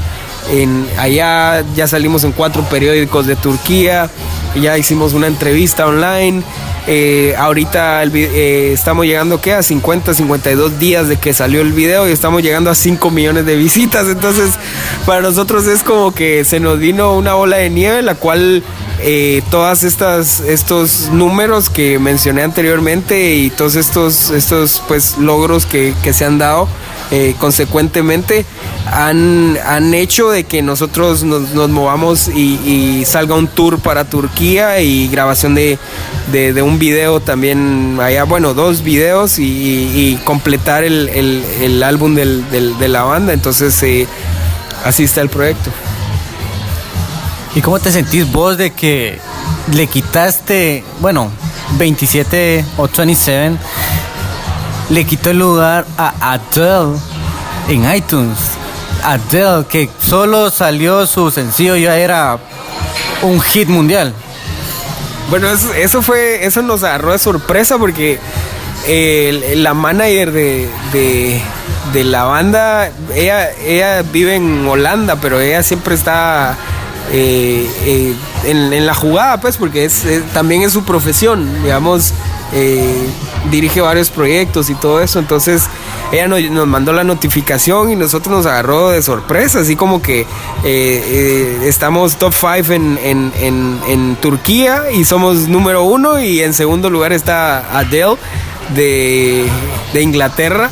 en 0.52 0.86
allá, 0.98 1.64
ya 1.76 1.88
salimos 1.88 2.24
en 2.24 2.34
cuatro 2.34 2.64
periódicos 2.70 3.26
de 3.28 3.36
Turquía, 3.36 4.10
ya 4.62 4.78
hicimos 4.78 5.14
una 5.14 5.28
entrevista 5.28 5.86
online. 5.86 6.44
eh, 6.86 7.34
ahorita 7.38 8.04
el 8.04 8.12
eh, 8.14 8.74
estamos 8.74 9.06
llegando 9.06 9.40
¿qué? 9.40 9.54
a 9.54 9.64
50, 9.64 10.14
52 10.14 10.80
días 10.80 11.08
de 11.08 11.18
que 11.18 11.34
salió 11.34 11.62
el 11.62 11.72
video 11.72 12.08
y 12.08 12.12
estamos 12.12 12.42
llegando 12.44 12.70
a 12.70 12.76
5 12.76 13.10
millones 13.12 13.46
de 13.46 13.56
visitas. 13.56 14.08
Entonces, 14.08 14.52
para 15.06 15.22
nosotros 15.22 15.66
es 15.68 15.84
como 15.84 16.14
que 16.14 16.44
se 16.44 16.60
nos 16.60 16.80
vino 16.80 17.14
una 17.14 17.34
bola 17.34 17.58
de 17.58 17.70
nieve, 17.70 18.02
la 18.02 18.16
cual 18.16 18.64
eh, 19.04 19.42
todas 19.52 19.84
estas 19.84 20.40
estos 20.40 21.10
números 21.12 21.70
que 21.70 22.00
mencioné 22.00 22.42
anteriormente 22.44 23.36
y 23.36 23.50
todos 23.50 23.76
estos 23.76 24.30
estos 24.32 24.82
pues 24.88 25.18
logros 25.18 25.66
que, 25.66 25.94
que 26.04 26.14
se 26.14 26.26
han 26.26 26.38
dado 26.38 26.68
eh, 27.12 27.36
consecuentemente 27.40 28.46
han, 28.92 29.58
han 29.66 29.94
hecho 29.94 30.30
de 30.30 30.46
que 30.46 30.62
nosotros 30.62 31.24
nos, 31.24 31.52
nos 31.54 31.70
movamos 31.70 32.28
y, 32.28 32.60
y 32.66 33.06
salga 33.06 33.36
un 33.36 33.48
tour 33.48 33.80
para 33.80 34.06
Turquía 34.06 34.80
y 34.82 35.08
grabación 35.10 35.54
de, 35.56 35.78
de- 36.32 36.62
un 36.62 36.80
video 36.80 37.20
también 37.20 37.98
allá, 38.02 38.24
bueno, 38.24 38.54
dos 38.54 38.84
videos 38.84 39.38
y, 39.40 39.44
y- 39.44 39.92
y 40.14 40.16
completar 40.24 40.84
el, 40.84 41.10
el- 41.10 41.44
el 41.62 41.84
álbum 41.84 42.16
del- 42.16 42.50
del- 42.52 42.78
de 42.78 42.88
la 42.88 43.04
banda. 43.04 43.34
Entonces, 43.34 43.82
eh, 43.84 44.08
así 44.86 45.04
está 45.04 45.22
el 45.22 45.30
proyecto. 45.30 45.72
¿Y 47.56 47.62
cómo 47.62 47.80
te 47.80 47.92
sentís 47.92 48.32
vos 48.32 48.58
de 48.58 48.72
que 48.72 49.20
le 49.74 49.88
quitaste, 49.88 50.84
bueno, 51.00 51.30
27 51.78 52.66
o 52.78 52.88
27, 52.88 53.52
le 54.90 55.06
quitó 55.06 55.30
el 55.30 55.40
lugar 55.40 55.86
a 55.98 56.34
Adele 56.34 56.98
en 57.70 57.94
iTunes? 57.94 58.38
Adele, 59.04 59.66
que 59.70 59.90
solo 60.08 60.50
salió 60.50 61.06
su 61.06 61.30
sencillo, 61.30 61.76
ya 61.76 61.96
era 61.98 62.40
un 63.22 63.40
hit 63.40 63.68
mundial. 63.70 64.14
Bueno, 65.30 65.48
eso, 65.50 66.02
fue, 66.02 66.46
eso 66.46 66.62
nos 66.64 66.84
agarró 66.84 67.12
de 67.12 67.20
sorpresa 67.20 67.78
porque 67.78 68.20
la 69.56 69.74
manager 69.74 70.32
de, 70.32 70.70
de- 70.92 71.42
de 71.94 72.04
la 72.04 72.24
banda, 72.24 72.90
ella, 73.14 73.52
ella 73.52 74.02
vive 74.02 74.36
en 74.36 74.66
Holanda, 74.68 75.18
pero 75.22 75.40
ella 75.40 75.62
siempre 75.62 75.94
está 75.94 76.56
eh, 77.12 77.70
eh, 77.86 78.16
en, 78.46 78.86
la 78.86 78.94
jugada, 78.94 79.40
pues, 79.42 79.58
porque 79.58 79.86
es- 79.86 80.04
también 80.34 80.62
es 80.64 80.74
su 80.74 80.84
profesión, 80.84 81.64
digamos, 81.64 82.14
eh, 82.54 83.08
dirige 83.52 83.82
varios 83.82 84.10
proyectos 84.10 84.70
y 84.70 84.76
todo 84.76 85.02
eso, 85.02 85.20
entonces 85.20 85.64
ella 86.12 86.28
nos, 86.28 86.42
nos 86.52 86.68
mandó 86.68 86.94
la 86.94 87.04
notificación 87.04 87.92
y 87.92 87.96
nosotros 87.96 88.36
nos 88.36 88.46
agarró 88.46 88.90
de 88.90 89.02
sorpresa, 89.02 89.60
así 89.60 89.76
como 89.76 90.02
que 90.02 90.22
eh, 90.22 90.26
eh, 90.64 91.60
estamos 91.64 92.18
top 92.18 92.34
5 92.34 92.74
en, 92.74 93.00
en, 93.04 93.80
en, 93.88 94.16
Turquía 94.22 94.92
y 94.94 95.04
somos 95.06 95.48
número 95.48 95.84
uno 95.84 96.20
y 96.22 96.42
en 96.42 96.54
segundo 96.54 96.90
lugar 96.90 97.12
está 97.12 97.78
Adele 97.78 98.16
de, 98.76 99.46
de 99.94 100.02
Inglaterra 100.02 100.70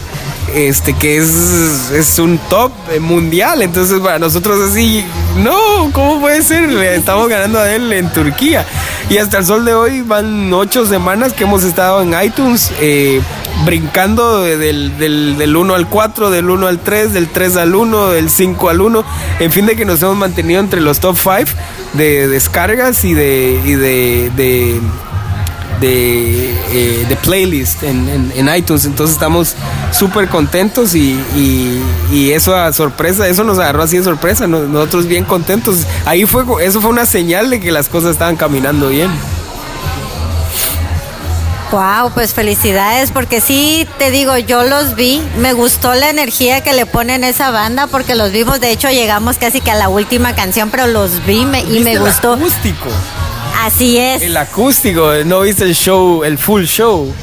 este 0.54 0.93
que 0.93 1.18
es, 1.18 1.91
es 1.91 2.20
un 2.20 2.38
top 2.49 2.72
mundial. 2.99 3.62
Entonces, 3.62 3.99
para 3.99 4.20
nosotros 4.20 4.72
así, 4.72 5.06
no, 5.38 5.91
¿cómo 5.93 6.20
puede 6.22 6.41
ser? 6.41 6.70
Le 6.70 6.95
estamos 6.95 7.28
ganando 7.30 7.60
a 7.60 7.72
él 7.74 7.91
en 7.93 8.12
Turquía. 8.12 8.66
Y 9.10 9.18
hasta 9.18 9.39
el 9.39 9.45
sol 9.45 9.66
de 9.66 9.74
hoy 9.74 10.02
van 10.02 10.52
ocho 10.54 10.86
semanas 10.86 11.34
que 11.34 11.43
hemos 11.43 11.64
estado 11.64 12.02
en 12.02 12.14
iTunes. 12.24 12.72
eh, 12.80 13.22
brincando 13.66 14.41
de- 14.41 14.58
del, 14.58 14.97
del, 14.97 15.38
del 15.38 15.56
1 15.56 15.76
al 15.76 15.88
4, 15.88 16.32
del 16.32 16.49
1 16.49 16.66
al 16.68 16.80
3, 16.80 17.14
del 17.14 17.28
3 17.28 17.58
al 17.58 17.76
1, 17.76 18.10
del 18.10 18.30
5 18.32 18.70
al 18.70 18.82
1. 18.82 19.04
En 19.39 19.52
fin, 19.52 19.68
de 19.68 19.76
que 19.76 19.86
nos 19.86 20.02
hemos 20.02 20.16
mantenido 20.18 20.60
entre 20.60 20.82
los 20.82 20.99
top 20.99 21.16
5 21.16 21.52
de 21.93 22.28
descargas 22.28 23.04
y 23.04 23.14
de, 23.14 23.62
y 23.64 23.74
de, 23.74 24.32
de, 24.36 24.82
de, 25.82 26.52
eh, 26.72 27.06
de 27.10 27.16
playlist 27.18 27.84
en, 27.84 28.08
en- 28.08 28.32
en 28.36 28.56
iTunes. 28.56 28.86
Entonces 28.86 29.16
estamos 29.16 29.56
súper 29.92 30.30
contentos 30.30 30.96
y, 30.96 31.20
y- 31.36 31.82
y 32.12 32.32
eso 32.32 32.56
a 32.56 32.72
sorpresa, 32.72 33.28
eso 33.28 33.44
nos 33.44 33.60
agarró 33.60 33.84
así 33.84 33.98
de 33.98 34.04
sorpresa. 34.06 34.48
no- 34.48 34.60
Nosotros 34.62 35.08
bien 35.08 35.26
contentos. 35.26 35.80
Ahí 36.06 36.26
fue, 36.26 36.46
eso 36.66 36.80
fue 36.80 36.90
una 36.90 37.06
señal 37.06 37.50
de 37.50 37.60
que 37.60 37.72
las 37.72 37.90
cosas 37.90 38.12
estaban 38.12 38.38
caminando 38.38 38.88
bien. 38.88 39.10
Wow, 41.72 42.12
pues 42.14 42.34
felicidades, 42.34 43.12
porque 43.12 43.40
sí, 43.40 43.88
te 43.98 44.12
digo, 44.12 44.38
yo 44.38 44.64
los 44.64 44.96
vi, 44.96 45.22
me 45.38 45.54
gustó 45.54 45.94
la 45.94 46.10
energía 46.10 46.60
que 46.62 46.74
le 46.74 46.86
ponen 46.86 47.24
esa 47.24 47.50
banda, 47.50 47.88
porque 47.88 48.14
los 48.16 48.34
vimos, 48.34 48.60
de 48.60 48.72
hecho 48.72 48.90
llegamos 48.90 49.38
casi 49.38 49.62
que 49.62 49.72
a 49.72 49.76
la 49.76 49.88
última 49.88 50.36
canción, 50.36 50.70
pero 50.70 50.88
los 50.88 51.26
vi 51.26 51.46
me- 51.46 51.62
y 51.62 51.66
me 51.66 51.72
¿Viste 51.76 51.92
el 51.94 52.00
gustó. 52.02 52.34
acústico. 52.34 52.88
Así 53.62 53.97
es. 53.97 54.24
El 54.24 54.36
acústico, 54.38 55.12
no 55.24 55.41
viste 55.41 55.64
el 55.66 55.76
show, 55.76 56.24
el 56.24 56.38
full 56.39 56.64
show. 56.64 57.14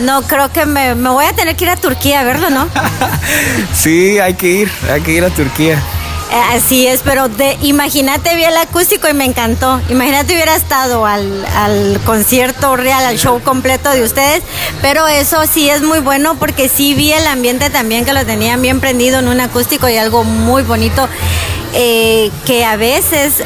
No, 0.00 0.22
creo 0.22 0.52
que 0.52 0.66
me, 0.66 0.94
me 0.94 1.08
voy 1.08 1.24
a 1.24 1.32
tener 1.32 1.56
que 1.56 1.64
ir 1.64 1.70
a 1.70 1.76
Turquía 1.76 2.20
a 2.20 2.24
verlo, 2.24 2.50
¿no? 2.50 2.68
Sí, 3.74 4.18
hay 4.18 4.34
que 4.34 4.46
ir, 4.48 4.70
hay 4.92 5.00
que 5.00 5.12
ir 5.12 5.24
a 5.24 5.30
Turquía. 5.30 5.82
Eh, 6.32 6.56
Así 6.56 6.86
es, 6.86 7.00
pero 7.02 7.28
de, 7.28 7.56
imagínate, 7.62 8.36
vi 8.36 8.44
el 8.44 8.56
acústico 8.58 9.08
y 9.08 9.14
me 9.14 9.24
encantó. 9.24 9.80
Imagínate 9.88 10.34
hubiera 10.34 10.54
estado 10.54 11.06
al, 11.06 11.44
al 11.56 11.98
concierto 12.04 12.76
real, 12.76 13.04
al 13.04 13.18
show 13.18 13.40
completo 13.42 13.90
de 13.90 14.02
ustedes, 14.02 14.42
pero 14.82 15.08
eso 15.08 15.38
sí 15.50 15.70
es 15.70 15.80
muy 15.82 16.00
bueno 16.00 16.36
porque 16.36 16.68
sí 16.68 16.94
vi 16.94 17.12
el 17.12 17.26
ambiente 17.26 17.70
también 17.70 18.04
que 18.04 18.12
lo 18.12 18.24
tenían 18.26 18.60
bien 18.60 18.80
prendido 18.80 19.18
en 19.18 19.28
un 19.28 19.40
acústico 19.40 19.88
y 19.88 19.96
algo 19.96 20.24
muy 20.24 20.62
bonito 20.62 21.08
eh, 21.72 22.30
que 22.44 22.66
a 22.66 22.76
veces... 22.76 23.42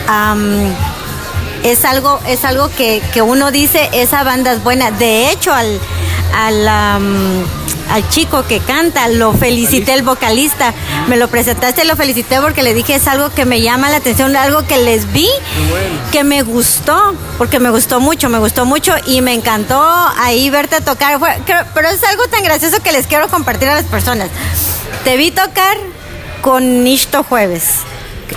es 1.64 1.84
algo, 1.84 2.20
es 2.28 2.44
algo 2.44 2.70
que, 2.76 3.02
que 3.12 3.22
uno 3.22 3.50
dice, 3.50 3.88
esa 3.92 4.22
banda 4.22 4.52
es 4.52 4.62
buena. 4.62 4.90
De 4.92 5.30
hecho, 5.30 5.52
al, 5.52 5.80
al, 6.34 6.68
al 6.68 8.08
chico 8.10 8.44
que 8.46 8.60
canta, 8.60 9.08
lo 9.08 9.32
felicité, 9.32 9.94
el 9.94 10.02
vocalista. 10.02 10.72
Me 11.08 11.16
lo 11.16 11.28
presentaste, 11.28 11.84
lo 11.84 11.96
felicité 11.96 12.40
porque 12.40 12.62
le 12.62 12.72
dije, 12.74 12.94
es 12.94 13.06
algo 13.08 13.30
que 13.30 13.44
me 13.44 13.60
llama 13.60 13.90
la 13.90 13.96
atención, 13.96 14.34
algo 14.36 14.66
que 14.66 14.78
les 14.78 15.12
vi, 15.12 15.28
que 16.12 16.22
me 16.24 16.42
gustó, 16.42 17.14
porque 17.38 17.58
me 17.60 17.70
gustó 17.70 18.00
mucho, 18.00 18.28
me 18.28 18.38
gustó 18.38 18.64
mucho 18.64 18.94
y 19.06 19.20
me 19.22 19.32
encantó 19.34 19.82
ahí 20.18 20.48
verte 20.50 20.80
tocar. 20.80 21.18
Fue- 21.18 21.36
pero 21.74 21.88
es 21.88 22.02
algo 22.04 22.26
tan 22.28 22.42
gracioso 22.42 22.82
que 22.82 22.92
les 22.92 23.06
quiero 23.06 23.28
compartir 23.28 23.68
a 23.68 23.74
las 23.74 23.84
personas. 23.84 24.28
Te 25.04 25.16
vi 25.16 25.30
tocar 25.30 25.76
con 26.42 26.84
Nishto 26.84 27.22
Jueves 27.24 27.64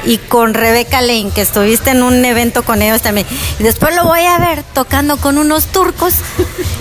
y 0.06 0.18
con 0.18 0.54
Rebeca 0.54 1.02
Lane, 1.02 1.32
que 1.34 1.42
estuviste 1.42 1.92
en 1.92 2.04
un 2.04 2.24
evento 2.24 2.64
con 2.64 2.82
ellos 2.82 3.02
también. 3.02 3.28
Y 3.60 3.64
después 3.64 3.96
lo 3.96 4.06
voy 4.06 4.22
a 4.22 4.38
ver 4.40 4.64
tocando 4.74 5.18
con 5.18 5.38
unos 5.38 5.66
turcos 5.66 6.16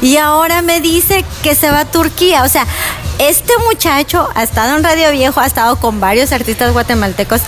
y 0.02 0.16
ahora 0.16 0.62
me 0.62 0.80
dice 0.80 1.24
que 1.42 1.54
se 1.54 1.70
va 1.70 1.80
a 1.80 1.84
Turquía. 1.84 2.44
O 2.44 2.48
sea, 2.48 2.66
este 3.18 3.52
muchacho 3.64 4.28
ha 4.34 4.42
estado 4.42 4.76
en 4.76 4.84
Radio 4.84 5.11
Viejo, 5.11 5.40
ha 5.40 5.46
estado 5.46 5.76
con 5.76 6.00
varios 6.00 6.32
artistas 6.32 6.72
guatemaltecos 6.72 7.40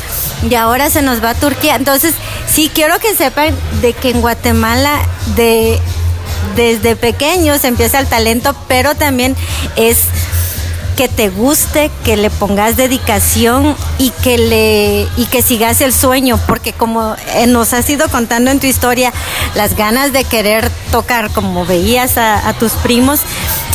y 0.48 0.54
ahora 0.54 0.90
se 0.90 1.02
nos 1.02 1.22
va 1.22 1.30
a 1.30 1.34
Turquía. 1.34 1.76
Entonces, 1.76 2.14
sí 2.48 2.70
quiero 2.72 2.98
que 2.98 3.14
sepan 3.14 3.54
de 3.80 3.92
que 3.92 4.11
en 4.11 4.20
Guatemala 4.20 5.00
de 5.36 5.78
desde 6.56 6.96
pequeños 6.96 7.64
empieza 7.64 8.00
el 8.00 8.06
talento, 8.06 8.54
pero 8.66 8.94
también 8.94 9.36
es 9.76 9.98
que 10.99 11.07
te 11.07 11.28
guste, 11.28 11.92
que 12.05 12.16
le 12.16 12.28
pongas 12.28 12.76
dedicación 12.76 13.76
y 13.99 14.11
que 14.11 14.36
le 14.36 15.07
y 15.16 15.26
que 15.26 15.42
sigas 15.42 15.80
el 15.80 15.92
sueño, 15.92 16.40
porque 16.49 16.72
como 16.72 17.14
eh, 17.36 17.46
nos 17.46 17.72
has 17.72 17.88
ido 17.88 18.09
contando 18.09 18.51
en 18.51 18.59
tu 18.59 18.66
historia, 18.66 19.12
las 19.55 19.76
ganas 19.76 20.12
de 20.12 20.24
querer 20.24 20.68
tocar 20.90 21.30
como 21.30 21.64
veías 21.64 22.18
a, 22.18 22.53
tus 22.55 22.72
primos 22.72 23.20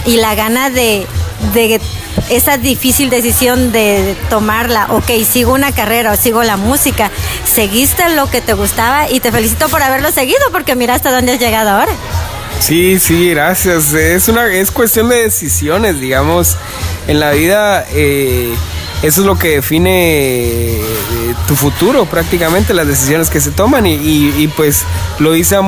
y 0.05 0.17
la 0.17 0.35
gana 0.35 0.69
de, 0.69 1.07
de 1.53 1.79
esa 2.29 2.57
difícil 2.57 3.09
decisión 3.09 3.71
de 3.71 4.17
tomarla, 4.29 4.87
ok, 4.89 5.09
sigo 5.25 5.53
una 5.53 5.71
carrera 5.71 6.11
o 6.11 6.17
sigo 6.17 6.43
la 6.43 6.57
música, 6.57 7.09
seguiste 7.45 8.03
lo 8.15 8.29
que 8.29 8.41
te 8.41 8.51
gustaba 8.51 9.09
y 9.09 9.21
te 9.21 9.31
felicito 9.31 9.69
por 9.69 9.81
haberlo 9.81 10.11
seguido, 10.11 10.41
porque 10.51 10.75
mira 10.75 10.95
hasta 10.95 11.09
dónde 11.09 11.31
has 11.31 11.39
llegado 11.39 11.69
ahora. 11.69 11.93
Sí, 12.59 12.97
sí, 12.99 13.29
gracias. 13.31 13.93
Es 13.93 14.27
una 14.29 14.45
es 14.47 14.71
cuestión 14.71 15.09
de 15.09 15.23
decisiones, 15.23 15.99
digamos. 15.99 16.55
En 17.07 17.19
la 17.19 17.31
vida 17.31 17.85
eh, 17.91 18.53
eso 19.01 19.21
es 19.21 19.27
lo 19.27 19.37
que 19.37 19.55
define 19.55 20.75
eh, 20.77 20.81
tu 21.47 21.55
futuro 21.55 22.05
prácticamente, 22.05 22.73
las 22.73 22.87
decisiones 22.87 23.29
que 23.29 23.41
se 23.41 23.51
toman 23.51 23.85
y, 23.85 23.95
y- 23.95 24.33
y, 24.37 24.47
pues 24.47 24.83
lo 25.19 25.35
hice, 25.35 25.57
a 25.57 25.61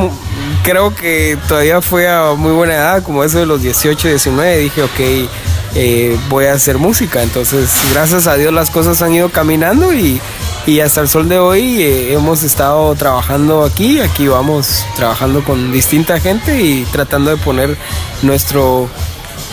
creo 0.64 0.96
que 0.96 1.38
todavía 1.50 1.82
fue 1.82 2.08
a 2.08 2.32
muy 2.38 2.54
buena 2.54 2.76
edad, 2.76 3.04
como 3.04 3.24
eso 3.26 3.40
de 3.40 3.46
los 3.46 3.62
18, 3.62 4.08
19, 4.08 4.58
dije, 4.60 4.82
ok, 4.84 5.30
eh, 5.76 6.18
voy 6.30 6.46
a 6.46 6.54
hacer 6.54 6.78
música. 6.78 7.22
Entonces, 7.22 7.70
gracias 7.94 8.26
a 8.28 8.36
Dios 8.38 8.54
las 8.54 8.70
cosas 8.70 9.02
han 9.02 9.14
ido 9.14 9.28
caminando 9.30 9.94
y, 9.94 10.22
y 10.66 10.80
hasta 10.80 11.02
el 11.02 11.08
sol 11.08 11.30
de 11.30 11.38
hoy 11.38 11.84
eh, 11.84 12.14
hemos 12.14 12.44
estado 12.44 12.94
trabajando 12.96 13.64
aquí, 13.64 14.00
aquí 14.00 14.28
vamos 14.28 14.86
trabajando 14.96 15.44
con 15.44 15.72
distinta 15.72 16.20
gente 16.20 16.60
y 16.62 16.86
tratando 16.86 17.30
de 17.30 17.38
poner 17.38 17.78
nuestro 18.24 18.90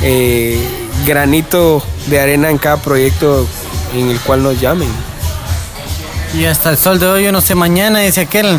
eh, 0.00 0.58
granito 1.06 1.84
de 2.06 2.20
arena 2.20 2.50
en 2.50 2.58
cada 2.58 2.78
proyecto 2.78 3.46
en 3.94 4.08
el 4.08 4.18
cual 4.20 4.42
nos 4.42 4.58
llamen. 4.60 4.88
Y 6.34 6.46
hasta 6.46 6.70
el 6.70 6.78
sol 6.78 6.98
de 6.98 7.06
hoy, 7.06 7.24
yo 7.24 7.32
no 7.32 7.42
sé 7.42 7.54
mañana, 7.54 7.98
dice 8.00 8.22
aquel. 8.22 8.58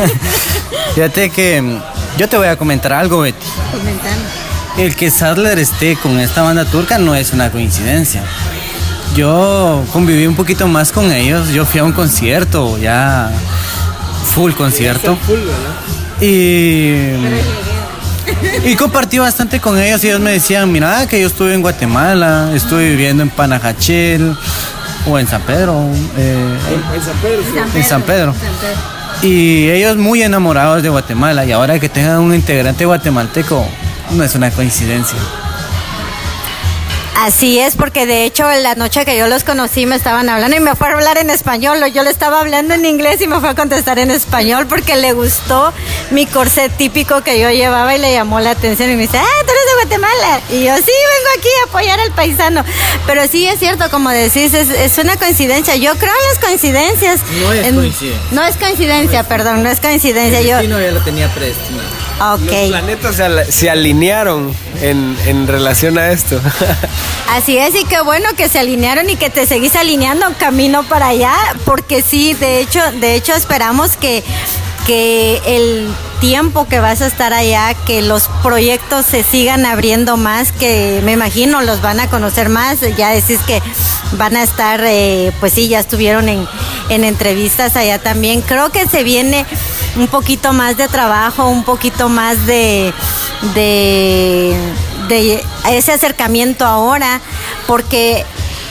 Fíjate 0.94 1.28
que 1.28 1.60
mm, 1.60 1.82
yo 2.16 2.28
te 2.30 2.38
voy 2.38 2.48
a 2.48 2.56
comentar 2.56 2.94
algo, 2.94 3.20
Betty. 3.20 3.46
El 4.78 4.96
que 4.96 5.10
Sadler 5.10 5.58
esté 5.58 5.96
con 5.96 6.18
esta 6.18 6.42
banda 6.42 6.64
turca 6.64 6.96
no 6.96 7.14
es 7.14 7.32
una 7.32 7.52
coincidencia. 7.52 8.24
Yo 9.14 9.84
conviví 9.92 10.26
un 10.26 10.34
poquito 10.34 10.66
más 10.66 10.90
con 10.90 11.10
ellos. 11.12 11.50
Yo 11.50 11.64
fui 11.64 11.80
a 11.80 11.84
un 11.84 11.92
concierto, 11.92 12.78
ya 12.78 13.30
full 14.34 14.52
concierto. 14.52 15.16
Y, 16.20 17.14
y 18.64 18.74
compartí 18.76 19.18
bastante 19.18 19.60
con 19.60 19.78
ellos. 19.78 20.02
Y 20.02 20.08
ellos 20.08 20.20
me 20.20 20.32
decían: 20.32 20.70
Mira, 20.72 21.06
que 21.06 21.20
yo 21.20 21.28
estuve 21.28 21.54
en 21.54 21.62
Guatemala, 21.62 22.50
estuve 22.54 22.90
viviendo 22.90 23.22
en 23.22 23.30
Panajachel 23.30 24.36
o 25.06 25.18
en 25.18 25.28
San 25.28 25.42
Pedro. 25.42 25.74
eh, 26.16 26.58
en 27.74 27.84
San 27.84 28.02
Pedro. 28.02 28.34
Y 29.22 29.68
ellos 29.70 29.96
muy 29.96 30.22
enamorados 30.22 30.82
de 30.82 30.88
Guatemala. 30.88 31.44
Y 31.44 31.52
ahora 31.52 31.78
que 31.78 31.88
tengan 31.88 32.18
un 32.18 32.34
integrante 32.34 32.84
guatemalteco, 32.84 33.64
no 34.10 34.24
es 34.24 34.34
una 34.34 34.50
coincidencia. 34.50 35.18
Así 37.16 37.60
es, 37.60 37.76
porque 37.76 38.06
de 38.06 38.24
hecho 38.24 38.44
la 38.62 38.74
noche 38.74 39.04
que 39.04 39.16
yo 39.16 39.28
los 39.28 39.44
conocí 39.44 39.86
me 39.86 39.94
estaban 39.94 40.28
hablando 40.28 40.56
y 40.56 40.60
me 40.60 40.74
fue 40.74 40.88
a 40.88 40.94
hablar 40.94 41.16
en 41.18 41.30
español. 41.30 41.78
Yo 41.92 42.02
le 42.02 42.10
estaba 42.10 42.40
hablando 42.40 42.74
en 42.74 42.84
inglés 42.84 43.20
y 43.20 43.28
me 43.28 43.38
fue 43.38 43.50
a 43.50 43.54
contestar 43.54 43.98
en 44.00 44.10
español 44.10 44.66
porque 44.66 44.96
le 44.96 45.12
gustó 45.12 45.72
mi 46.10 46.26
corset 46.26 46.76
típico 46.76 47.22
que 47.22 47.38
yo 47.40 47.50
llevaba 47.50 47.94
y 47.94 47.98
le 48.00 48.12
llamó 48.12 48.40
la 48.40 48.50
atención 48.50 48.90
y 48.90 48.96
me 48.96 49.02
dice, 49.02 49.18
ah, 49.18 49.42
tú 49.46 49.52
eres 49.52 49.64
de 49.66 49.74
Guatemala. 49.86 50.40
Y 50.50 50.64
yo, 50.64 50.76
sí, 50.76 50.82
vengo 50.82 51.30
aquí 51.38 51.48
a 51.62 51.68
apoyar 51.68 52.00
al 52.00 52.10
paisano. 52.10 52.64
Pero 53.06 53.26
sí 53.28 53.46
es 53.46 53.60
cierto, 53.60 53.88
como 53.90 54.10
decís, 54.10 54.52
es, 54.52 54.70
es 54.70 54.98
una 54.98 55.16
coincidencia. 55.16 55.76
Yo 55.76 55.94
creo 55.96 56.12
en 56.12 56.28
las 56.30 56.38
coincidencias. 56.44 57.20
No 57.40 57.52
es 57.52 57.66
En- 57.66 57.76
coincidencia. 57.76 58.28
No 58.32 58.44
es 58.44 58.56
coincidencia, 58.56 59.22
perdón, 59.22 59.62
no 59.62 59.70
es 59.70 59.78
coincidencia. 59.80 60.40
Yo, 60.42 60.60
ya 60.60 60.90
lo 60.90 61.00
tenía 61.02 61.32
predestinado. 61.32 62.03
Los 62.18 62.40
ok. 62.40 62.68
planetas 62.68 63.16
se, 63.16 63.24
al- 63.24 63.52
se 63.52 63.70
alinearon 63.70 64.54
en, 64.80 65.16
en 65.26 65.46
relación 65.46 65.98
a 65.98 66.10
esto. 66.10 66.40
Así 67.30 67.58
es, 67.58 67.74
y 67.74 67.84
qué 67.84 68.00
bueno 68.02 68.28
que 68.36 68.48
se 68.48 68.58
alinearon 68.58 69.08
y 69.10 69.16
que 69.16 69.30
te 69.30 69.46
seguís 69.46 69.74
alineando 69.76 70.26
camino 70.38 70.84
para 70.84 71.08
allá, 71.08 71.34
porque 71.64 72.02
sí, 72.02 72.34
de 72.34 72.60
hecho, 72.60 72.80
de 73.00 73.14
hecho 73.14 73.32
esperamos 73.34 73.96
que, 73.96 74.22
que 74.86 75.40
el 75.46 75.88
tiempo 76.20 76.66
que 76.66 76.80
vas 76.80 77.02
a 77.02 77.06
estar 77.06 77.32
allá, 77.32 77.74
que 77.86 78.02
los 78.02 78.28
proyectos 78.42 79.06
se 79.06 79.22
sigan 79.22 79.66
abriendo 79.66 80.16
más, 80.16 80.52
que 80.52 81.00
me 81.04 81.12
imagino 81.12 81.60
los 81.62 81.80
van 81.80 82.00
a 82.00 82.08
conocer 82.08 82.48
más, 82.48 82.80
ya 82.96 83.10
decís 83.10 83.40
que 83.46 83.62
van 84.12 84.36
a 84.36 84.42
estar, 84.42 84.82
eh, 84.84 85.32
pues 85.40 85.52
sí, 85.52 85.68
ya 85.68 85.80
estuvieron 85.80 86.28
en, 86.28 86.46
en 86.88 87.04
entrevistas 87.04 87.76
allá 87.76 87.98
también. 87.98 88.42
Creo 88.42 88.70
que 88.70 88.86
se 88.86 89.02
viene 89.02 89.46
un 89.96 90.08
poquito 90.08 90.52
más 90.52 90.76
de 90.76 90.88
trabajo, 90.88 91.48
un 91.48 91.64
poquito 91.64 92.08
más 92.08 92.46
de, 92.46 92.92
de, 93.54 94.56
de 95.08 95.44
ese 95.70 95.92
acercamiento 95.92 96.64
ahora, 96.64 97.20
porque 97.66 98.24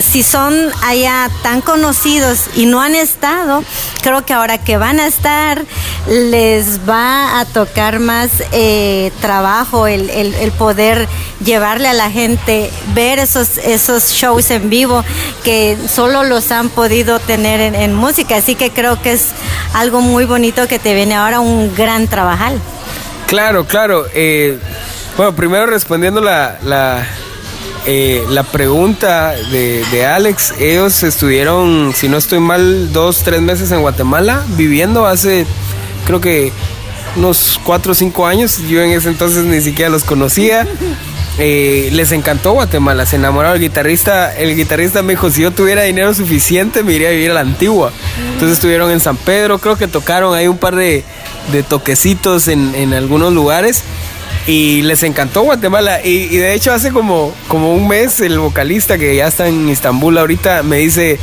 si 0.04 0.22
son 0.24 0.54
allá 0.84 1.30
tan 1.42 1.62
conocidos 1.62 2.42
y 2.56 2.66
no 2.66 2.82
han 2.82 2.94
estado, 2.96 3.64
creo 4.02 4.26
que 4.26 4.34
ahora 4.34 4.58
que 4.58 4.78
van 4.78 5.00
a 5.00 5.08
estar, 5.08 5.64
les 6.08 6.88
va 6.88 7.40
a 7.40 7.46
tocar 7.46 8.00
más 8.00 8.30
eh, 8.52 9.12
trabajo 9.22 9.88
el, 9.88 10.10
el- 10.10 10.52
poder 10.52 11.08
llevarle 11.44 11.88
a 11.88 11.94
la 11.94 12.12
gente, 12.12 12.70
ver 12.94 13.18
esos, 13.20 13.58
esos 13.58 14.10
shows 14.12 14.52
en 14.52 14.70
vivo 14.70 15.04
que 15.44 15.78
solo 15.92 16.24
los 16.24 16.52
han 16.52 16.70
podido 16.70 17.20
tener 17.20 17.60
en, 17.62 17.94
música. 17.96 18.36
Así 18.38 18.56
que 18.56 18.70
creo 18.72 19.02
que 19.02 19.14
es 19.14 19.30
algo 19.74 20.02
muy 20.02 20.26
bonito 20.26 20.68
que 20.68 20.80
te 20.80 20.94
viene 20.94 21.16
ahora 21.16 21.40
un 21.40 21.74
gran 21.76 22.08
trabajar. 22.08 22.54
Claro, 23.28 23.66
claro. 23.66 24.06
eh, 24.14 24.60
bueno, 25.18 25.34
primero 25.36 25.66
respondiendo 25.66 26.22
la, 26.22 26.58
la, 26.64 27.08
eh, 27.86 28.24
la 28.30 28.44
pregunta 28.44 29.32
de, 29.52 29.84
de 29.92 30.06
Alex, 30.06 30.54
ellos 30.60 31.04
estuvieron, 31.04 31.94
si 31.96 32.08
no 32.08 32.18
estoy 32.18 32.40
mal, 32.40 32.92
dos, 32.94 33.24
tres 33.24 33.42
meses 33.42 33.72
en 33.72 33.82
Guatemala 33.82 34.44
viviendo 34.56 35.06
hace, 35.06 35.46
creo 36.06 36.22
que 36.22 36.52
unos 37.16 37.60
cuatro 37.64 37.92
o 37.92 37.96
cinco 37.96 38.26
años. 38.26 38.60
Yo 38.68 38.82
en 38.82 38.92
ese 38.92 39.10
entonces 39.10 39.44
ni 39.46 39.62
siquiera 39.62 39.90
los 39.90 40.04
conocía. 40.04 40.68
Eh, 41.40 41.90
les 41.94 42.12
encantó 42.12 42.52
Guatemala, 42.52 43.08
se 43.08 43.16
enamoraron. 43.16 43.56
El 43.56 43.62
guitarrista, 43.64 44.38
el 44.38 44.56
guitarrista 44.56 45.02
me 45.02 45.14
dijo, 45.14 45.32
si 45.32 45.42
yo 45.42 45.50
tuviera 45.50 45.82
dinero 45.82 46.14
suficiente, 46.14 46.84
me 46.84 46.94
iría 46.94 47.08
a 47.08 47.12
vivir 47.12 47.32
a 47.32 47.34
la 47.34 47.40
antigua. 47.40 47.92
Entonces 48.34 48.52
estuvieron 48.52 48.92
en 48.92 49.00
San 49.00 49.18
Pedro, 49.18 49.58
creo 49.58 49.76
que 49.76 49.88
tocaron 49.88 50.36
ahí 50.36 50.48
un 50.48 50.60
par 50.60 50.76
de, 50.76 51.04
de 51.52 51.64
toquecitos 51.64 52.48
en, 52.50 52.76
en 52.76 52.94
algunos 52.94 53.34
lugares. 53.34 53.82
Y 54.48 54.82
les 54.82 55.04
encantó 55.04 55.42
Guatemala. 55.44 56.02
Y, 56.04 56.24
y 56.24 56.38
de 56.38 56.54
hecho 56.54 56.74
hace 56.74 56.92
como, 56.92 57.34
como 57.48 57.74
un 57.74 57.88
mes 57.88 58.20
el 58.20 58.40
vocalista 58.40 58.98
que 58.98 59.16
ya 59.16 59.28
está 59.28 59.48
en 59.48 59.70
Estambul 59.70 60.18
ahorita 60.18 60.64
me 60.64 60.78
dice, 60.78 61.20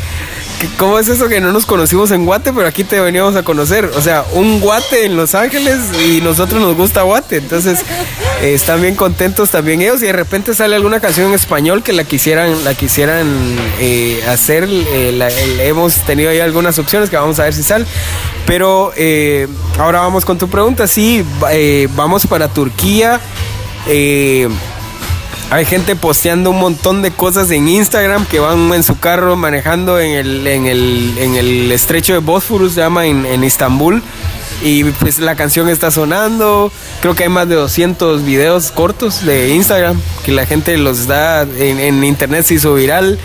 ¿cómo 0.79 0.99
es 0.99 1.09
eso 1.09 1.29
que 1.29 1.41
no 1.41 1.53
nos 1.53 1.67
conocimos 1.67 2.11
en 2.11 2.25
Guate, 2.27 2.53
pero 2.53 2.67
aquí 2.67 2.85
te 2.85 3.01
veníamos 3.01 3.37
a 3.37 3.43
conocer? 3.43 3.87
O 3.97 4.01
sea, 4.03 4.25
un 4.33 4.61
Guate 4.61 5.05
en 5.05 5.17
Los 5.17 5.35
Ángeles 5.35 5.79
y 6.07 6.21
nosotros 6.21 6.61
nos 6.61 6.77
gusta 6.77 7.03
Guate. 7.03 7.37
Entonces 7.37 7.81
eh, 8.43 8.55
están 8.55 8.81
bien 8.83 8.95
contentos 8.97 9.51
también 9.51 9.81
ellos 9.83 10.03
y 10.03 10.07
de 10.07 10.13
repente 10.13 10.55
sale 10.55 10.77
alguna 10.77 11.01
canción 11.01 11.29
en 11.29 11.35
español 11.35 11.83
que 11.83 11.93
la 11.93 12.05
quisieran, 12.05 12.65
la 12.65 12.75
quisieran 12.75 13.27
eh, 13.79 14.23
hacer. 14.29 14.65
eh, 14.71 15.13
la- 15.17 15.29
el- 15.29 15.61
hemos 15.61 15.95
tenido 16.05 16.31
ahí 16.31 16.41
algunas 16.41 16.79
opciones 16.79 17.11
que 17.11 17.17
vamos 17.17 17.39
a 17.39 17.45
ver 17.45 17.55
si 17.55 17.63
salen. 17.63 17.87
Pero 18.47 18.93
eh, 18.97 19.47
ahora 19.79 20.01
vamos 20.01 20.25
con 20.25 20.39
tu 20.39 20.49
pregunta. 20.49 20.87
Sí, 20.87 21.25
va- 21.43 21.53
eh, 21.55 21.89
vamos 21.95 22.27
para 22.27 22.49
Turquía. 22.49 23.21
Eh, 23.87 24.49
hay 25.51 25.65
gente 25.65 25.97
posteando 25.97 26.51
un 26.51 26.61
montón 26.61 27.03
de 27.03 27.11
cosas 27.11 27.51
en 27.51 27.69
Instagram 27.69 28.25
que 28.27 28.39
van 28.39 28.73
en 28.73 28.85
su 28.85 28.99
carro 28.99 29.35
manejando 29.37 29.99
en 29.99 30.13
el, 30.13 30.47
en 30.47 30.67
el, 30.67 31.19
en 31.19 31.35
el 31.35 31.73
estrecho 31.73 32.13
de 32.13 32.21
Bósforo, 32.21 32.69
se 32.69 32.77
llama 32.77 33.07
en, 33.07 33.27
en 33.27 33.43
Istambul. 33.43 34.03
Y 34.63 34.85
pues 34.85 35.19
la 35.19 35.37
canción 35.37 35.69
está 35.69 35.91
sonando. 35.91 36.71
Creo 37.01 37.15
que 37.15 37.25
hay 37.25 37.29
más 37.29 37.49
de 37.49 37.55
200 37.55 38.25
videos 38.25 38.71
cortos 38.71 39.25
de 39.25 39.55
Instagram 39.55 40.01
que 40.25 40.33
la 40.33 40.47
gente 40.47 40.77
los 40.77 41.07
da. 41.07 41.43
En, 41.43 42.05
internet 42.05 42.45
se 42.45 42.55
hizo 42.55 42.75
viral. 42.75 43.19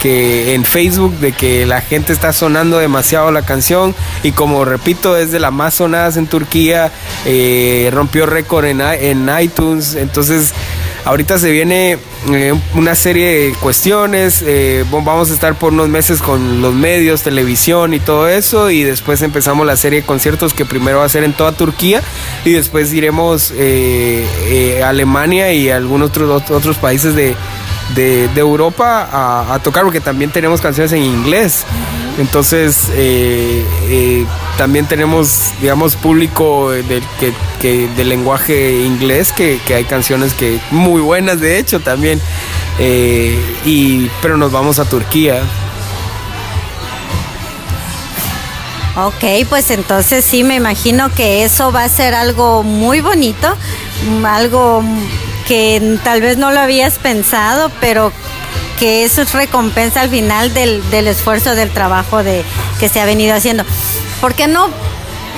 Que 0.00 0.54
en 0.54 0.64
Facebook 0.64 1.14
de 1.18 1.32
que 1.32 1.64
la 1.64 1.80
gente 1.80 2.12
está 2.12 2.32
sonando 2.32 2.78
demasiado 2.78 3.30
la 3.32 3.42
canción. 3.42 3.94
Y 4.22 4.32
como 4.32 4.64
repito, 4.64 5.16
es 5.16 5.32
de 5.32 5.40
las 5.40 5.52
más 5.52 5.74
sonadas 5.74 6.16
en 6.16 6.26
Turquía. 6.26 6.92
eh, 7.24 7.88
rompió 7.92 8.26
récord 8.26 8.66
en, 8.66 8.80
en 8.82 9.30
iTunes. 9.40 9.94
Entonces. 9.94 10.52
Ahorita 11.04 11.36
se 11.38 11.50
viene 11.50 11.98
eh, 12.32 12.54
una 12.74 12.94
serie 12.94 13.26
de 13.26 13.54
cuestiones, 13.54 14.42
eh, 14.46 14.84
vamos 14.88 15.30
a 15.32 15.34
estar 15.34 15.56
por 15.56 15.72
unos 15.72 15.88
meses 15.88 16.22
con 16.22 16.62
los 16.62 16.74
medios, 16.74 17.22
televisión 17.22 17.92
y 17.92 17.98
todo 17.98 18.28
eso, 18.28 18.70
y 18.70 18.84
después 18.84 19.20
empezamos 19.22 19.66
la 19.66 19.76
serie 19.76 20.02
de 20.02 20.06
conciertos 20.06 20.54
que 20.54 20.64
primero 20.64 20.98
va 20.98 21.04
a 21.04 21.08
ser 21.08 21.24
en 21.24 21.32
toda 21.32 21.52
Turquía, 21.52 22.02
y 22.44 22.52
después 22.52 22.92
iremos 22.92 23.52
eh, 23.56 24.24
eh, 24.46 24.82
a 24.84 24.90
Alemania 24.90 25.52
y 25.52 25.70
a 25.70 25.76
algunos 25.76 26.10
otros, 26.10 26.48
otros 26.50 26.78
países 26.78 27.16
de, 27.16 27.34
de- 27.94 28.28
Europa 28.36 29.08
a, 29.12 29.58
tocar, 29.60 29.84
porque 29.84 30.00
también 30.00 30.30
tenemos 30.30 30.60
canciones 30.60 30.92
en 30.92 31.02
inglés. 31.02 31.64
Entonces, 32.18 32.90
eh, 32.94 33.64
eh, 33.84 34.26
también 34.58 34.86
tenemos, 34.86 35.52
digamos, 35.60 35.96
público 35.96 36.70
del, 36.70 37.02
que, 37.18 37.32
que- 37.60 37.88
del 37.96 38.08
lenguaje 38.08 38.82
inglés, 38.82 39.32
que, 39.32 39.60
hay 39.74 39.84
canciones 39.84 40.34
que 40.34 40.58
muy 40.70 41.00
buenas, 41.00 41.40
de 41.40 41.58
hecho, 41.58 41.80
también. 41.80 42.20
Eh, 42.78 43.38
y, 43.64 44.10
pero 44.20 44.36
nos 44.36 44.52
vamos 44.52 44.78
a 44.78 44.84
Turquía. 44.84 45.42
Ok, 48.94 49.46
pues 49.48 49.70
entonces 49.70 50.22
sí, 50.22 50.44
me 50.44 50.56
imagino 50.56 51.08
que 51.14 51.44
eso 51.44 51.72
va 51.72 51.84
a 51.84 51.88
ser 51.88 52.12
algo 52.14 52.62
muy 52.62 53.00
bonito, 53.00 53.56
algo 54.26 54.82
que 55.46 55.98
tal 56.04 56.20
vez 56.20 56.36
no 56.36 56.50
lo 56.52 56.60
habías 56.60 56.98
pensado, 56.98 57.70
pero 57.80 58.12
que 58.78 59.04
eso 59.04 59.22
es 59.22 59.32
recompensa 59.32 60.00
al 60.00 60.10
final 60.10 60.52
del, 60.54 60.88
del 60.90 61.06
esfuerzo, 61.06 61.54
del 61.54 61.70
trabajo 61.70 62.22
de, 62.22 62.44
que 62.80 62.88
se 62.88 63.00
ha 63.00 63.04
venido 63.04 63.34
haciendo. 63.34 63.64
¿Por 64.20 64.34
qué 64.34 64.48
no? 64.48 64.70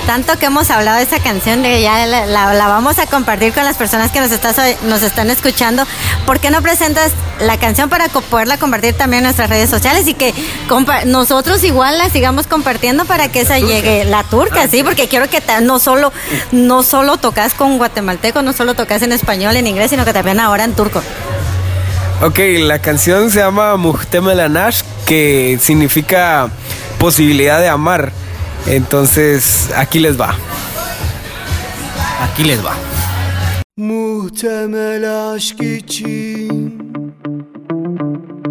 Tanto 0.05 0.37
que 0.37 0.45
hemos 0.45 0.69
hablado 0.69 0.97
de 0.97 1.03
esa 1.03 1.17
canción, 1.19 1.63
de 1.63 1.81
ya 1.81 2.05
la, 2.05 2.27
la- 2.27 2.53
la 2.53 2.67
vamos 2.67 2.99
a 2.99 3.07
compartir 3.07 3.53
con 3.53 3.65
las 3.65 3.75
personas 3.75 4.11
que 4.11 4.19
nos, 4.21 4.31
estás, 4.31 4.55
nos 4.83 5.01
están 5.01 5.31
escuchando. 5.31 5.83
¿Por 6.27 6.39
qué 6.39 6.51
no 6.51 6.61
presentas 6.61 7.11
la 7.39 7.57
canción 7.57 7.89
para 7.89 8.07
poderla 8.07 8.57
compartir 8.57 8.93
también 8.93 9.19
en 9.21 9.23
nuestras 9.25 9.49
redes 9.49 9.67
sociales 9.69 10.07
y 10.07 10.13
que 10.13 10.31
nosotros 11.05 11.63
igual 11.63 11.97
la 11.97 12.09
sigamos 12.09 12.45
compartiendo 12.45 13.05
para 13.05 13.29
que 13.29 13.41
esa 13.41 13.57
llegue 13.57 14.05
la 14.05 14.23
turca, 14.23 14.67
sí? 14.67 14.83
Porque 14.83 15.07
quiero 15.07 15.27
que 15.27 15.41
no 15.63 15.79
solo 15.79 16.13
no 16.51 16.83
solo 16.83 17.17
tocas 17.17 17.55
con 17.55 17.77
guatemalteco, 17.79 18.43
no 18.43 18.53
solo 18.53 18.75
tocas 18.75 19.01
en 19.01 19.11
español, 19.11 19.55
en 19.55 19.65
inglés, 19.65 19.89
sino 19.89 20.05
que 20.05 20.13
también 20.13 20.39
ahora 20.39 20.65
en 20.65 20.73
turco. 20.73 21.01
Ok, 22.21 22.39
la 22.59 22.77
canción 22.79 23.31
se 23.31 23.39
llama 23.39 23.75
Muhtemel 23.75 24.39
que 25.05 25.57
significa 25.61 26.49
posibilidad 26.99 27.59
de 27.59 27.69
amar. 27.69 28.11
Entonces, 28.67 29.69
aquí 29.75 29.99
les 29.99 30.19
va. 30.19 30.35
Aquí 32.21 32.43
les 32.43 32.61
va. 32.63 32.75
Muhtemel 33.77 35.33
aşk 35.33 35.61
için 35.61 36.93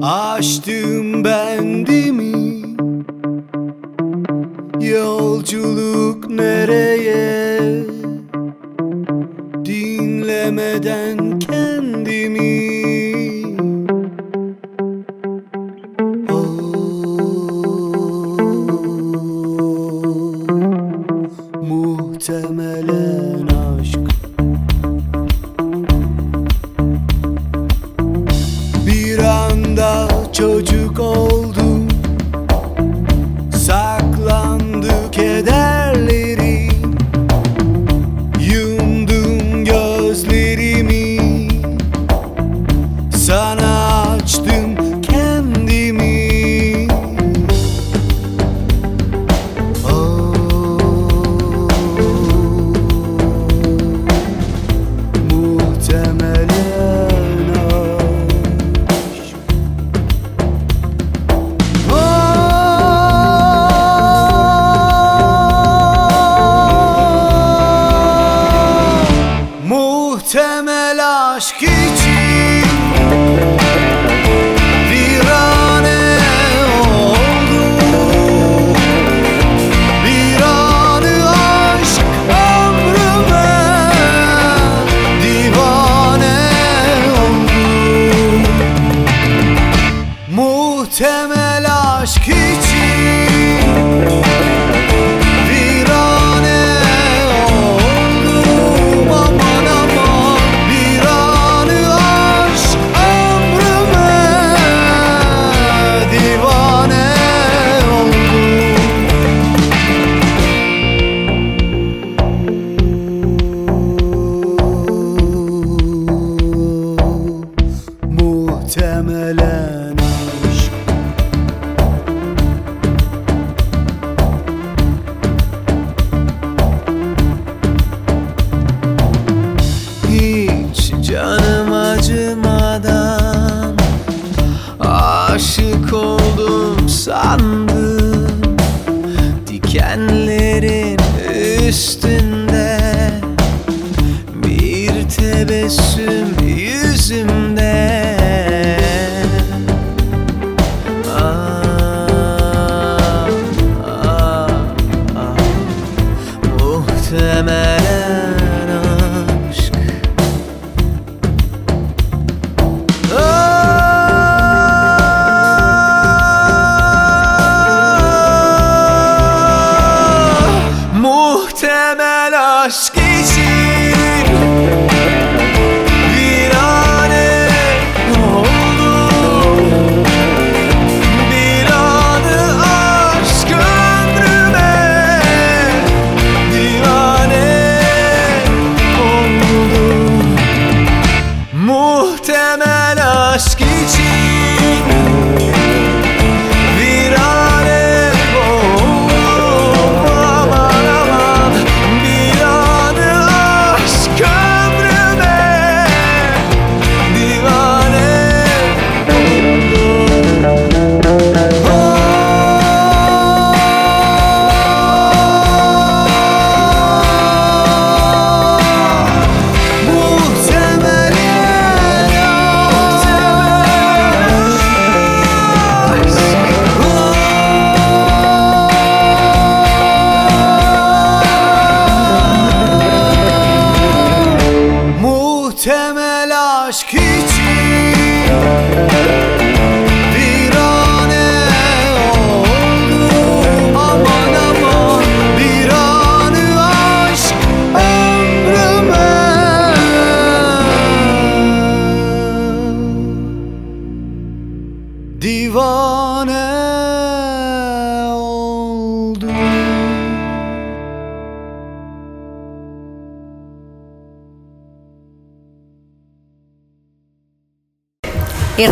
Açtım 0.02 1.24
bendimi 1.24 2.62
Yolculuk 4.80 6.30
nereye 6.30 7.84
Dinlemeden 9.64 11.38
kendimi 11.38 12.73
told 30.44 30.70
you 30.70 30.73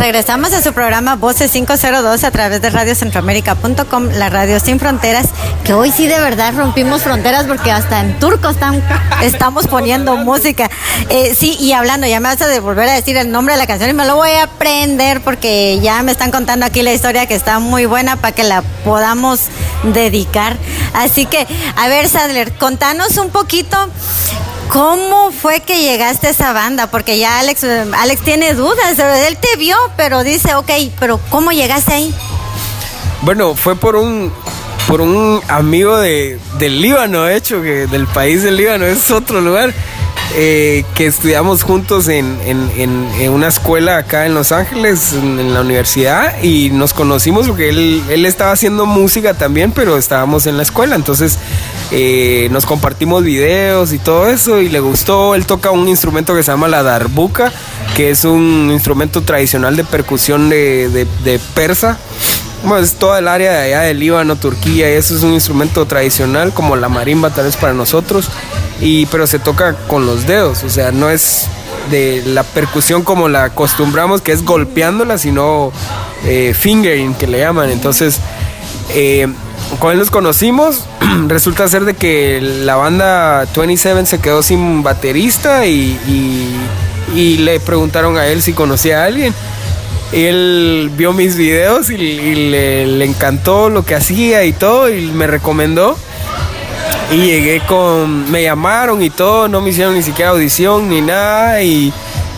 regresamos 0.02 0.52
a 0.52 0.60
su 0.60 0.72
programa 0.72 1.14
Voces 1.14 1.52
502 1.52 2.24
a 2.24 2.30
través 2.32 2.60
de 2.60 2.70
radiocentroamérica.com, 2.70 4.08
la 4.14 4.30
radio 4.30 4.58
sin 4.58 4.80
fronteras, 4.80 5.28
que 5.62 5.74
hoy 5.74 5.92
sí 5.92 6.08
de 6.08 6.18
verdad 6.18 6.52
rompimos 6.56 7.02
fronteras 7.02 7.44
porque 7.46 7.70
hasta 7.70 8.00
en 8.00 8.18
turco 8.18 8.48
están, 8.48 8.82
estamos 9.22 9.68
poniendo 9.68 10.16
música. 10.16 10.68
Eh, 11.08 11.36
sí, 11.38 11.56
y 11.60 11.72
hablando, 11.72 12.08
ya 12.08 12.18
me 12.18 12.28
vas 12.28 12.42
a 12.42 12.60
volver 12.60 12.88
a 12.88 12.94
decir 12.94 13.16
el 13.16 13.30
nombre 13.30 13.54
de 13.54 13.58
la 13.58 13.68
canción 13.68 13.90
y 13.90 13.92
me 13.92 14.04
lo 14.04 14.16
voy 14.16 14.30
a 14.30 14.42
aprender 14.42 15.20
porque 15.20 15.78
ya 15.80 16.02
me 16.02 16.10
están 16.10 16.32
contando 16.32 16.66
aquí 16.66 16.82
la 16.82 16.92
historia 16.92 17.26
que 17.26 17.36
está 17.36 17.60
muy 17.60 17.86
buena 17.86 18.16
para 18.16 18.34
que 18.34 18.42
la 18.42 18.62
podamos 18.84 19.42
dedicar. 19.84 20.56
Así 20.94 21.26
que, 21.26 21.46
a 21.76 21.86
ver, 21.86 22.08
Sadler, 22.08 22.52
contanos 22.54 23.18
un 23.18 23.30
poquito 23.30 23.76
¿Cómo 24.72 25.32
fue 25.32 25.60
que 25.60 25.82
llegaste 25.82 26.28
a 26.28 26.30
esa 26.30 26.54
banda? 26.54 26.90
Porque 26.90 27.18
ya 27.18 27.38
Alex, 27.40 27.62
Alex 27.64 28.22
tiene 28.22 28.54
dudas. 28.54 28.98
Él 28.98 29.36
te 29.36 29.56
vio, 29.58 29.76
pero 29.98 30.24
dice, 30.24 30.54
ok, 30.54 30.70
pero 30.98 31.20
¿cómo 31.28 31.52
llegaste 31.52 31.92
ahí? 31.92 32.14
Bueno, 33.20 33.54
fue 33.54 33.76
por 33.76 33.96
un 33.96 34.32
por 34.88 35.02
un 35.02 35.42
amigo 35.48 35.98
de, 35.98 36.38
del 36.58 36.80
Líbano, 36.80 37.24
de 37.24 37.36
hecho, 37.36 37.60
que 37.60 37.86
del 37.86 38.06
país 38.06 38.42
del 38.42 38.56
Líbano, 38.56 38.86
es 38.86 39.10
otro 39.10 39.42
lugar, 39.42 39.74
eh, 40.34 40.84
que 40.94 41.06
estudiamos 41.06 41.62
juntos 41.62 42.08
en, 42.08 42.38
en- 42.44 42.70
en- 42.76 43.30
una 43.30 43.48
escuela 43.48 43.96
acá 43.98 44.26
en 44.26 44.34
Los 44.34 44.52
Ángeles, 44.52 45.12
en, 45.12 45.52
la 45.54 45.60
universidad, 45.60 46.42
y 46.42 46.70
nos 46.70 46.92
conocimos 46.94 47.46
porque 47.48 47.68
él, 47.68 48.02
él 48.10 48.26
estaba 48.26 48.52
haciendo 48.52 48.86
música 48.86 49.34
también, 49.34 49.72
pero 49.72 49.96
estábamos 49.98 50.46
en 50.46 50.56
la 50.56 50.62
escuela, 50.62 50.96
entonces 50.96 51.38
eh, 51.90 52.48
nos 52.50 52.66
compartimos 52.66 53.22
videos 53.24 53.92
y 53.92 53.98
todo 53.98 54.28
eso, 54.28 54.60
y 54.60 54.68
le 54.68 54.80
gustó, 54.80 55.34
él 55.34 55.44
toca 55.46 55.70
un 55.70 55.88
instrumento 55.88 56.34
que 56.34 56.42
se 56.42 56.50
llama 56.50 56.68
la 56.68 56.82
darbuka, 56.82 57.52
que 57.96 58.10
es 58.10 58.24
un 58.24 58.70
instrumento 58.72 59.22
tradicional 59.22 59.76
de 59.76 59.84
percusión 59.84 60.48
de, 60.48 60.88
de- 60.88 61.06
de 61.24 61.38
persa. 61.54 61.98
Bueno, 62.64 62.78
es 62.78 62.94
toda 62.94 63.18
el 63.18 63.26
área 63.26 63.52
de 63.52 63.58
allá 63.58 63.80
del 63.80 63.98
Líbano, 63.98 64.36
Turquía, 64.36 64.88
y 64.88 64.96
eso 64.96 65.16
es 65.16 65.24
un 65.24 65.32
instrumento 65.32 65.84
tradicional 65.86 66.52
como 66.52 66.76
la 66.76 66.88
marimba 66.88 67.30
tal 67.30 67.46
vez 67.46 67.56
para 67.56 67.72
nosotros, 67.72 68.28
y, 68.80 69.06
pero 69.06 69.26
se 69.26 69.40
toca 69.40 69.74
con 69.88 70.06
los 70.06 70.26
dedos, 70.28 70.62
o 70.62 70.70
sea, 70.70 70.92
no 70.92 71.10
es 71.10 71.48
de 71.90 72.22
la 72.24 72.44
percusión 72.44 73.02
como 73.02 73.28
la 73.28 73.44
acostumbramos, 73.44 74.20
que 74.20 74.30
es 74.30 74.44
golpeándola, 74.44 75.18
sino 75.18 75.72
eh, 76.24 76.54
fingering, 76.56 77.14
que 77.14 77.26
le 77.26 77.40
llaman. 77.40 77.68
Entonces, 77.70 78.20
eh, 78.94 79.26
él 79.90 79.98
nos 79.98 80.10
conocimos, 80.12 80.84
resulta 81.26 81.66
ser 81.66 81.84
de 81.84 81.94
que 81.94 82.40
la 82.40 82.76
banda 82.76 83.44
27 83.56 84.06
se 84.06 84.20
quedó 84.20 84.44
sin 84.44 84.84
baterista 84.84 85.66
y 85.66 86.78
le 87.38 87.58
preguntaron 87.58 88.16
a 88.18 88.26
él 88.26 88.40
si 88.40 88.52
conocía 88.52 89.02
a 89.02 89.06
alguien. 89.06 89.34
Él 90.12 90.90
vio 90.96 91.12
mis 91.12 91.36
videos 91.36 91.90
y, 91.90 91.96
le 91.96 93.04
encantó 93.04 93.70
lo 93.70 93.84
que 93.84 93.94
hacía 93.94 94.44
y 94.44 94.52
todo 94.52 94.88
y 94.88 95.06
me 95.12 95.26
recomendó. 95.26 95.96
Y 97.10 97.16
llegué 97.16 97.60
con, 97.66 98.30
me 98.30 98.42
llamaron 98.42 99.02
y 99.02 99.10
todo, 99.10 99.48
no 99.48 99.60
me 99.60 99.70
hicieron 99.70 99.94
ni 99.94 100.02
siquiera 100.02 100.30
audición 100.30 100.88
ni 100.88 101.02
nada 101.02 101.62
y, 101.62 101.92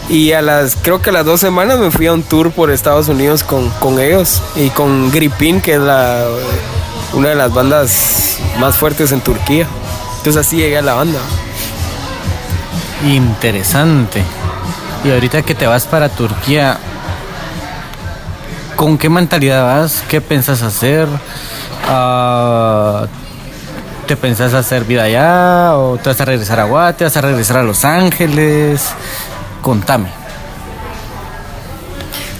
y 0.09 0.33
a 0.33 0.43
las, 0.43 0.77
creo 0.77 1.01
que 1.01 1.11
a 1.11 1.13
las 1.13 1.25
dos 1.25 1.41
semanas 1.41 1.79
me 1.79 1.91
fui 1.91 2.07
a 2.07 2.13
un 2.13 2.23
tour 2.23 2.51
por 2.51 2.71
Estados 2.71 3.09
Unidos 3.09 3.45
con, 3.45 3.71
con 3.81 4.01
ellos 4.01 4.43
y 4.57 4.71
con 4.71 5.13
Gripin, 5.13 5.61
que 5.61 5.75
es 5.75 5.81
la, 5.81 6.27
una 7.13 7.29
de 7.29 7.35
las 7.37 7.55
bandas 7.55 8.39
más 8.59 8.77
fuertes 8.77 9.13
en 9.13 9.21
Turquía. 9.21 9.69
Entonces 10.19 10.45
así 10.45 10.57
llegué 10.57 10.79
a 10.79 10.83
la 10.83 10.95
banda. 10.95 11.21
Interesante. 13.07 14.23
Y 15.05 15.11
ahorita 15.11 15.43
que 15.43 15.55
te 15.55 15.67
vas 15.67 15.87
para 15.87 16.09
Turquía, 16.09 16.79
¿con 18.77 18.99
qué 18.99 19.09
mentalidad 19.09 19.65
vas? 19.65 20.03
¿Qué 20.09 20.21
pensás 20.21 20.63
hacer? 20.63 21.09
Ah, 21.89 23.07
¿Te 24.07 24.17
pensás 24.17 24.53
hacer 24.55 24.85
vida 24.85 25.05
allá? 25.05 25.77
¿O 25.77 25.97
te 25.97 26.11
vas 26.11 26.21
a 26.21 26.25
regresar 26.25 26.61
a 26.61 26.65
Guate? 26.65 27.05
¿Vas 27.05 27.17
a 27.17 27.21
regresar 27.23 27.59
a 27.59 27.63
Los 27.63 27.85
Ángeles? 27.85 28.91
Contame. 29.63 30.09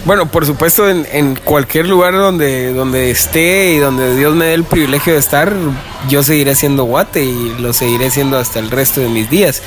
Bueno, 0.05 0.27
por 0.27 0.45
supuesto, 0.45 0.87
en, 0.87 1.07
en 1.11 1.35
cualquier 1.35 1.87
lugar 1.87 2.13
donde, 2.13 2.71
donde 2.73 3.09
esté 3.09 3.73
y 3.73 3.77
donde 3.79 4.15
Dios 4.15 4.35
me 4.35 4.45
dé 4.45 4.53
el 4.53 4.63
privilegio 4.63 5.13
de 5.13 5.19
estar, 5.19 5.51
yo 6.07 6.21
seguiré 6.21 6.53
siendo 6.53 6.83
guate 6.83 7.23
y 7.23 7.55
lo 7.57 7.73
seguiré 7.73 8.11
siendo 8.11 8.37
hasta 8.37 8.59
el 8.59 8.69
resto 8.69 9.01
de 9.01 9.09
mis 9.09 9.27
días. 9.31 9.63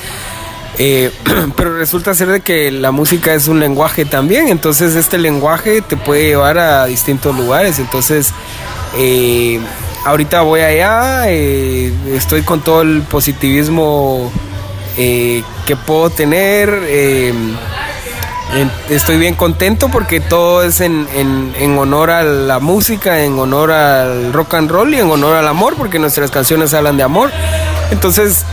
Eh, 0.81 1.11
pero 1.57 1.77
resulta 1.77 2.13
ser 2.13 2.29
de 2.29 2.39
que 2.39 2.71
la 2.71 2.91
música 2.91 3.33
es 3.33 3.47
un 3.47 3.59
lenguaje 3.59 4.05
también, 4.05 4.47
entonces 4.47 4.95
este 4.95 5.17
lenguaje 5.17 5.81
te 5.81 5.97
puede 5.97 6.23
llevar 6.27 6.57
a 6.57 6.85
distintos 6.85 7.35
lugares. 7.35 7.79
Entonces, 7.79 8.33
eh, 8.97 9.59
ahorita 10.05 10.41
voy 10.41 10.61
allá, 10.61 11.23
eh, 11.27 11.93
estoy 12.13 12.43
con 12.43 12.61
todo 12.61 12.81
el 12.81 13.01
positivismo 13.03 14.31
eh, 14.97 15.43
que 15.65 15.75
puedo 15.75 16.09
tener. 16.09 16.69
eh, 16.85 17.33
Estoy 18.89 19.17
bien 19.19 19.35
contento 19.35 19.89
porque 19.89 20.19
todo 20.19 20.63
es 20.63 20.81
en, 20.81 21.07
en- 21.15 21.53
en 21.59 21.77
honor 21.77 22.09
a 22.09 22.23
la 22.23 22.57
música, 22.57 23.23
en 23.23 23.37
honor 23.37 23.71
al 23.71 24.33
rock 24.33 24.55
and 24.55 24.71
roll 24.71 24.91
y 24.91 24.97
en 24.97 25.11
honor 25.11 25.35
al 25.35 25.47
amor, 25.47 25.75
porque 25.77 25.99
nuestras 25.99 26.31
canciones 26.31 26.73
hablan 26.73 26.97
de 26.97 27.03
amor. 27.03 27.29
Entonces, 27.91 28.45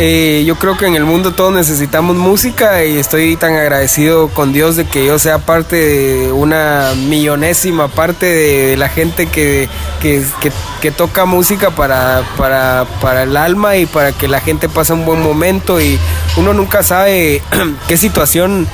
eh, 0.00 0.44
yo 0.46 0.54
creo 0.56 0.76
que 0.76 0.86
en 0.86 0.94
el 0.94 1.04
mundo 1.04 1.32
todos 1.32 1.52
necesitamos 1.52 2.16
música 2.16 2.84
y 2.84 2.98
estoy 2.98 3.36
tan 3.36 3.54
agradecido 3.56 4.28
con 4.28 4.52
Dios 4.52 4.76
de 4.76 4.84
que 4.86 5.04
yo 5.04 5.18
sea 5.18 5.38
parte 5.38 5.74
de 5.76 6.32
una 6.32 6.92
millonésima 6.94 7.88
parte 7.88 8.26
de, 8.26 8.76
la 8.76 8.88
gente 8.88 9.26
que, 9.26 9.68
que, 10.00 10.22
que- 10.40 10.52
que 10.80 10.92
toca 10.92 11.24
música 11.24 11.70
para, 11.70 12.22
para, 12.36 12.86
para 13.00 13.24
el 13.24 13.36
alma 13.36 13.74
y 13.76 13.86
para 13.86 14.12
que 14.12 14.28
la 14.28 14.40
gente 14.40 14.68
pase 14.68 14.92
un 14.92 15.04
buen 15.04 15.20
momento. 15.20 15.80
Y 15.80 15.98
uno 16.36 16.52
nunca 16.54 16.84
sabe 16.84 17.42
qué 17.88 17.96
situación 17.96 18.68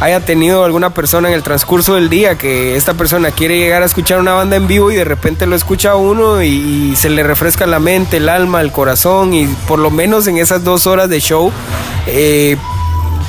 haya 0.00 0.20
tenido 0.20 0.64
alguna 0.64 0.90
persona 0.90 1.28
en 1.28 1.34
el 1.34 1.42
transcurso 1.42 1.94
del 1.96 2.08
día 2.08 2.38
que 2.38 2.76
esta 2.76 2.94
persona 2.94 3.30
quiere 3.32 3.58
llegar 3.58 3.82
a 3.82 3.86
escuchar 3.86 4.20
una 4.20 4.32
banda 4.32 4.56
en 4.56 4.66
vivo 4.68 4.92
y 4.92 4.94
de 4.96 5.04
repente 5.04 5.46
lo 5.46 5.56
escucha 5.56 5.96
uno 5.96 6.42
y, 6.42 6.94
se 6.96 7.10
le 7.10 7.22
refresca 7.22 7.66
la 7.66 7.80
mente, 7.80 8.18
el 8.18 8.28
alma, 8.28 8.60
el 8.60 8.70
corazón 8.72 9.34
y 9.34 9.46
por 9.66 9.78
lo 9.78 9.90
menos 9.90 10.26
en 10.26 10.38
esas 10.38 10.62
dos 10.64 10.86
horas 10.86 11.08
de 11.08 11.20
show 11.20 11.50
eh, 12.06 12.56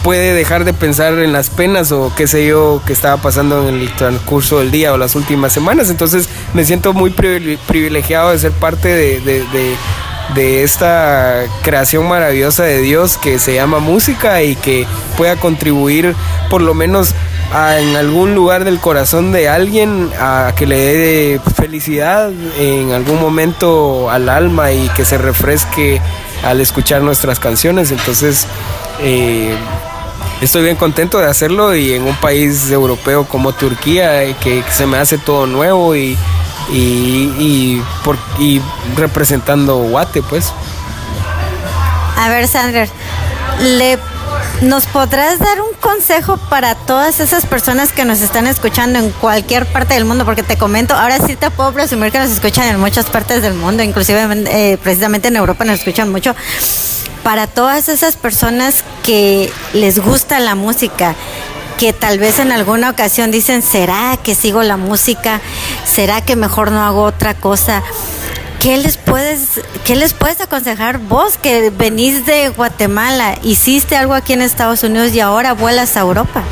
puede 0.04 0.34
dejar 0.34 0.64
de 0.64 0.74
pensar 0.74 1.14
en 1.20 1.34
las 1.34 1.50
penas 1.50 1.92
o 1.92 2.12
qué 2.16 2.28
sé 2.28 2.46
yo 2.48 2.82
que 2.86 2.94
estaba 2.94 3.18
pasando 3.18 3.68
en 3.68 3.76
el 3.76 3.94
transcurso 3.96 4.60
del 4.60 4.72
día 4.72 4.94
o 4.94 4.98
las 4.98 5.16
últimas 5.16 5.52
semanas. 5.52 5.90
Entonces 5.90 6.30
me 6.54 6.64
siento 6.66 6.94
muy 6.94 7.12
privile- 7.12 7.58
privilegiado 7.68 8.32
de 8.32 8.40
ser 8.40 8.52
parte 8.52 8.90
de- 8.90 9.20
de 10.36 10.64
esta 10.64 11.44
creación 11.64 12.08
maravillosa 12.08 12.64
de 12.64 12.82
Dios 12.82 13.18
que 13.18 13.40
se 13.40 13.56
llama 13.56 13.80
música 13.80 14.42
y 14.44 14.56
que 14.56 14.86
pueda 15.18 15.36
contribuir 15.38 16.16
por 16.50 16.62
lo 16.62 16.74
menos 16.74 17.16
a- 17.54 17.80
en 17.80 17.96
algún 17.96 18.36
lugar 18.36 18.64
del 18.64 18.80
corazón 18.80 19.32
de 19.32 19.50
alguien 19.50 20.12
a 20.20 20.54
que 20.56 20.68
le 20.68 20.78
dé 20.78 21.42
felicidad 21.56 22.30
en 22.60 22.92
algún 22.92 23.20
momento 23.20 24.10
al 24.12 24.30
alma 24.30 24.72
y 24.72 24.88
que 24.90 25.04
se 25.04 25.18
refresque 25.18 26.00
al 26.44 26.62
escuchar 26.62 27.02
nuestras 27.02 27.40
canciones. 27.40 27.90
Entonces, 27.92 28.46
eh, 29.02 29.56
estoy 30.42 30.62
bien 30.64 30.76
contento 30.76 31.18
de 31.18 31.26
hacerlo 31.28 31.76
y 31.76 31.94
en 31.94 32.04
un 32.04 32.16
país 32.18 32.70
europeo 32.70 33.26
como 33.26 33.52
Turquía, 33.54 34.24
eh, 34.24 34.36
que, 34.40 34.62
que 34.62 34.72
se 34.72 34.86
me 34.86 34.98
hace 34.98 35.18
todo 35.18 35.48
nuevo 35.48 35.96
y, 35.96 36.16
y, 36.72 37.82
por- 38.04 38.18
y 38.40 38.62
representando 38.96 39.78
Guate, 39.78 40.22
pues. 40.22 40.52
A 42.18 42.30
ver, 42.30 42.48
Sandra, 42.48 42.88
¿le, 43.62 43.98
¿nos 44.62 44.86
podrás 44.88 45.40
dar 45.40 45.62
un 45.62 45.74
consejo 45.80 46.38
para 46.50 46.76
todas 46.76 47.20
esas 47.22 47.46
personas 47.46 47.92
que 47.94 48.04
nos 48.06 48.22
están 48.22 48.46
escuchando 48.46 49.00
en 49.00 49.10
cualquier 49.12 49.66
parte 49.66 49.94
del 49.94 50.06
mundo? 50.06 50.26
Porque 50.26 50.44
te 50.44 50.58
comento, 50.58 50.96
ahora 50.96 51.18
sí 51.26 51.36
te 51.36 51.50
puedo 51.50 51.72
presumir 51.72 52.12
que 52.12 52.20
nos 52.20 52.30
escuchan 52.30 52.66
en 52.66 52.80
muchas 52.80 53.06
partes 53.06 53.42
del 53.42 53.54
mundo, 53.54 53.84
inclusive 53.84 54.28
eh, 54.48 54.78
precisamente 54.84 55.30
en 55.30 55.38
Europa 55.38 55.64
nos 55.64 55.80
escuchan 55.80 56.12
mucho. 56.12 56.36
Para 57.24 57.48
todas 57.48 57.90
esas 57.90 58.16
personas 58.16 58.84
que 59.04 59.52
les 59.74 60.00
gusta 60.00 60.40
la 60.40 60.56
música, 60.56 61.16
que 61.80 61.94
tal 61.94 62.20
vez 62.20 62.40
en 62.40 62.52
alguna 62.52 62.90
ocasión 62.90 63.32
dicen, 63.32 63.62
¿será 63.62 64.18
que 64.22 64.36
sigo 64.36 64.64
la 64.64 64.76
música? 64.76 65.40
¿Será 65.86 66.20
que 66.20 66.36
mejor 66.36 66.72
no 66.72 66.84
hago 66.84 67.04
otra 67.04 67.36
cosa? 67.36 67.82
¿Qué 68.60 68.76
les 68.76 68.98
puedes, 68.98 69.62
qué 69.86 69.96
les 69.96 70.14
puedes 70.14 70.42
aconsejar 70.42 71.00
vos 71.00 71.38
que 71.38 71.70
venís 71.70 72.26
de 72.26 72.50
Guatemala, 72.50 73.40
hiciste 73.44 73.96
algo 73.96 74.14
aquí 74.14 74.34
en 74.34 74.42
Estados 74.42 74.84
Unidos 74.84 75.14
y 75.14 75.22
ahora 75.22 75.54
vuelas 75.54 75.96
a 75.96 76.02
Europa? 76.02 76.44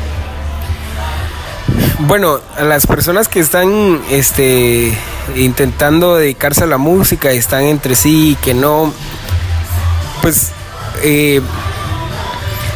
Bueno, 2.00 2.40
a 2.56 2.62
las 2.62 2.86
personas 2.86 3.28
que 3.28 3.40
están 3.40 4.00
este, 4.08 4.96
intentando 5.36 6.16
dedicarse 6.16 6.64
a 6.64 6.66
la 6.66 6.78
música 6.78 7.32
están 7.32 7.64
entre 7.64 7.96
sí 7.96 8.30
y 8.30 8.34
que 8.36 8.54
no, 8.54 8.94
pues 10.22 10.52
eh, 11.02 11.42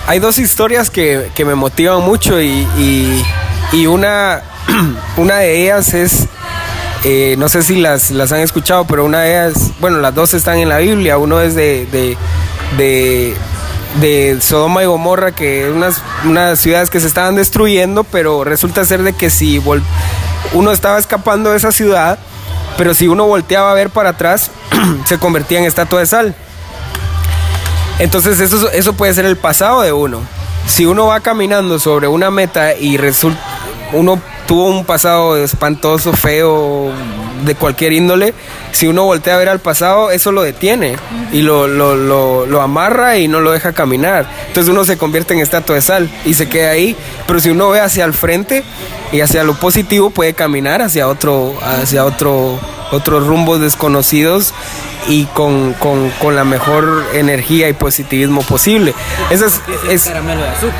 hay 0.07 0.19
dos 0.19 0.39
historias 0.39 0.91
que, 0.91 1.31
que 1.35 1.45
me 1.45 1.55
motivan 1.55 2.03
mucho 2.03 2.41
y, 2.41 2.67
y- 2.79 3.87
una, 3.87 4.43
una 5.17 5.37
de 5.39 5.63
ellas 5.63 5.95
es, 5.95 6.27
eh, 7.05 7.37
no 7.39 7.49
sé 7.49 7.63
si 7.63 7.77
las, 7.77 8.11
las 8.11 8.33
han 8.33 8.41
escuchado, 8.41 8.87
pero 8.87 9.05
una 9.05 9.21
de 9.21 9.31
ellas, 9.31 9.71
bueno, 9.81 9.99
las 9.99 10.15
dos 10.15 10.35
están 10.35 10.59
en 10.59 10.69
la 10.69 10.79
Biblia, 10.79 11.17
uno 11.19 11.41
es 11.41 11.55
de, 11.55 11.87
de, 11.87 12.17
de, 12.77 13.35
de 14.01 14.39
Sodoma 14.43 14.83
y 14.83 14.87
Gomorra, 14.87 15.33
que 15.33 15.67
es 15.69 15.73
unas, 15.75 16.03
unas 16.25 16.59
ciudades 16.59 16.91
que 16.91 17.01
se 17.01 17.07
estaban 17.07 17.35
destruyendo, 17.37 18.05
pero 18.05 18.45
resulta 18.45 18.85
ser 18.85 19.03
de 19.03 19.15
que 19.15 19.31
si 19.31 19.59
vol- 19.59 19.83
uno 20.53 20.71
estaba 20.73 20.99
escapando 20.99 21.51
de 21.51 21.57
esa 21.57 21.73
ciudad, 21.73 22.19
pero 22.77 22.93
si 22.93 23.09
uno 23.09 23.25
volteaba 23.27 23.71
a 23.71 23.75
ver 23.75 23.89
para 23.89 24.11
atrás, 24.11 24.51
se 25.07 25.19
convertía 25.19 25.61
en 25.61 25.65
estatua 25.65 26.01
de 26.01 26.07
sal. 26.07 26.35
Entonces 28.03 28.41
eso, 28.41 28.69
eso 28.73 28.95
puede 28.95 29.15
ser 29.15 29.27
el 29.27 29.37
pasado 29.37 29.83
de 29.83 29.93
uno. 29.93 30.23
Si 30.67 30.87
uno 30.87 31.07
va 31.07 31.21
caminando 31.21 31.79
sobre 31.79 32.09
una 32.09 32.33
meta 32.33 32.75
y 32.75 32.97
resulta, 32.97 33.41
uno 33.93 34.21
tuvo 34.49 34.67
un 34.67 34.85
pasado 34.85 35.37
espantoso, 35.37 36.13
feo, 36.13 36.91
de 37.45 37.55
cualquier 37.55 37.93
índole, 37.93 38.35
si 38.73 38.89
uno 38.89 39.05
voltea 39.05 39.37
a 39.37 39.39
ver 39.39 39.49
al 39.49 39.61
pasado, 39.61 40.11
eso 40.11 40.33
lo 40.33 40.43
detiene 40.43 40.97
y 41.33 41.43
lo, 41.43 41.69
lo, 41.69 41.95
lo, 41.95 42.45
lo 42.45 42.61
amarra 42.61 43.19
y 43.19 43.29
no 43.29 43.41
lo 43.41 43.53
deja 43.53 43.73
caminar. 43.73 44.27
Entonces 44.49 44.73
uno 44.73 44.85
se 44.85 44.99
convierte 44.99 45.35
en 45.35 45.41
estatua 45.41 45.77
de 45.77 45.83
sal 45.83 46.11
y 46.25 46.35
se 46.35 46.49
queda 46.49 46.71
ahí. 46.71 46.97
Pero 47.29 47.39
si 47.39 47.51
uno 47.51 47.71
ve 47.71 47.81
hacia 47.81 48.05
el 48.05 48.15
frente 48.15 48.65
y 49.13 49.21
hacia 49.21 49.45
lo 49.45 49.55
positivo, 49.55 50.11
puede 50.11 50.35
caminar 50.35 50.83
hacia 50.83 51.07
otro, 51.07 51.55
hacia 51.63 52.05
otro, 52.05 52.59
otros 52.93 53.27
rumbos 53.27 53.61
desconocidos 53.61 54.55
y 55.09 55.25
con, 55.25 55.73
con, 55.75 56.11
con 56.21 56.37
la 56.37 56.45
mejor 56.45 57.05
energía 57.15 57.69
y 57.69 57.73
positivismo 57.73 58.43
posible. 58.43 58.95
Eso 59.31 59.47
es, 59.47 59.61
es- 59.89 60.07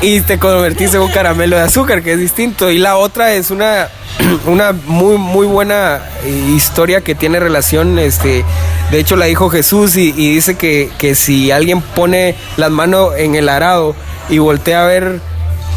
y 0.01 0.21
te 0.21 0.39
convertiste 0.39 0.95
en 0.95 1.03
un 1.03 1.11
caramelo 1.11 1.57
de 1.57 1.63
azúcar, 1.63 2.01
que 2.03 2.13
es 2.13 2.19
distinto. 2.19 2.71
Y 2.71 2.77
la 2.77 2.95
otra 2.95 3.33
es 3.33 3.51
una, 3.51 3.89
una 4.45 4.71
muy, 4.85 5.17
muy 5.17 5.45
buena 5.45 5.99
eh, 6.23 6.29
historia 6.55 7.01
que 7.01 7.15
tiene 7.15 7.39
relación, 7.41 7.99
este, 7.99 8.45
de 8.91 8.99
hecho 8.99 9.15
la 9.17 9.25
dijo 9.25 9.49
Jesús 9.49 9.97
y, 9.97 10.09
y 10.15 10.35
dice 10.35 10.55
que, 10.55 10.89
que 10.97 11.15
si 11.15 11.51
alguien 11.51 11.81
pone 11.81 12.35
las 12.55 12.71
manos 12.71 13.09
en 13.17 13.35
el 13.35 13.49
arado 13.49 13.93
y 14.29 14.37
voltea 14.37 14.83
a 14.83 14.87
ver 14.87 15.19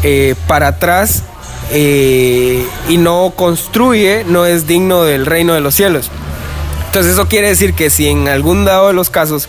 eh, 0.03 0.35
para 0.47 0.67
atrás 0.69 1.23
eh, 1.71 2.65
y 2.87 2.97
no 2.97 3.33
construye, 3.35 4.23
no 4.25 4.45
es 4.45 4.67
digno 4.67 5.03
del 5.03 5.25
reino 5.25 5.53
de 5.53 5.59
los 5.61 5.75
cielos. 5.75 6.09
Eso 7.05 7.27
quiere 7.27 7.49
decir 7.49 7.73
que 7.73 7.89
si 7.89 8.07
en 8.07 8.27
algún 8.27 8.65
dado 8.65 8.87
de 8.87 8.93
los 8.93 9.09
casos 9.09 9.47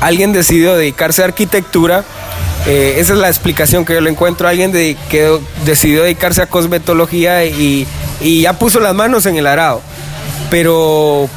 alguien 0.00 0.32
decidió 0.32 0.76
dedicarse 0.76 1.22
a 1.22 1.26
arquitectura, 1.26 2.04
eh, 2.66 2.96
esa 2.98 3.12
es 3.12 3.18
la 3.18 3.28
explicación 3.28 3.84
que 3.84 3.94
yo 3.94 4.00
le 4.00 4.10
encuentro. 4.10 4.48
Alguien 4.48 4.72
que 4.72 5.38
decidió 5.64 6.02
dedicarse 6.02 6.42
a 6.42 6.46
cosmetología 6.46 7.44
y, 7.44 7.86
y 8.20 8.42
ya 8.42 8.54
puso 8.54 8.80
las 8.80 8.94
manos 8.94 9.26
en 9.26 9.36
el 9.36 9.46
arado. 9.46 9.82
Pero, 10.50 11.28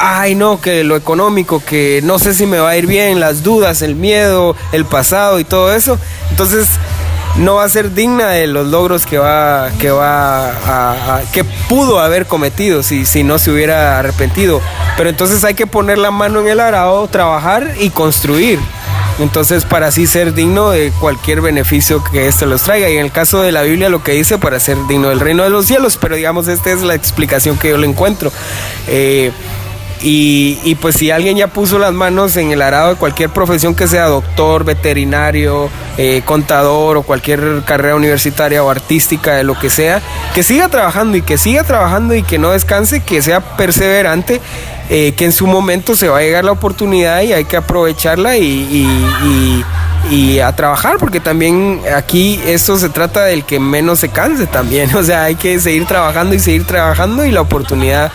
ay 0.00 0.34
no, 0.34 0.60
que 0.60 0.84
lo 0.84 0.96
económico, 0.96 1.62
que 1.64 2.00
no 2.02 2.18
sé 2.18 2.34
si 2.34 2.46
me 2.46 2.58
va 2.58 2.70
a 2.70 2.76
ir 2.76 2.86
bien, 2.86 3.20
las 3.20 3.42
dudas, 3.42 3.82
el 3.82 3.94
miedo, 3.94 4.56
el 4.72 4.84
pasado 4.84 5.38
y 5.40 5.44
todo 5.44 5.72
eso. 5.74 5.98
Entonces 6.30 6.68
no 7.36 7.56
va 7.56 7.64
a 7.64 7.68
ser 7.68 7.94
digna 7.94 8.28
de 8.28 8.46
los 8.46 8.66
logros 8.68 9.06
que 9.06 9.18
va 9.18 9.70
que 9.78 9.90
va 9.90 10.50
a, 10.50 11.22
que 11.32 11.44
pudo 11.44 11.98
haber 11.98 12.26
cometido 12.26 12.82
si, 12.82 13.04
si 13.06 13.24
no 13.24 13.38
se 13.38 13.50
hubiera 13.50 13.98
arrepentido 13.98 14.60
pero 14.96 15.10
entonces 15.10 15.42
hay 15.44 15.54
que 15.54 15.66
poner 15.66 15.98
la 15.98 16.10
mano 16.10 16.40
en 16.40 16.48
el 16.48 16.60
arado 16.60 17.06
trabajar 17.08 17.74
y 17.78 17.90
construir 17.90 18.58
Entonces, 19.20 19.64
para 19.64 19.88
así 19.88 20.06
ser 20.06 20.34
digno 20.34 20.70
de 20.70 20.90
cualquier 21.00 21.40
beneficio 21.40 22.02
que 22.02 22.26
éste 22.26 22.46
los 22.46 22.62
traiga. 22.62 22.90
Y 22.90 22.96
en 22.96 23.04
el 23.04 23.12
caso 23.12 23.40
de 23.42 23.52
la 23.52 23.62
Biblia, 23.62 23.88
lo 23.88 24.02
que 24.02 24.12
dice 24.12 24.38
para 24.38 24.58
ser 24.58 24.76
digno 24.88 25.08
del 25.08 25.20
reino 25.20 25.44
de 25.44 25.50
los 25.50 25.66
cielos. 25.66 25.96
Pero 26.00 26.16
digamos, 26.16 26.48
esta 26.48 26.72
es 26.72 26.82
la 26.82 26.94
explicación 26.94 27.56
que 27.56 27.68
yo 27.68 27.76
le 27.76 27.86
encuentro. 27.86 28.32
Eh, 28.88 29.30
y, 30.02 30.74
pues 30.80 30.96
si 30.96 31.10
alguien 31.10 31.36
ya 31.36 31.46
puso 31.46 31.78
las 31.78 31.92
manos 31.92 32.36
en 32.36 32.50
el 32.50 32.62
arado 32.62 32.90
de 32.90 32.96
cualquier 32.96 33.30
profesión 33.30 33.74
que 33.74 33.88
sea 33.88 34.06
doctor, 34.06 34.64
veterinario, 34.64 35.70
eh, 35.96 36.22
contador 36.24 36.96
o 36.96 37.02
cualquier 37.02 37.62
carrera 37.64 37.96
universitaria 37.96 38.62
o 38.62 38.70
artística, 38.70 39.34
de 39.34 39.44
lo 39.44 39.58
que 39.58 39.70
sea, 39.70 40.02
que 40.34 40.42
siga 40.42 40.68
trabajando 40.68 41.16
y 41.16 41.22
que 41.22 41.38
siga 41.38 41.64
trabajando 41.64 42.14
y 42.14 42.22
que 42.22 42.38
no 42.38 42.50
descanse, 42.50 43.02
que 43.02 43.22
sea 43.22 43.40
perseverante, 43.56 44.40
eh, 44.90 45.14
que 45.16 45.24
en 45.24 45.32
su 45.32 45.46
momento 45.46 45.96
se 45.96 46.08
va 46.08 46.18
a 46.18 46.22
llegar 46.22 46.44
la 46.44 46.52
oportunidad 46.52 47.22
y 47.22 47.32
hay 47.32 47.44
que 47.44 47.56
aprovecharla 47.56 48.36
y 48.36 48.44
y 48.44 49.64
a 50.42 50.54
trabajar, 50.54 50.96
porque 50.98 51.20
también 51.20 51.80
aquí 51.96 52.40
esto 52.46 52.78
se 52.78 52.88
trata 52.88 53.24
del 53.24 53.44
que 53.44 53.58
menos 53.58 54.00
se 54.00 54.08
canse 54.08 54.46
también, 54.46 54.94
o 54.96 55.02
sea, 55.02 55.24
hay 55.24 55.34
que 55.34 55.58
seguir 55.60 55.86
trabajando 55.86 56.34
y 56.34 56.38
seguir 56.38 56.66
trabajando 56.66 57.24
y 57.24 57.30
la 57.30 57.40
oportunidad 57.40 58.12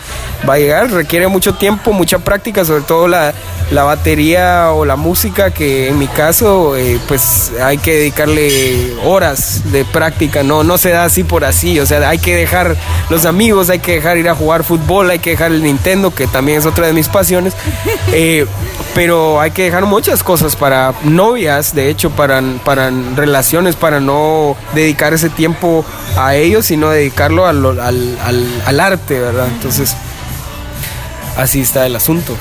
va 0.48 0.54
a 0.54 0.58
llegar, 0.58 0.90
requiere 0.90 1.28
mucho 1.28 1.54
tiempo, 1.54 1.92
mucha 1.92 2.18
práctica, 2.18 2.64
sobre 2.64 2.82
todo 2.82 3.08
la, 3.08 3.34
la 3.70 3.82
batería 3.82 4.70
o 4.72 4.84
la 4.84 4.96
música, 4.96 5.50
que 5.50 5.88
en 5.88 5.98
mi 5.98 6.06
caso 6.06 6.76
eh, 6.76 6.98
pues 7.06 7.52
hay 7.62 7.78
que 7.78 7.94
dedicarle 7.96 8.94
horas 9.04 9.70
de 9.70 9.84
práctica, 9.84 10.42
no, 10.42 10.64
no 10.64 10.78
se 10.78 10.90
da 10.90 11.04
así 11.04 11.24
por 11.24 11.44
así, 11.44 11.78
o 11.80 11.86
sea, 11.86 12.08
hay 12.08 12.18
que 12.18 12.34
dejar 12.34 12.76
los 13.10 13.26
amigos, 13.26 13.68
hay 13.70 13.80
que 13.80 13.96
dejar 13.96 14.16
ir 14.16 14.28
a 14.28 14.34
jugar 14.34 14.64
fútbol, 14.64 15.10
hay 15.10 15.18
que 15.18 15.30
dejar 15.30 15.52
el 15.52 15.62
Nintendo, 15.62 16.14
que 16.14 16.26
también 16.26 16.58
es 16.58 16.66
otra 16.66 16.86
de 16.86 16.92
mis 16.92 17.08
pasiones, 17.08 17.54
eh, 18.12 18.46
pero 18.94 19.40
hay 19.40 19.50
que 19.50 19.64
dejar 19.64 19.84
muchas 19.84 20.22
cosas 20.22 20.56
para 20.56 20.94
novias, 21.04 21.74
de 21.74 21.79
hecho, 21.88 22.10
para, 22.10 22.42
para 22.64 22.90
relaciones, 23.14 23.76
para 23.76 24.00
no 24.00 24.56
dedicar 24.74 25.14
ese 25.14 25.30
tiempo 25.30 25.84
a 26.16 26.34
ellos, 26.34 26.66
sino 26.66 26.90
dedicarlo 26.90 27.46
al, 27.46 27.78
al, 27.78 28.80
arte, 28.80 29.18
¿verdad? 29.18 29.46
Entonces, 29.46 29.96
así 31.36 31.60
está 31.60 31.86
el 31.86 31.96
asunto. 31.96 32.36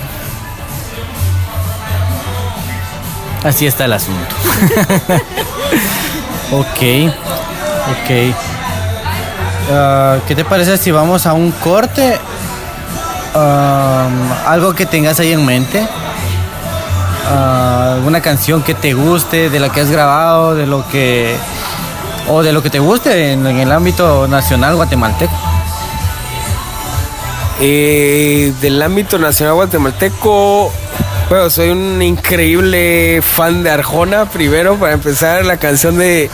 Así 3.44 3.68
está 3.68 3.86
el 3.86 3.94
asunto. 3.94 4.36
ok, 6.52 7.14
ok. 7.92 8.36
Ah, 9.72 10.18
¿Qué 10.28 10.36
te 10.36 10.44
parece 10.44 10.78
si 10.78 10.92
vamos 10.92 11.26
a 11.26 11.34
un 11.34 11.52
corte? 11.52 12.20
algo 14.46 14.74
que 14.74 14.86
tengas 14.86 15.20
ahí 15.20 15.32
en 15.32 15.46
mente. 15.46 15.88
Ah, 17.32 17.94
alguna 17.94 18.22
canción 18.22 18.64
que 18.64 18.74
te 18.74 18.94
guste, 18.94 19.52
de 19.52 19.60
la 19.60 19.70
que 19.70 19.82
has 19.82 19.92
grabado, 19.92 20.56
de 20.56 20.66
lo 20.66 20.88
que 20.90 21.36
o 22.28 22.42
de 22.42 22.52
lo 22.52 22.64
que 22.64 22.72
te 22.72 22.80
guste 22.80 23.34
en, 23.34 23.46
el 23.46 23.72
ámbito 23.72 24.28
nacional 24.28 24.76
guatemalteco. 24.76 25.34
Eh, 27.62 28.52
del 28.62 28.82
ámbito 28.82 29.20
nacional 29.20 29.54
guatemalteco, 29.56 30.72
bueno, 31.30 31.50
soy 31.52 31.70
un 31.70 32.02
increíble 32.02 33.22
fan 33.22 33.62
de 33.62 33.70
Arjona. 33.70 34.26
Primero, 34.26 34.78
para 34.78 34.94
empezar, 34.94 35.46
la 35.46 35.58
canción 35.58 36.00
de, 36.00 36.32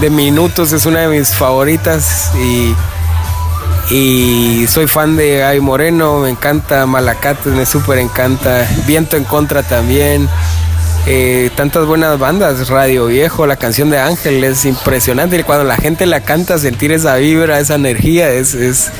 de 0.00 0.10
Minutos 0.10 0.72
es 0.72 0.86
una 0.86 1.00
de 1.00 1.08
mis 1.08 1.34
favoritas 1.34 2.32
y 2.36 2.74
y 3.90 4.66
soy 4.68 4.86
fan 4.86 5.16
de 5.16 5.44
Ay 5.44 5.60
Moreno, 5.60 6.20
me 6.20 6.30
encanta 6.30 6.84
Malacates, 6.86 7.52
me 7.52 7.64
súper 7.64 7.98
encanta, 7.98 8.68
Viento 8.86 9.16
en 9.16 9.24
Contra 9.24 9.62
también, 9.62 10.28
eh, 11.06 11.50
tantas 11.56 11.86
buenas 11.86 12.18
bandas, 12.18 12.68
Radio 12.68 13.06
Viejo, 13.06 13.46
la 13.46 13.56
canción 13.56 13.88
de 13.88 13.98
Ángel 13.98 14.44
es 14.44 14.66
impresionante 14.66 15.38
y 15.38 15.42
cuando 15.42 15.64
la 15.64 15.78
gente 15.78 16.04
la 16.04 16.20
canta 16.20 16.58
sentir 16.58 16.92
esa 16.92 17.16
vibra, 17.16 17.60
esa 17.60 17.76
energía 17.76 18.30
es, 18.30 18.54
es, 18.54 18.90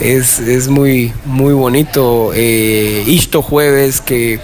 es, 0.00 0.68
muy, 0.68 1.14
muy 1.24 1.54
bonito. 1.54 2.32
Eh, 2.34 3.04
Isto 3.06 3.40
Jueves, 3.40 4.02
que 4.02 4.34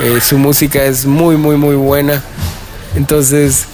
eh, 0.00 0.20
su 0.20 0.36
música 0.36 0.82
es 0.82 1.06
muy, 1.06 1.36
muy, 1.36 1.56
muy 1.56 1.76
buena. 1.76 2.24
Entonces, 2.96 3.66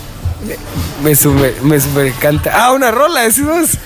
me 1.03 1.17
super, 1.17 1.55
me 1.63 1.81
super 1.81 2.07
encanta. 2.07 2.53
Ah, 2.55 2.73
una 2.73 2.91
rola, 2.91 3.23
decimos. 3.23 3.79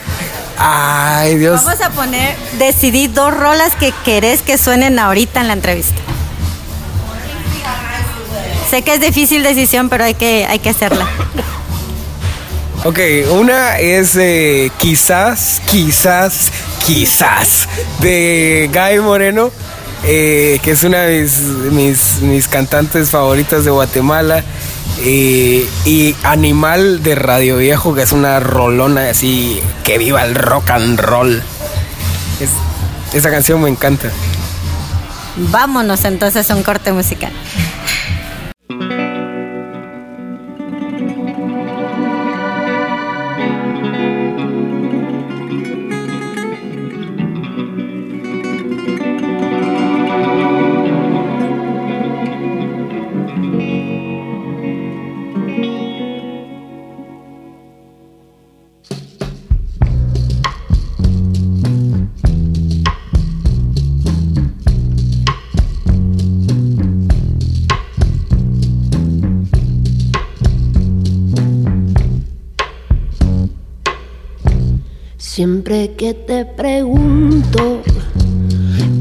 Ay, 0.58 1.36
Dios. 1.36 1.64
Vamos 1.64 1.80
a 1.80 1.90
poner, 1.90 2.36
decidí 2.58 3.06
dos 3.06 3.32
rolas 3.32 3.74
que 3.76 3.92
querés 4.04 4.42
que 4.42 4.58
suenen 4.58 4.98
ahorita 4.98 5.40
en 5.40 5.46
la 5.46 5.52
entrevista. 5.52 6.00
Sé 8.68 8.82
que 8.82 8.94
es 8.94 9.00
difícil 9.00 9.42
decisión, 9.42 9.88
pero 9.88 10.04
hay 10.04 10.14
que, 10.14 10.46
hay 10.46 10.58
que 10.58 10.70
hacerla. 10.70 11.08
Ok, 12.84 12.98
una 13.32 13.78
es 13.78 14.14
eh, 14.16 14.70
quizás, 14.78 15.60
quizás, 15.70 16.52
quizás 16.86 17.68
de 18.00 18.70
Guy 18.72 19.00
Moreno, 19.00 19.50
eh, 20.04 20.58
que 20.62 20.70
es 20.70 20.84
una 20.84 21.02
de 21.02 21.28
mis, 21.72 22.20
mis 22.22 22.48
cantantes 22.48 23.10
favoritas 23.10 23.64
de 23.64 23.70
Guatemala 23.70 24.44
y 25.04 26.16
Animal 26.24 27.02
de 27.02 27.14
Radio 27.14 27.58
Viejo, 27.58 27.94
que 27.94 28.02
es 28.02 28.12
una 28.12 28.40
rolona 28.40 29.10
así, 29.10 29.60
que 29.84 29.98
viva 29.98 30.24
el 30.24 30.34
rock 30.34 30.70
and 30.70 30.98
roll. 30.98 31.42
esa 33.12 33.30
canción 33.30 33.62
me 33.62 33.68
encanta. 33.68 34.10
Vámonos 35.36 36.04
entonces 36.04 36.50
a 36.50 36.56
un 36.56 36.62
corte 36.62 36.92
musical. 36.92 37.32
Siempre 75.68 75.94
que 75.96 76.14
te 76.14 76.46
pregunto 76.46 77.82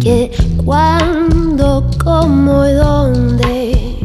qué, 0.02 0.32
cuándo, 0.66 1.90
cómo 2.04 2.66
y 2.66 2.74
dónde, 2.74 4.00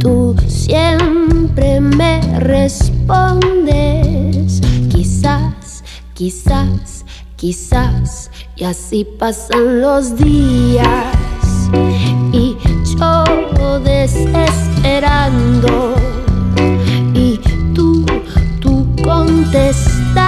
tú 0.00 0.34
siempre 0.48 1.80
me 1.80 2.20
respondes. 2.40 3.70
Quizás, 4.88 5.84
quizás, 6.14 7.04
quizás, 7.36 8.32
y 8.56 8.64
así 8.64 9.06
pasan 9.16 9.80
los 9.80 10.16
días. 10.16 11.14
Y 12.32 12.56
yo 12.98 13.78
desesperando, 13.78 15.94
y 17.14 17.38
tú, 17.72 18.04
tú 18.60 18.84
contestando 19.04 20.27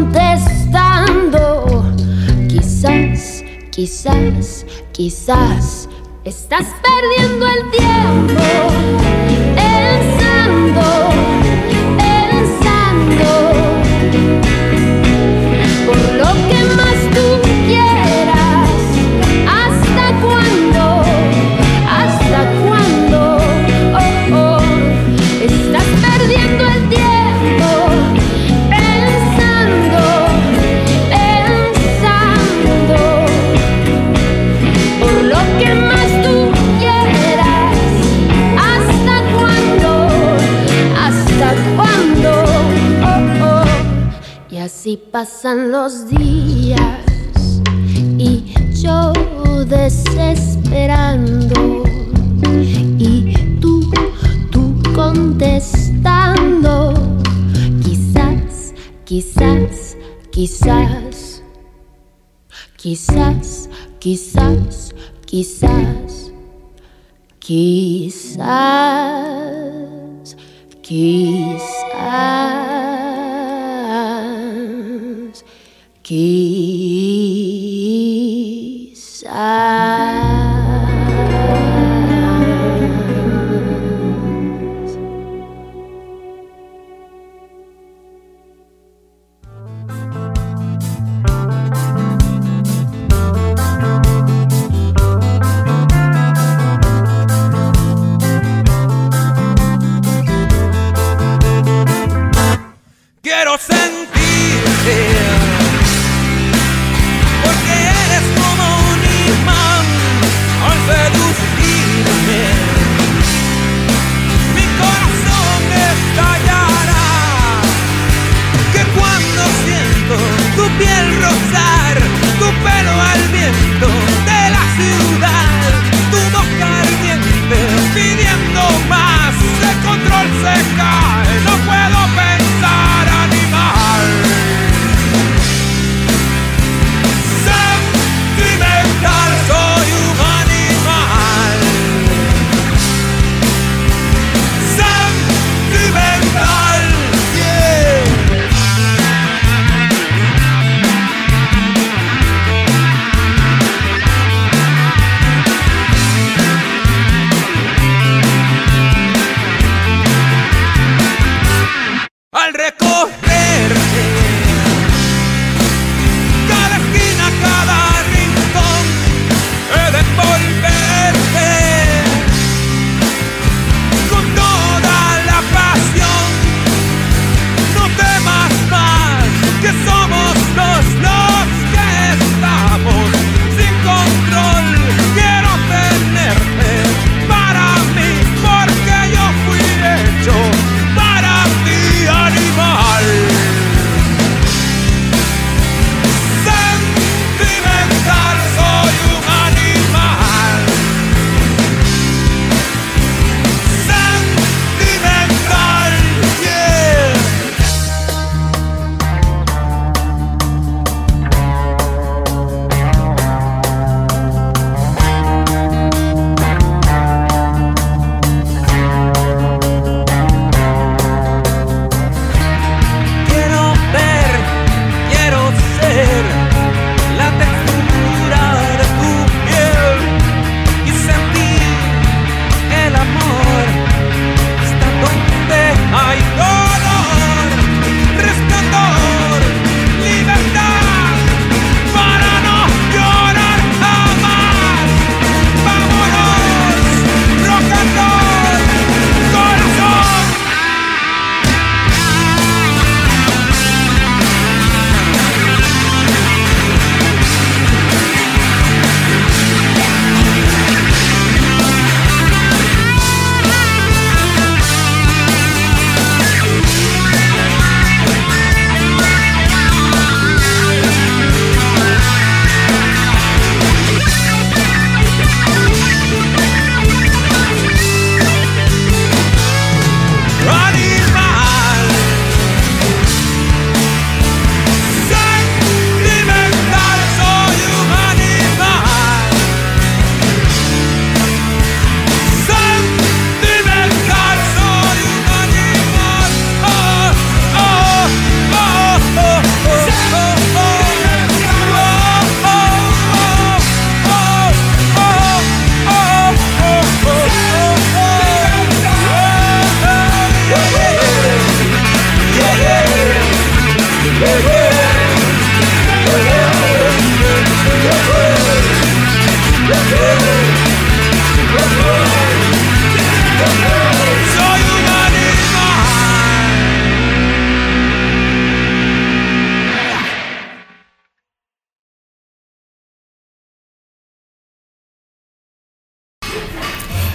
contestando. 0.00 1.84
Quizás, 2.48 3.44
quizás, 3.70 4.66
quizás 4.92 5.88
estás 6.24 6.66
perdiendo 6.82 7.46
el 7.46 7.70
tiempo 7.70 8.42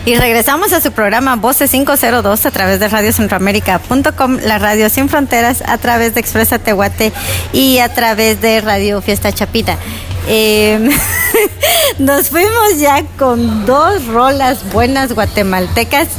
Y 0.05 0.13
regresamos 0.13 0.71
a 0.71 0.81
su 0.81 0.91
programa 0.91 1.35
Voces 1.35 1.71
502 1.71 2.45
a 2.45 2.51
través 2.51 2.79
de 2.79 2.87
radiocentroamérica.com, 2.87 4.37
la 4.43 4.59
radio 4.59 4.87
sin 4.91 5.09
fronteras, 5.09 5.63
a 5.65 5.79
través 5.79 6.13
de 6.13 6.19
Expresa 6.19 6.59
Tehuate 6.59 7.11
y 7.53 7.79
a 7.79 7.91
través 7.91 8.39
de 8.39 8.61
Radio 8.61 9.01
Fiesta 9.01 9.31
Chapita. 9.31 9.79
Eh, 10.27 10.91
nos 11.97 12.29
fuimos 12.29 12.77
ya 12.79 13.03
con 13.17 13.65
dos 13.65 14.05
rolas 14.05 14.71
buenas 14.71 15.11
guatemaltecas 15.13 16.09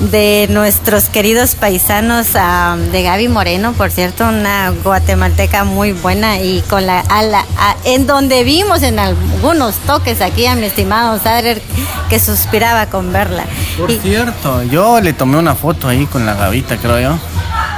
de 0.00 0.46
nuestros 0.50 1.04
queridos 1.04 1.54
paisanos 1.54 2.28
ah, 2.34 2.76
de 2.90 3.02
Gaby 3.02 3.28
Moreno, 3.28 3.72
por 3.72 3.90
cierto, 3.90 4.24
una 4.26 4.70
guatemalteca 4.82 5.64
muy 5.64 5.92
buena 5.92 6.38
y 6.40 6.60
con 6.68 6.86
la 6.86 7.00
ala, 7.00 7.44
a- 7.58 7.76
en 7.84 8.06
donde 8.06 8.42
vimos 8.44 8.82
en 8.82 8.98
algunos 8.98 9.76
toques 9.86 10.20
aquí 10.20 10.46
a 10.46 10.54
mi 10.56 10.66
estimado 10.66 11.18
Sadler 11.20 11.62
que 12.08 12.18
suspiraba 12.18 12.86
con 12.86 13.12
verla. 13.12 13.44
Por 13.78 13.90
Y- 13.90 13.98
cierto, 14.00 14.62
yo 14.64 15.00
le 15.00 15.12
tomé 15.12 15.38
una 15.38 15.54
foto 15.54 15.88
ahí 15.88 16.06
con 16.06 16.26
la 16.26 16.34
gavita, 16.34 16.76
creo 16.78 16.98
yo. 17.00 17.18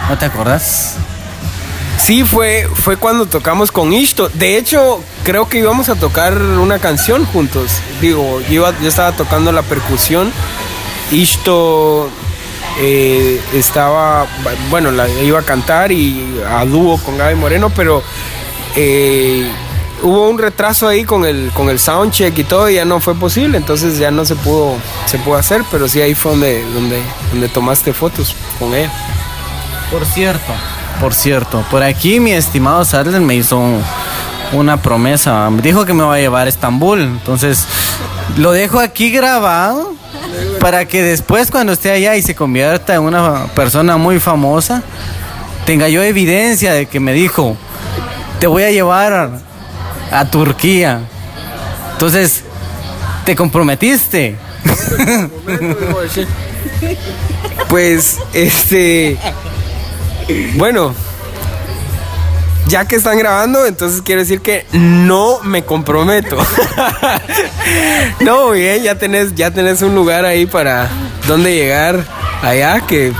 ¿No 0.09 0.16
te 0.19 0.24
acordás? 0.24 0.95
Sí, 1.99 2.23
fue, 2.24 2.69
fue 2.74 2.97
cuando 2.97 3.27
tocamos 3.27 3.70
con 3.73 3.93
Ishto. 3.93 4.28
De 4.31 4.57
hecho, 4.59 5.03
creo 5.24 5.49
que 5.49 5.59
íbamos 5.59 5.89
a 5.89 5.95
tocar 5.95 6.36
una 6.36 6.78
canción 6.78 7.24
juntos. 7.27 7.70
Digo, 8.01 8.41
iba- 8.51 8.73
yo 8.81 8.89
estaba 8.89 9.12
tocando 9.12 9.53
la 9.53 9.62
percusión. 9.62 10.31
Ishto 11.13 12.09
eh, 12.81 13.41
estaba, 13.55 14.27
bueno, 14.71 14.91
la 14.91 15.09
iba 15.09 15.39
a 15.39 15.43
cantar 15.43 15.93
y 15.93 16.41
a 16.49 16.65
dúo 16.65 16.99
con 16.99 17.17
Gaby 17.19 17.35
Moreno, 17.37 17.71
pero 17.71 18.03
eh, 18.77 19.49
hubo 20.03 20.29
un 20.29 20.39
retraso 20.39 20.89
ahí 20.89 21.05
con 21.05 21.25
el, 21.25 21.51
con 21.55 21.69
el 21.69 21.79
soundcheck 21.79 22.37
y 22.39 22.45
todo 22.45 22.69
y 22.69 22.75
ya 22.75 22.85
no 22.85 23.01
fue 23.01 23.15
posible. 23.15 23.57
Entonces 23.59 23.99
ya 23.99 24.11
no 24.11 24.25
se 24.25 24.35
pudo, 24.37 24.75
se 25.07 25.19
pudo 25.19 25.37
hacer, 25.37 25.63
pero 25.71 25.89
sí 25.89 26.01
ahí 26.01 26.15
fue 26.15 26.33
donde, 26.33 26.65
donde, 26.73 27.01
donde 27.31 27.49
tomaste 27.49 27.93
fotos 27.93 28.35
con 28.59 28.75
ella. 28.75 28.91
Por 29.91 30.05
cierto. 30.07 30.53
Por 31.01 31.13
cierto, 31.13 31.65
por 31.71 31.83
aquí 31.83 32.21
mi 32.21 32.33
estimado 32.33 32.85
Sadler 32.85 33.21
me 33.21 33.35
hizo 33.35 33.59
un- 33.59 33.83
una 34.53 34.81
promesa. 34.81 35.51
Me 35.51 35.61
dijo 35.61 35.85
que 35.85 35.93
me 35.93 36.05
va 36.05 36.15
a 36.15 36.19
llevar 36.19 36.47
a 36.47 36.49
Estambul. 36.51 37.01
Entonces, 37.01 37.67
lo 38.37 38.53
dejo 38.53 38.79
aquí 38.79 39.11
grabado 39.11 39.93
para 40.61 40.87
que 40.87 41.03
después 41.03 41.51
cuando 41.51 41.73
esté 41.73 41.91
allá 41.91 42.17
y 42.17 42.23
se 42.23 42.35
convierta 42.35 42.95
en 42.95 43.03
una 43.03 43.47
persona 43.55 43.97
muy 43.97 44.21
famosa, 44.21 44.83
tenga 45.67 45.89
yo 45.89 46.03
evidencia 46.03 46.73
de 46.73 46.87
que 46.87 47.01
me 47.01 47.13
dijo, 47.13 47.57
te 48.41 48.47
voy 48.47 48.63
a 48.63 48.71
llevar 48.71 49.41
a, 50.11 50.25
Turquía. 50.31 51.01
Entonces, 51.93 52.43
¿te 53.25 53.35
comprometiste? 53.35 54.37
Pues, 57.69 58.19
este. 58.33 59.19
Bueno. 60.57 60.95
Ya 62.75 62.89
que 62.89 62.97
están 62.97 63.17
grabando, 63.19 63.67
entonces 63.67 64.03
quiere 64.03 64.23
decir 64.23 64.41
que 64.41 64.67
no 64.73 65.39
me 65.45 65.63
comprometo. 65.65 66.37
no, 68.21 68.51
bien, 68.51 68.83
ya 68.83 68.97
tenés, 68.97 69.33
ya 69.37 69.53
tenés 69.53 69.81
un 69.83 69.95
lugar 69.95 70.25
ahí 70.25 70.45
para 70.47 70.89
donde 71.29 71.55
llegar 71.55 72.05
allá, 72.43 72.81
que, 72.81 73.13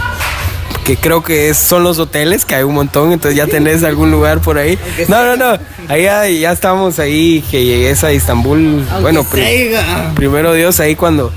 que 0.85 0.97
creo 0.97 1.23
que 1.23 1.51
es, 1.51 1.57
son 1.57 1.85
los 1.85 2.01
hoteles, 2.01 2.45
que 2.45 2.57
hay 2.57 2.65
un 2.65 2.75
montón, 2.75 3.13
entonces 3.13 3.37
ya 3.37 3.47
tenés 3.47 3.85
algún 3.85 4.11
lugar 4.11 4.41
por 4.41 4.59
ahí. 4.59 4.77
No, 5.07 5.25
no, 5.25 5.37
no, 5.37 5.57
ahí 5.89 6.41
ya, 6.41 6.51
estamos 6.51 6.99
ahí, 6.99 7.41
que 7.49 7.65
llegues 7.65 8.03
a 8.03 8.11
Estambul. 8.11 8.85
bueno, 9.03 9.23
pri- 9.23 9.71
primero 10.17 10.53
Dios 10.55 10.81
ahí 10.81 10.97
cuando 10.97 11.31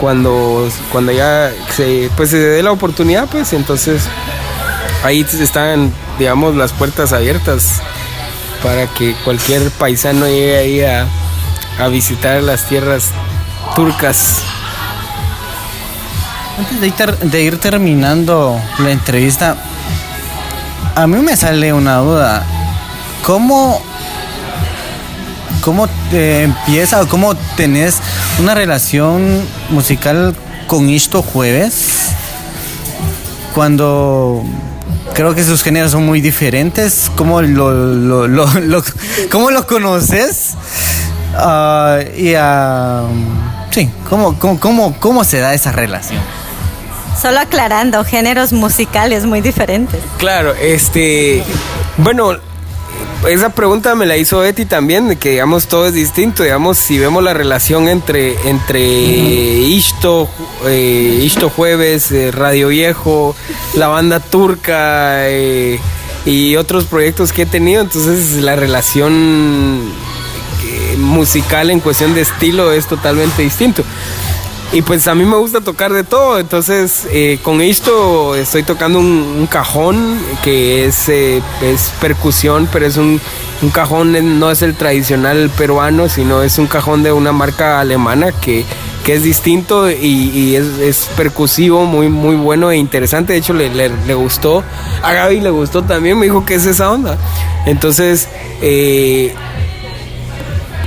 cuando 0.00 0.66
cuando 0.90 1.12
ya 1.12 1.52
se 1.76 2.08
pues 2.16 2.30
se 2.30 2.38
dé 2.38 2.62
la 2.62 2.72
oportunidad 2.72 3.28
pues 3.30 3.52
entonces 3.52 4.04
ahí 5.04 5.26
están 5.38 5.92
digamos 6.20 6.54
las 6.54 6.72
puertas 6.74 7.12
abiertas 7.14 7.80
para 8.62 8.86
que 8.86 9.14
cualquier 9.24 9.70
paisano 9.70 10.26
llegue 10.26 10.58
ahí 10.58 10.80
a, 10.82 11.06
visitar 11.88 12.42
las 12.42 12.68
tierras 12.68 13.06
turcas 13.74 14.34
Antes 16.58 16.78
de 16.78 16.86
ir, 16.88 16.92
ter- 16.92 17.18
de 17.18 17.42
ir 17.42 17.56
terminando 17.58 18.60
la 18.80 18.90
entrevista, 18.90 19.56
a 20.94 21.06
mí 21.06 21.16
me 21.22 21.34
sale 21.38 21.72
una 21.72 21.96
duda. 21.96 22.44
¿Cómo, 23.24 23.80
cómo 25.62 25.88
te 26.10 26.42
empieza 26.42 27.00
o 27.00 27.08
cómo 27.08 27.34
tenés 27.56 27.96
una 28.38 28.54
relación 28.54 29.42
musical 29.70 30.36
con 30.66 30.90
Isto 30.90 31.22
Jueves? 31.22 32.10
Cuando 33.54 34.44
creo 35.20 35.34
que 35.34 35.44
sus 35.44 35.62
géneros 35.62 35.92
son 35.92 36.06
muy 36.06 36.22
diferentes. 36.22 37.10
¿Cómo 37.14 37.42
lo, 37.42 37.70
lo, 37.72 38.26
lo, 38.26 38.46
lo- 38.60 38.82
cómo 39.30 39.50
lo 39.50 39.66
conoces? 39.66 40.54
Ah, 41.36 41.98
y 42.16 42.32
ah, 42.38 43.02
sí, 43.70 43.90
¿cómo, 44.08 44.38
cómo, 44.38 44.58
cómo, 44.58 44.96
¿cómo 44.98 45.24
se 45.24 45.38
da 45.38 45.52
esa 45.52 45.72
relación? 45.72 46.20
Solo 47.20 47.38
aclarando, 47.40 48.02
géneros 48.02 48.54
musicales 48.54 49.26
muy 49.26 49.42
diferentes. 49.42 50.00
Claro, 50.16 50.54
este, 50.54 51.44
bueno, 51.98 52.38
esa 53.28 53.50
pregunta 53.50 53.94
me 53.94 54.06
la 54.06 54.16
hizo 54.16 54.40
Betty 54.40 54.64
también, 54.64 55.08
de 55.08 55.16
que 55.16 55.30
digamos 55.30 55.66
todo 55.66 55.86
es 55.86 55.94
distinto, 55.94 56.42
digamos, 56.42 56.78
si 56.78 56.98
vemos 56.98 57.22
la 57.22 57.34
relación 57.34 57.88
entre, 57.88 58.36
entre 58.48 58.80
Ishto, 58.80 60.28
eh, 60.66 61.20
Ishto 61.22 61.50
Jueves, 61.50 62.10
eh, 62.12 62.30
Radio 62.30 62.68
Viejo, 62.68 63.36
la 63.74 63.88
banda 63.88 64.20
turca 64.20 65.28
eh, 65.28 65.78
y 66.24 66.56
otros 66.56 66.84
proyectos 66.84 67.32
que 67.32 67.42
he 67.42 67.46
tenido, 67.46 67.82
entonces 67.82 68.42
la 68.42 68.56
relación 68.56 69.92
eh, 70.64 70.96
musical 70.96 71.70
en 71.70 71.80
cuestión 71.80 72.14
de 72.14 72.22
estilo 72.22 72.72
es 72.72 72.86
totalmente 72.86 73.42
distinto. 73.42 73.84
Y 74.72 74.82
pues 74.82 75.08
a 75.08 75.16
mí 75.16 75.24
me 75.24 75.36
gusta 75.36 75.60
tocar 75.60 75.92
de 75.92 76.04
todo, 76.04 76.38
entonces 76.38 77.08
eh, 77.10 77.40
con 77.42 77.60
esto 77.60 78.36
estoy 78.36 78.62
tocando 78.62 79.00
un, 79.00 79.48
cajón 79.50 80.16
que 80.44 80.84
es, 80.86 81.08
eh, 81.08 81.42
es 81.60 81.90
percusión, 82.00 82.68
pero 82.70 82.86
es 82.86 82.96
un, 82.96 83.20
un 83.62 83.70
cajón, 83.70 84.14
eh, 84.14 84.22
no 84.22 84.48
es 84.48 84.62
el 84.62 84.76
tradicional 84.76 85.50
peruano, 85.58 86.08
sino 86.08 86.44
es 86.44 86.56
un 86.58 86.68
cajón 86.68 87.02
de 87.02 87.10
una 87.10 87.32
marca 87.32 87.80
alemana 87.80 88.30
que, 88.30 88.64
que 89.04 89.14
es 89.14 89.24
distinto 89.24 89.90
y, 89.90 90.54
es, 90.54 90.66
es 90.78 91.10
percusivo, 91.16 91.84
muy, 91.84 92.08
muy 92.08 92.36
bueno 92.36 92.70
e 92.70 92.76
interesante. 92.76 93.32
De 93.32 93.40
hecho, 93.40 93.54
le, 93.54 93.70
le- 93.70 94.14
gustó, 94.14 94.62
a 95.02 95.12
Gaby 95.12 95.40
le 95.40 95.50
gustó 95.50 95.82
también, 95.82 96.16
me 96.16 96.26
dijo 96.26 96.46
que 96.46 96.54
es 96.54 96.64
esa 96.66 96.92
onda. 96.92 97.18
Entonces, 97.66 98.28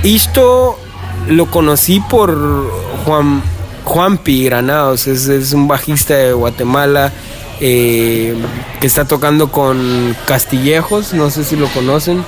esto 0.02 0.78
lo 1.28 1.46
conocí 1.50 2.00
por 2.00 2.70
Juan 3.04 3.42
Juanpi 3.84 4.44
Granados, 4.44 5.06
es, 5.06 5.28
es 5.28 5.52
un 5.52 5.68
bajista 5.68 6.14
de 6.14 6.32
Guatemala 6.32 7.12
eh, 7.60 8.34
que 8.80 8.86
está 8.86 9.04
tocando 9.04 9.52
con 9.52 10.16
Castillejos, 10.26 11.14
no 11.14 11.30
sé 11.30 11.44
si 11.44 11.56
lo 11.56 11.68
conocen. 11.68 12.24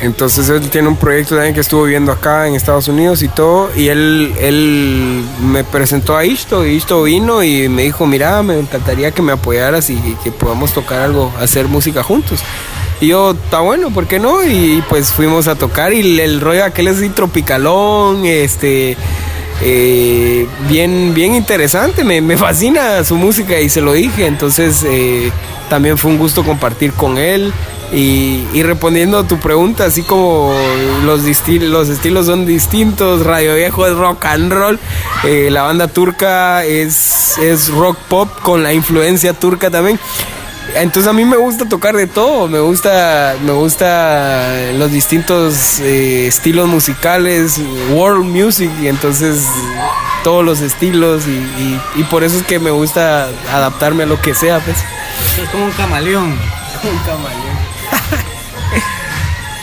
Entonces 0.00 0.48
él 0.48 0.70
tiene 0.70 0.88
un 0.88 0.96
proyecto 0.96 1.34
también 1.34 1.52
que 1.52 1.60
estuvo 1.60 1.84
viendo 1.84 2.10
acá 2.10 2.48
en 2.48 2.54
Estados 2.54 2.88
Unidos 2.88 3.22
y 3.22 3.28
todo. 3.28 3.70
Y 3.76 3.88
él, 3.88 4.32
él 4.40 5.22
me 5.42 5.62
presentó 5.62 6.16
a 6.16 6.24
Isto 6.24 6.66
y 6.66 6.70
Isto 6.70 7.02
vino 7.02 7.42
y 7.42 7.68
me 7.68 7.82
dijo, 7.82 8.06
mira, 8.06 8.42
me 8.42 8.58
encantaría 8.58 9.10
que 9.10 9.20
me 9.20 9.32
apoyaras 9.32 9.90
y, 9.90 9.96
que 10.24 10.32
podamos 10.32 10.72
tocar 10.72 11.00
algo, 11.00 11.30
hacer 11.38 11.68
música 11.68 12.02
juntos. 12.02 12.40
Y 13.02 13.08
yo, 13.08 13.32
está 13.32 13.60
bueno, 13.60 13.90
¿por 13.90 14.06
qué 14.06 14.18
no? 14.18 14.42
Y 14.42 14.82
pues 14.88 15.12
fuimos 15.12 15.48
a 15.48 15.54
tocar 15.54 15.92
y 15.92 16.00
el, 16.00 16.20
el 16.20 16.40
rollo 16.40 16.64
aquel 16.64 16.88
es 16.88 16.96
así 16.96 17.10
tropicalón, 17.10 18.24
este... 18.24 18.96
eh, 19.62 20.46
bien, 20.68 21.12
bien 21.12 21.34
interesante, 21.34 22.02
me, 22.04 22.36
fascina 22.36 23.04
su 23.04 23.16
música 23.16 23.60
y 23.60 23.68
se 23.68 23.80
lo 23.80 23.92
dije, 23.92 24.26
entonces 24.26 24.84
eh, 24.86 25.30
también 25.68 25.98
fue 25.98 26.10
un 26.10 26.18
gusto 26.18 26.44
compartir 26.44 26.92
con 26.92 27.18
él 27.18 27.52
y, 27.92 28.62
respondiendo 28.62 29.18
a 29.18 29.26
tu 29.26 29.38
pregunta, 29.38 29.84
así 29.84 30.02
como 30.02 30.54
los, 31.04 31.22
los 31.22 31.88
estilos 31.88 32.26
son 32.26 32.46
distintos, 32.46 33.26
Radio 33.26 33.54
Viejo 33.54 33.86
es 33.86 33.94
rock 33.94 34.24
and 34.26 34.52
roll, 34.52 34.78
eh, 35.24 35.48
la 35.50 35.62
banda 35.62 35.88
turca 35.88 36.64
es, 36.64 37.36
es 37.38 37.68
rock 37.68 37.98
pop 38.08 38.28
con 38.42 38.62
la 38.62 38.72
influencia 38.72 39.32
turca 39.34 39.70
también. 39.70 39.98
Entonces 40.74 41.08
a 41.10 41.12
mí 41.12 41.24
me 41.24 41.36
gusta 41.36 41.68
tocar 41.68 41.96
de 41.96 42.06
todo, 42.06 42.46
me 42.48 42.60
gusta, 42.60 43.34
me 43.42 43.52
gusta 43.52 44.66
los 44.74 44.92
distintos 44.92 45.80
eh, 45.80 46.26
estilos 46.28 46.68
musicales, 46.68 47.56
world 47.90 48.24
music, 48.24 48.70
y 48.80 48.86
entonces 48.88 49.44
todos 50.22 50.44
los 50.44 50.60
estilos 50.60 51.26
y, 51.26 51.30
y- 51.30 51.80
y 51.96 52.04
por 52.04 52.22
eso 52.22 52.36
es 52.36 52.44
que 52.44 52.58
me 52.60 52.70
gusta 52.70 53.28
adaptarme 53.52 54.04
a 54.04 54.06
lo 54.06 54.20
que 54.20 54.32
sea, 54.34 54.60
pues. 54.60 54.76
Es 55.42 55.48
como 55.50 55.64
un 55.64 55.72
camaleón. 55.72 56.38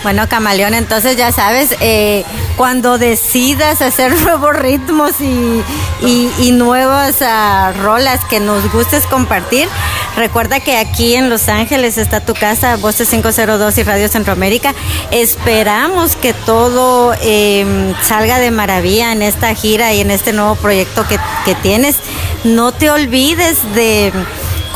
Bueno, 0.03 0.28
Camaleón, 0.30 0.74
entonces 0.74 1.18
ya 1.18 1.32
sabes, 1.34 1.76
eh, 1.82 2.24
cuando 2.57 2.97
decidas 2.97 3.81
hacer 3.81 4.19
nuevos 4.23 4.53
ritmos 4.55 5.21
y, 5.21 5.63
y- 6.01 6.51
nuevas 6.51 7.21
ah, 7.21 7.71
rolas 7.81 8.25
que 8.25 8.39
nos 8.39 8.69
gustes 8.73 9.05
compartir, 9.05 9.69
recuerda 10.15 10.59
que 10.59 10.75
aquí 10.77 11.13
en 11.15 11.29
Los 11.29 11.47
Ángeles 11.49 11.97
está 11.99 12.19
tu 12.19 12.34
casa, 12.34 12.75
Voces 12.77 13.09
502 13.09 13.77
y 13.77 13.84
Radio 13.84 14.09
Centroamérica. 14.09 14.73
Esperamos 15.11 16.15
que 16.15 16.34
todo 16.34 17.13
eh, 17.21 17.93
salga 18.01 18.39
de 18.39 18.49
maravilla 18.49 19.11
en 19.11 19.21
esta 19.21 19.53
gira 19.53 19.93
y 19.93 20.01
en 20.01 20.09
este 20.09 20.34
nuevo 20.34 20.55
proyecto 20.55 21.07
que, 21.07 21.19
que 21.45 21.53
tienes. 21.55 21.97
No 22.43 22.71
te 22.71 22.89
olvides 22.89 23.59
de 23.75 24.11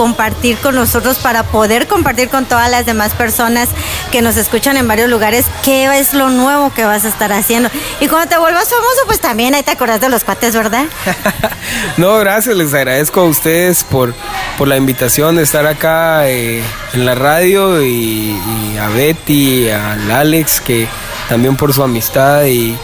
compartir 0.02 0.58
con 0.58 0.74
nosotros 0.74 1.20
para 1.20 1.44
poder 1.44 1.86
compartir 1.86 2.28
con 2.28 2.46
todas 2.46 2.72
las 2.72 2.88
demás 2.88 3.14
personas 3.14 3.70
que 4.12 4.24
nos 4.24 4.36
escuchan 4.36 4.76
en 4.76 4.88
varios 4.88 5.12
lugares 5.12 5.46
qué 5.64 5.86
es 6.00 6.16
lo 6.16 6.32
nuevo 6.32 6.74
que 6.74 6.86
vas 6.86 7.06
a 7.06 7.08
estar 7.08 7.32
haciendo. 7.32 7.70
Y 8.00 8.08
cuando 8.08 8.28
te 8.28 8.40
vuelvas 8.40 8.68
famoso, 8.68 9.02
pues 9.06 9.20
también 9.20 9.54
ahí 9.54 9.62
te 9.62 9.70
acordás 9.70 10.02
de 10.02 10.10
los 10.10 10.24
cuates, 10.24 10.56
¿verdad? 10.56 10.86
No, 11.98 12.18
gracias, 12.18 12.56
les 12.56 12.74
agradezco 12.74 13.22
a 13.22 13.26
ustedes 13.26 13.84
por, 13.84 14.16
por 14.58 14.68
la 14.68 14.76
invitación 14.76 15.36
de 15.36 15.44
estar 15.44 15.68
acá 15.68 16.28
eh, 16.28 16.64
en 16.94 17.06
la 17.06 17.14
radio 17.14 17.84
y, 17.84 18.36
a 18.82 18.88
Betty, 18.90 19.70
al 19.70 20.10
Alex, 20.10 20.62
que 20.62 20.88
también 21.30 21.56
por 21.56 21.74
su 21.74 21.84
amistad 21.84 22.46
y, 22.46 22.76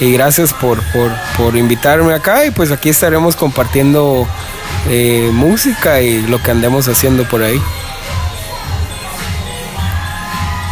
y 0.00 0.12
gracias 0.12 0.52
por, 0.52 0.82
por, 0.92 1.12
por 1.36 1.56
invitarme 1.56 2.14
acá 2.14 2.44
y 2.46 2.50
pues 2.50 2.72
aquí 2.72 2.88
estaremos 2.88 3.36
compartiendo 3.36 4.26
eh, 4.88 5.30
música 5.32 6.00
y 6.00 6.22
lo 6.22 6.42
que 6.42 6.50
andemos 6.50 6.88
haciendo 6.88 7.24
por 7.28 7.42
ahí. 7.42 7.60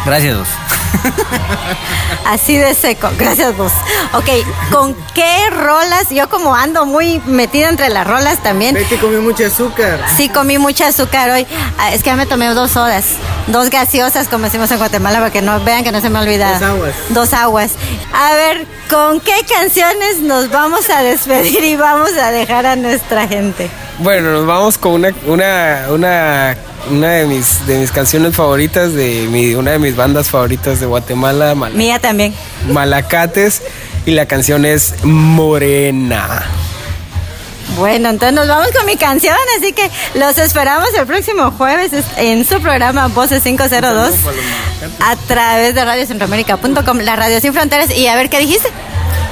Gracias. 0.05 0.62
Así 2.25 2.57
de 2.57 2.73
seco, 2.73 3.09
gracias 3.17 3.55
vos. 3.57 3.71
Ok, 4.13 4.29
¿con 4.71 4.95
qué 5.13 5.49
rolas? 5.49 6.09
Yo 6.09 6.29
como 6.29 6.55
ando 6.55 6.85
muy 6.85 7.19
metida 7.25 7.69
entre 7.69 7.89
las 7.89 8.07
rolas 8.07 8.41
también. 8.41 8.75
que 8.87 8.97
comí 8.97 9.17
mucho 9.17 9.45
azúcar. 9.45 9.99
Sí, 10.15 10.29
comí 10.29 10.57
mucha 10.57 10.87
azúcar 10.87 11.29
hoy. 11.31 11.45
Ah, 11.77 11.93
Es 11.93 12.01
que 12.03 12.09
ya 12.09 12.15
me 12.15 12.25
tomé 12.25 12.47
dos 12.47 12.71
sodas, 12.71 13.05
dos 13.47 13.69
gaseosas, 13.69 14.27
como 14.27 14.45
decimos 14.45 14.71
en 14.71 14.77
Guatemala, 14.77 15.19
para 15.19 15.31
que 15.31 15.41
no 15.41 15.59
vean 15.63 15.83
que 15.83 15.91
no 15.91 16.01
se 16.01 16.09
me 16.09 16.19
ha 16.19 16.21
olvidado. 16.21 16.53
Dos 16.53 16.63
aguas. 16.69 16.93
Dos 17.09 17.33
aguas. 17.33 17.71
A 18.13 18.33
ver, 18.35 18.65
¿con 18.89 19.19
qué 19.19 19.35
canciones 19.51 20.19
nos 20.21 20.49
vamos 20.49 20.89
a 20.89 21.01
despedir 21.03 21.63
y 21.63 21.75
vamos 21.75 22.11
a 22.13 22.31
dejar 22.31 22.65
a 22.65 22.75
nuestra 22.75 23.27
gente? 23.27 23.69
Bueno, 23.99 24.31
nos 24.31 24.45
vamos 24.47 24.77
con 24.77 24.93
una, 24.93 25.13
una, 25.27 25.85
una, 25.89 26.57
una 26.89 27.09
de, 27.11 27.25
mis, 27.25 27.65
de 27.67 27.79
mis 27.79 27.91
canciones 27.91 28.35
favoritas, 28.35 28.93
de 28.93 29.27
mi, 29.29 29.53
una 29.55 29.71
de 29.71 29.79
mis 29.79 29.95
bandas 29.95 30.29
favoritas 30.29 30.79
de 30.79 30.85
Guatemala, 30.85 31.55
Mal- 31.55 31.73
Mía 31.73 31.99
también. 31.99 32.33
Malacates, 32.69 33.61
y 34.05 34.11
la 34.11 34.25
canción 34.25 34.65
es 34.65 34.95
Morena. 35.03 36.43
Bueno, 37.77 38.09
entonces 38.09 38.35
nos 38.35 38.47
vamos 38.47 38.67
con 38.75 38.85
mi 38.85 38.97
canción, 38.97 39.35
así 39.57 39.73
que 39.73 39.89
los 40.13 40.37
esperamos 40.37 40.89
el 40.97 41.07
próximo 41.07 41.51
jueves 41.51 41.91
es- 41.93 42.05
en 42.17 42.45
su 42.45 42.61
programa 42.61 43.07
Voces 43.07 43.41
502 43.43 44.13
a 44.99 45.15
través 45.27 45.73
de 45.73 45.83
radiocentroamérica.com, 45.83 46.97
la 46.99 47.15
radio 47.15 47.39
sin 47.41 47.53
fronteras. 47.53 47.89
Y 47.97 48.07
a 48.07 48.15
ver 48.15 48.29
qué 48.29 48.39
dijiste. 48.39 48.69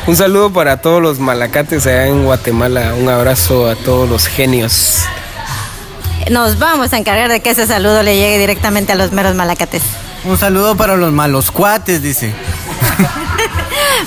Un 0.07 0.15
saludo 0.15 0.52
para 0.52 0.78
todos 0.82 0.99
los 1.02 1.19
malacates 1.19 1.86
allá 1.86 2.07
en 2.07 2.23
Guatemala. 2.23 2.95
Un 2.99 3.10
abrazo 3.10 3.69
a 3.69 3.76
todos 3.76 4.10
los 4.10 4.26
genios. 4.28 5.02
Nos 6.30 6.60
vamos 6.60 6.93
a 6.93 6.98
encargar 6.98 7.30
de 7.30 7.41
que 7.41 7.52
ese 7.52 7.65
saludo 7.68 8.03
le 8.03 8.15
llegue 8.15 8.38
directamente 8.38 8.91
a 8.91 8.95
los 8.95 9.11
meros 9.11 9.35
malacates. 9.35 9.81
Un 10.23 10.38
saludo 10.38 10.77
para 10.77 10.95
los 10.95 11.11
malos 11.11 11.52
cuates, 11.52 12.02
dice. 12.02 12.34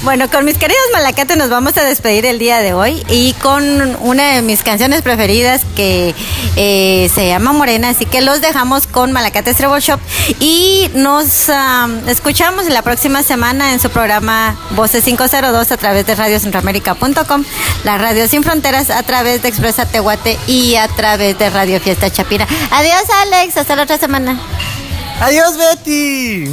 Bueno, 0.03 0.29
con 0.29 0.45
mis 0.45 0.59
queridos 0.59 0.83
malacates 0.93 1.37
nos 1.37 1.49
vamos 1.49 1.77
a 1.77 1.85
despedir 1.85 2.27
el 2.27 2.39
día 2.39 2.59
de 2.59 2.75
hoy 2.75 3.05
y 3.09 3.33
con 3.35 3.97
una 4.01 4.33
de 4.33 4.43
mis 4.43 4.63
canciones 4.63 5.03
preferidas 5.03 5.63
que 5.77 6.15
eh, 6.57 7.11
se 7.15 7.29
llama 7.29 7.53
Morena, 7.53 7.91
así 7.91 8.05
que 8.05 8.21
los 8.21 8.41
dejamos 8.41 8.87
con 8.87 9.13
Malacates 9.13 9.57
Treble 9.57 9.81
Shop 9.81 10.01
y 10.41 10.91
nos 10.95 11.49
am, 11.49 12.07
escuchamos 12.09 12.67
la 12.67 12.83
próxima 12.83 13.23
semana 13.23 13.73
en 13.73 13.81
su 13.81 13.89
programa 13.91 14.57
Voces 14.71 15.05
502 15.05 15.73
a 15.73 15.77
través 15.77 16.07
de 16.07 16.15
radiocentroamérica.com, 16.15 17.45
la 17.85 17.99
radio 17.99 18.29
sin 18.29 18.43
fronteras 18.43 18.91
a 18.91 19.03
través 19.05 19.43
de 19.43 19.49
Expresa 19.49 19.87
Tehuate 19.87 20.39
y 20.47 20.77
a 20.77 20.89
través 20.89 21.39
de 21.39 21.51
Radio 21.51 21.81
Fiesta 21.81 22.11
Chapina. 22.11 22.47
Adiós 22.71 23.05
Alex, 23.23 23.57
hasta 23.57 23.77
la 23.77 23.85
otra 23.85 23.99
semana. 23.99 24.39
Adiós, 25.21 25.57
Betty. 25.57 26.51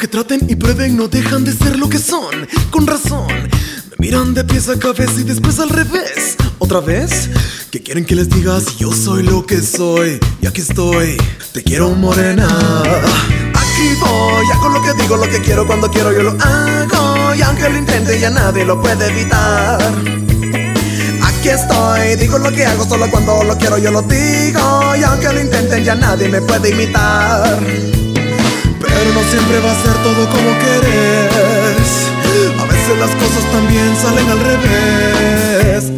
Aunque 0.00 0.16
traten 0.16 0.48
y 0.48 0.56
prueben, 0.56 0.96
no 0.96 1.08
dejan 1.08 1.44
de 1.44 1.52
ser 1.52 1.78
lo 1.78 1.90
que 1.90 1.98
son. 1.98 2.48
Con 2.70 2.86
razón, 2.86 3.26
me 3.28 3.96
miran 3.98 4.32
de 4.32 4.44
pies 4.44 4.70
a 4.70 4.78
cabeza 4.78 5.20
y 5.20 5.24
después 5.24 5.58
al 5.58 5.68
revés. 5.68 6.38
¿Otra 6.58 6.80
vez? 6.80 7.28
¿Qué 7.70 7.82
quieren 7.82 8.06
que 8.06 8.14
les 8.14 8.30
diga 8.30 8.58
si 8.60 8.76
yo 8.78 8.94
soy 8.94 9.24
lo 9.24 9.44
que 9.44 9.60
soy? 9.60 10.18
Y 10.40 10.46
aquí 10.46 10.62
estoy, 10.62 11.18
te 11.52 11.62
quiero 11.62 11.90
morena. 11.90 12.48
Aquí 12.48 13.94
voy, 14.00 14.46
hago 14.50 14.70
lo 14.70 14.80
que 14.80 14.94
digo, 15.02 15.18
lo 15.18 15.28
que 15.28 15.38
quiero 15.42 15.66
cuando 15.66 15.90
quiero, 15.90 16.12
yo 16.12 16.22
lo 16.22 16.30
hago. 16.30 17.34
Y 17.34 17.42
aunque 17.42 17.68
lo 17.68 17.76
intente, 17.76 18.18
ya 18.18 18.30
nadie 18.30 18.64
lo 18.64 18.80
puede 18.80 19.06
evitar. 19.06 19.82
Aquí 21.22 21.50
estoy, 21.50 22.16
digo 22.16 22.38
lo 22.38 22.50
que 22.50 22.64
hago 22.64 22.86
solo 22.86 23.10
cuando 23.10 23.44
lo 23.44 23.58
quiero 23.58 23.78
yo 23.78 23.90
lo 23.90 24.02
digo 24.02 24.94
Y 24.96 25.02
aunque 25.02 25.32
lo 25.32 25.40
intenten 25.40 25.84
ya 25.84 25.94
nadie 25.94 26.28
me 26.28 26.42
puede 26.42 26.70
imitar 26.70 27.99
Pero 28.94 29.12
no 29.14 29.22
siempre 29.30 29.60
va 29.60 29.72
a 29.72 29.74
ser 29.74 29.94
todo 30.02 30.28
como 30.28 30.58
querés. 30.58 32.10
A 32.58 32.64
veces 32.64 32.98
las 32.98 33.10
cosas 33.10 33.44
también 33.52 33.96
salen 33.96 34.28
al 34.28 34.40
revés. 34.40 35.92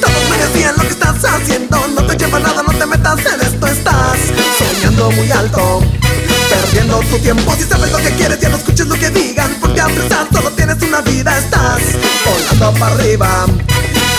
Todos 0.00 0.30
me 0.30 0.36
decían 0.36 0.74
lo 0.76 0.82
que 0.82 0.88
estás 0.88 1.24
haciendo. 1.24 1.88
No 1.88 2.06
te 2.06 2.16
lleva 2.16 2.38
nada, 2.38 2.62
no 2.62 2.72
te 2.72 2.86
metas 2.86 3.18
en 3.20 3.40
esto 3.40 3.66
Estás 3.66 4.18
soñando 4.58 5.10
muy 5.12 5.30
alto. 5.30 5.82
Perdiendo 6.50 7.00
tu 7.10 7.18
tiempo. 7.18 7.54
Si 7.56 7.64
sabes 7.64 7.90
lo 7.90 7.98
que 7.98 8.10
quieres 8.10 8.38
ya 8.40 8.48
no 8.48 8.56
escuches 8.56 8.86
lo 8.86 8.94
que 8.94 9.10
digan. 9.10 9.56
Porque 9.60 9.80
a 9.80 9.86
pesar 9.86 10.26
solo 10.32 10.50
tienes 10.50 10.80
una 10.82 11.00
vida 11.00 11.38
Estás 11.38 11.80
volando 12.24 12.78
para 12.78 12.94
arriba 12.94 13.46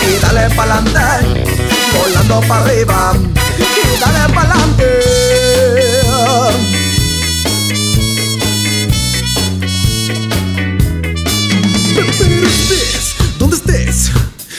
Y 0.02 0.20
dale 0.20 0.54
pa'lante 0.54 1.00
Volando 1.96 2.40
para 2.48 2.64
arriba 2.64 3.12
Y 3.58 4.00
dale 4.00 4.34
pa'lante 4.34 4.84
Pero 11.94 12.46
estés, 12.46 13.14
donde 13.38 13.56
estés 13.56 14.10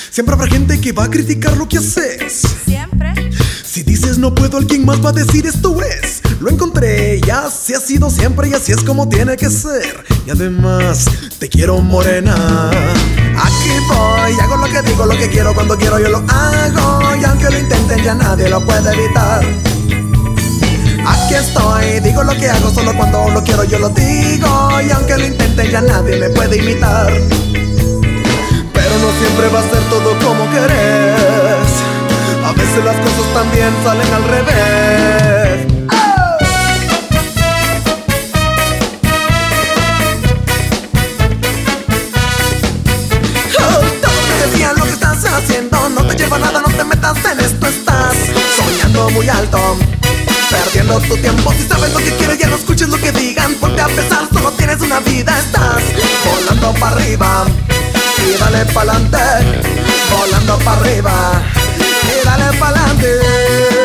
Siempre 0.09 0.35
habrá 0.35 0.47
gente 0.47 0.79
que 0.79 0.91
va 0.91 1.05
a 1.05 1.09
criticar 1.09 1.55
lo 1.57 1.67
que 1.67 1.77
haces 1.77 2.41
Siempre. 2.65 3.31
Si 3.63 3.83
dices 3.83 4.17
no 4.17 4.33
puedo, 4.33 4.57
alguien 4.57 4.85
más 4.85 5.03
va 5.03 5.09
a 5.09 5.13
decir 5.13 5.45
esto 5.45 5.79
es. 5.81 5.98
Lo 6.39 6.49
encontré, 6.49 7.19
y 7.25 7.29
así 7.29 7.73
ha 7.73 7.81
sido 7.81 8.09
siempre 8.09 8.47
y 8.47 8.53
así 8.53 8.71
es 8.71 8.81
como 8.83 9.09
tiene 9.09 9.35
que 9.35 9.49
ser. 9.49 10.05
Y 10.25 10.29
además, 10.29 11.05
te 11.37 11.49
quiero 11.49 11.79
morena. 11.79 12.33
Aquí 13.37 13.69
voy, 13.89 14.39
hago 14.39 14.55
lo 14.55 14.65
que 14.67 14.81
digo, 14.83 15.05
lo 15.05 15.17
que 15.17 15.29
quiero 15.29 15.53
cuando 15.53 15.77
quiero 15.77 15.99
yo 15.99 16.07
lo 16.07 16.23
hago. 16.29 17.15
Y 17.19 17.25
aunque 17.25 17.49
lo 17.49 17.59
intenten 17.59 18.03
ya 18.03 18.15
nadie 18.15 18.47
lo 18.47 18.65
puede 18.65 18.93
evitar. 18.93 19.43
Aquí 21.05 21.33
estoy, 21.33 21.99
digo 21.99 22.23
lo 22.23 22.33
que 22.37 22.49
hago 22.49 22.73
solo 22.73 22.95
cuando 22.95 23.29
lo 23.31 23.43
quiero 23.43 23.65
yo 23.65 23.77
lo 23.79 23.89
digo. 23.89 24.81
Y 24.81 24.91
aunque 24.91 25.17
lo 25.17 25.25
intenten 25.25 25.69
ya 25.69 25.81
nadie 25.81 26.21
me 26.21 26.29
puede 26.29 26.55
imitar. 26.55 27.11
Pero 28.73 28.97
no 29.01 29.11
siempre 29.19 29.49
va 29.53 29.59
a 29.59 29.63
ser 29.63 29.83
todo 29.89 30.17
como 30.25 30.49
querés. 30.51 31.69
A 32.45 32.53
veces 32.53 32.85
las 32.85 32.95
cosas 32.95 33.33
también 33.33 33.73
salen 33.83 34.13
al 34.13 34.23
revés. 34.23 35.38
nada, 46.39 46.61
no 46.61 46.69
te 46.69 46.83
metas 46.83 47.17
en 47.25 47.39
esto, 47.39 47.67
estás 47.67 48.13
soñando 48.55 49.09
muy 49.11 49.27
alto. 49.29 49.77
Perdiendo 50.49 50.99
tu 51.01 51.15
tiempo, 51.17 51.53
si 51.53 51.67
sabes 51.67 51.93
lo 51.93 51.99
que 51.99 52.15
quieres 52.15 52.39
ya 52.39 52.47
no 52.47 52.55
escuches 52.55 52.89
lo 52.89 52.97
que 52.97 53.11
digan 53.11 53.53
Porque 53.59 53.81
a 53.81 53.87
pesar 53.87 54.27
solo 54.33 54.51
tienes 54.53 54.81
una 54.81 54.99
vida, 54.99 55.37
estás 55.37 55.83
volando 56.25 56.73
para 56.79 56.95
arriba. 56.95 57.45
Y 58.17 58.37
dale 58.37 58.65
pa'lante, 58.73 59.17
volando 60.11 60.57
para 60.59 60.81
arriba. 60.81 61.41
Y 61.77 62.25
dale 62.25 62.57
pa'lante. 62.57 63.78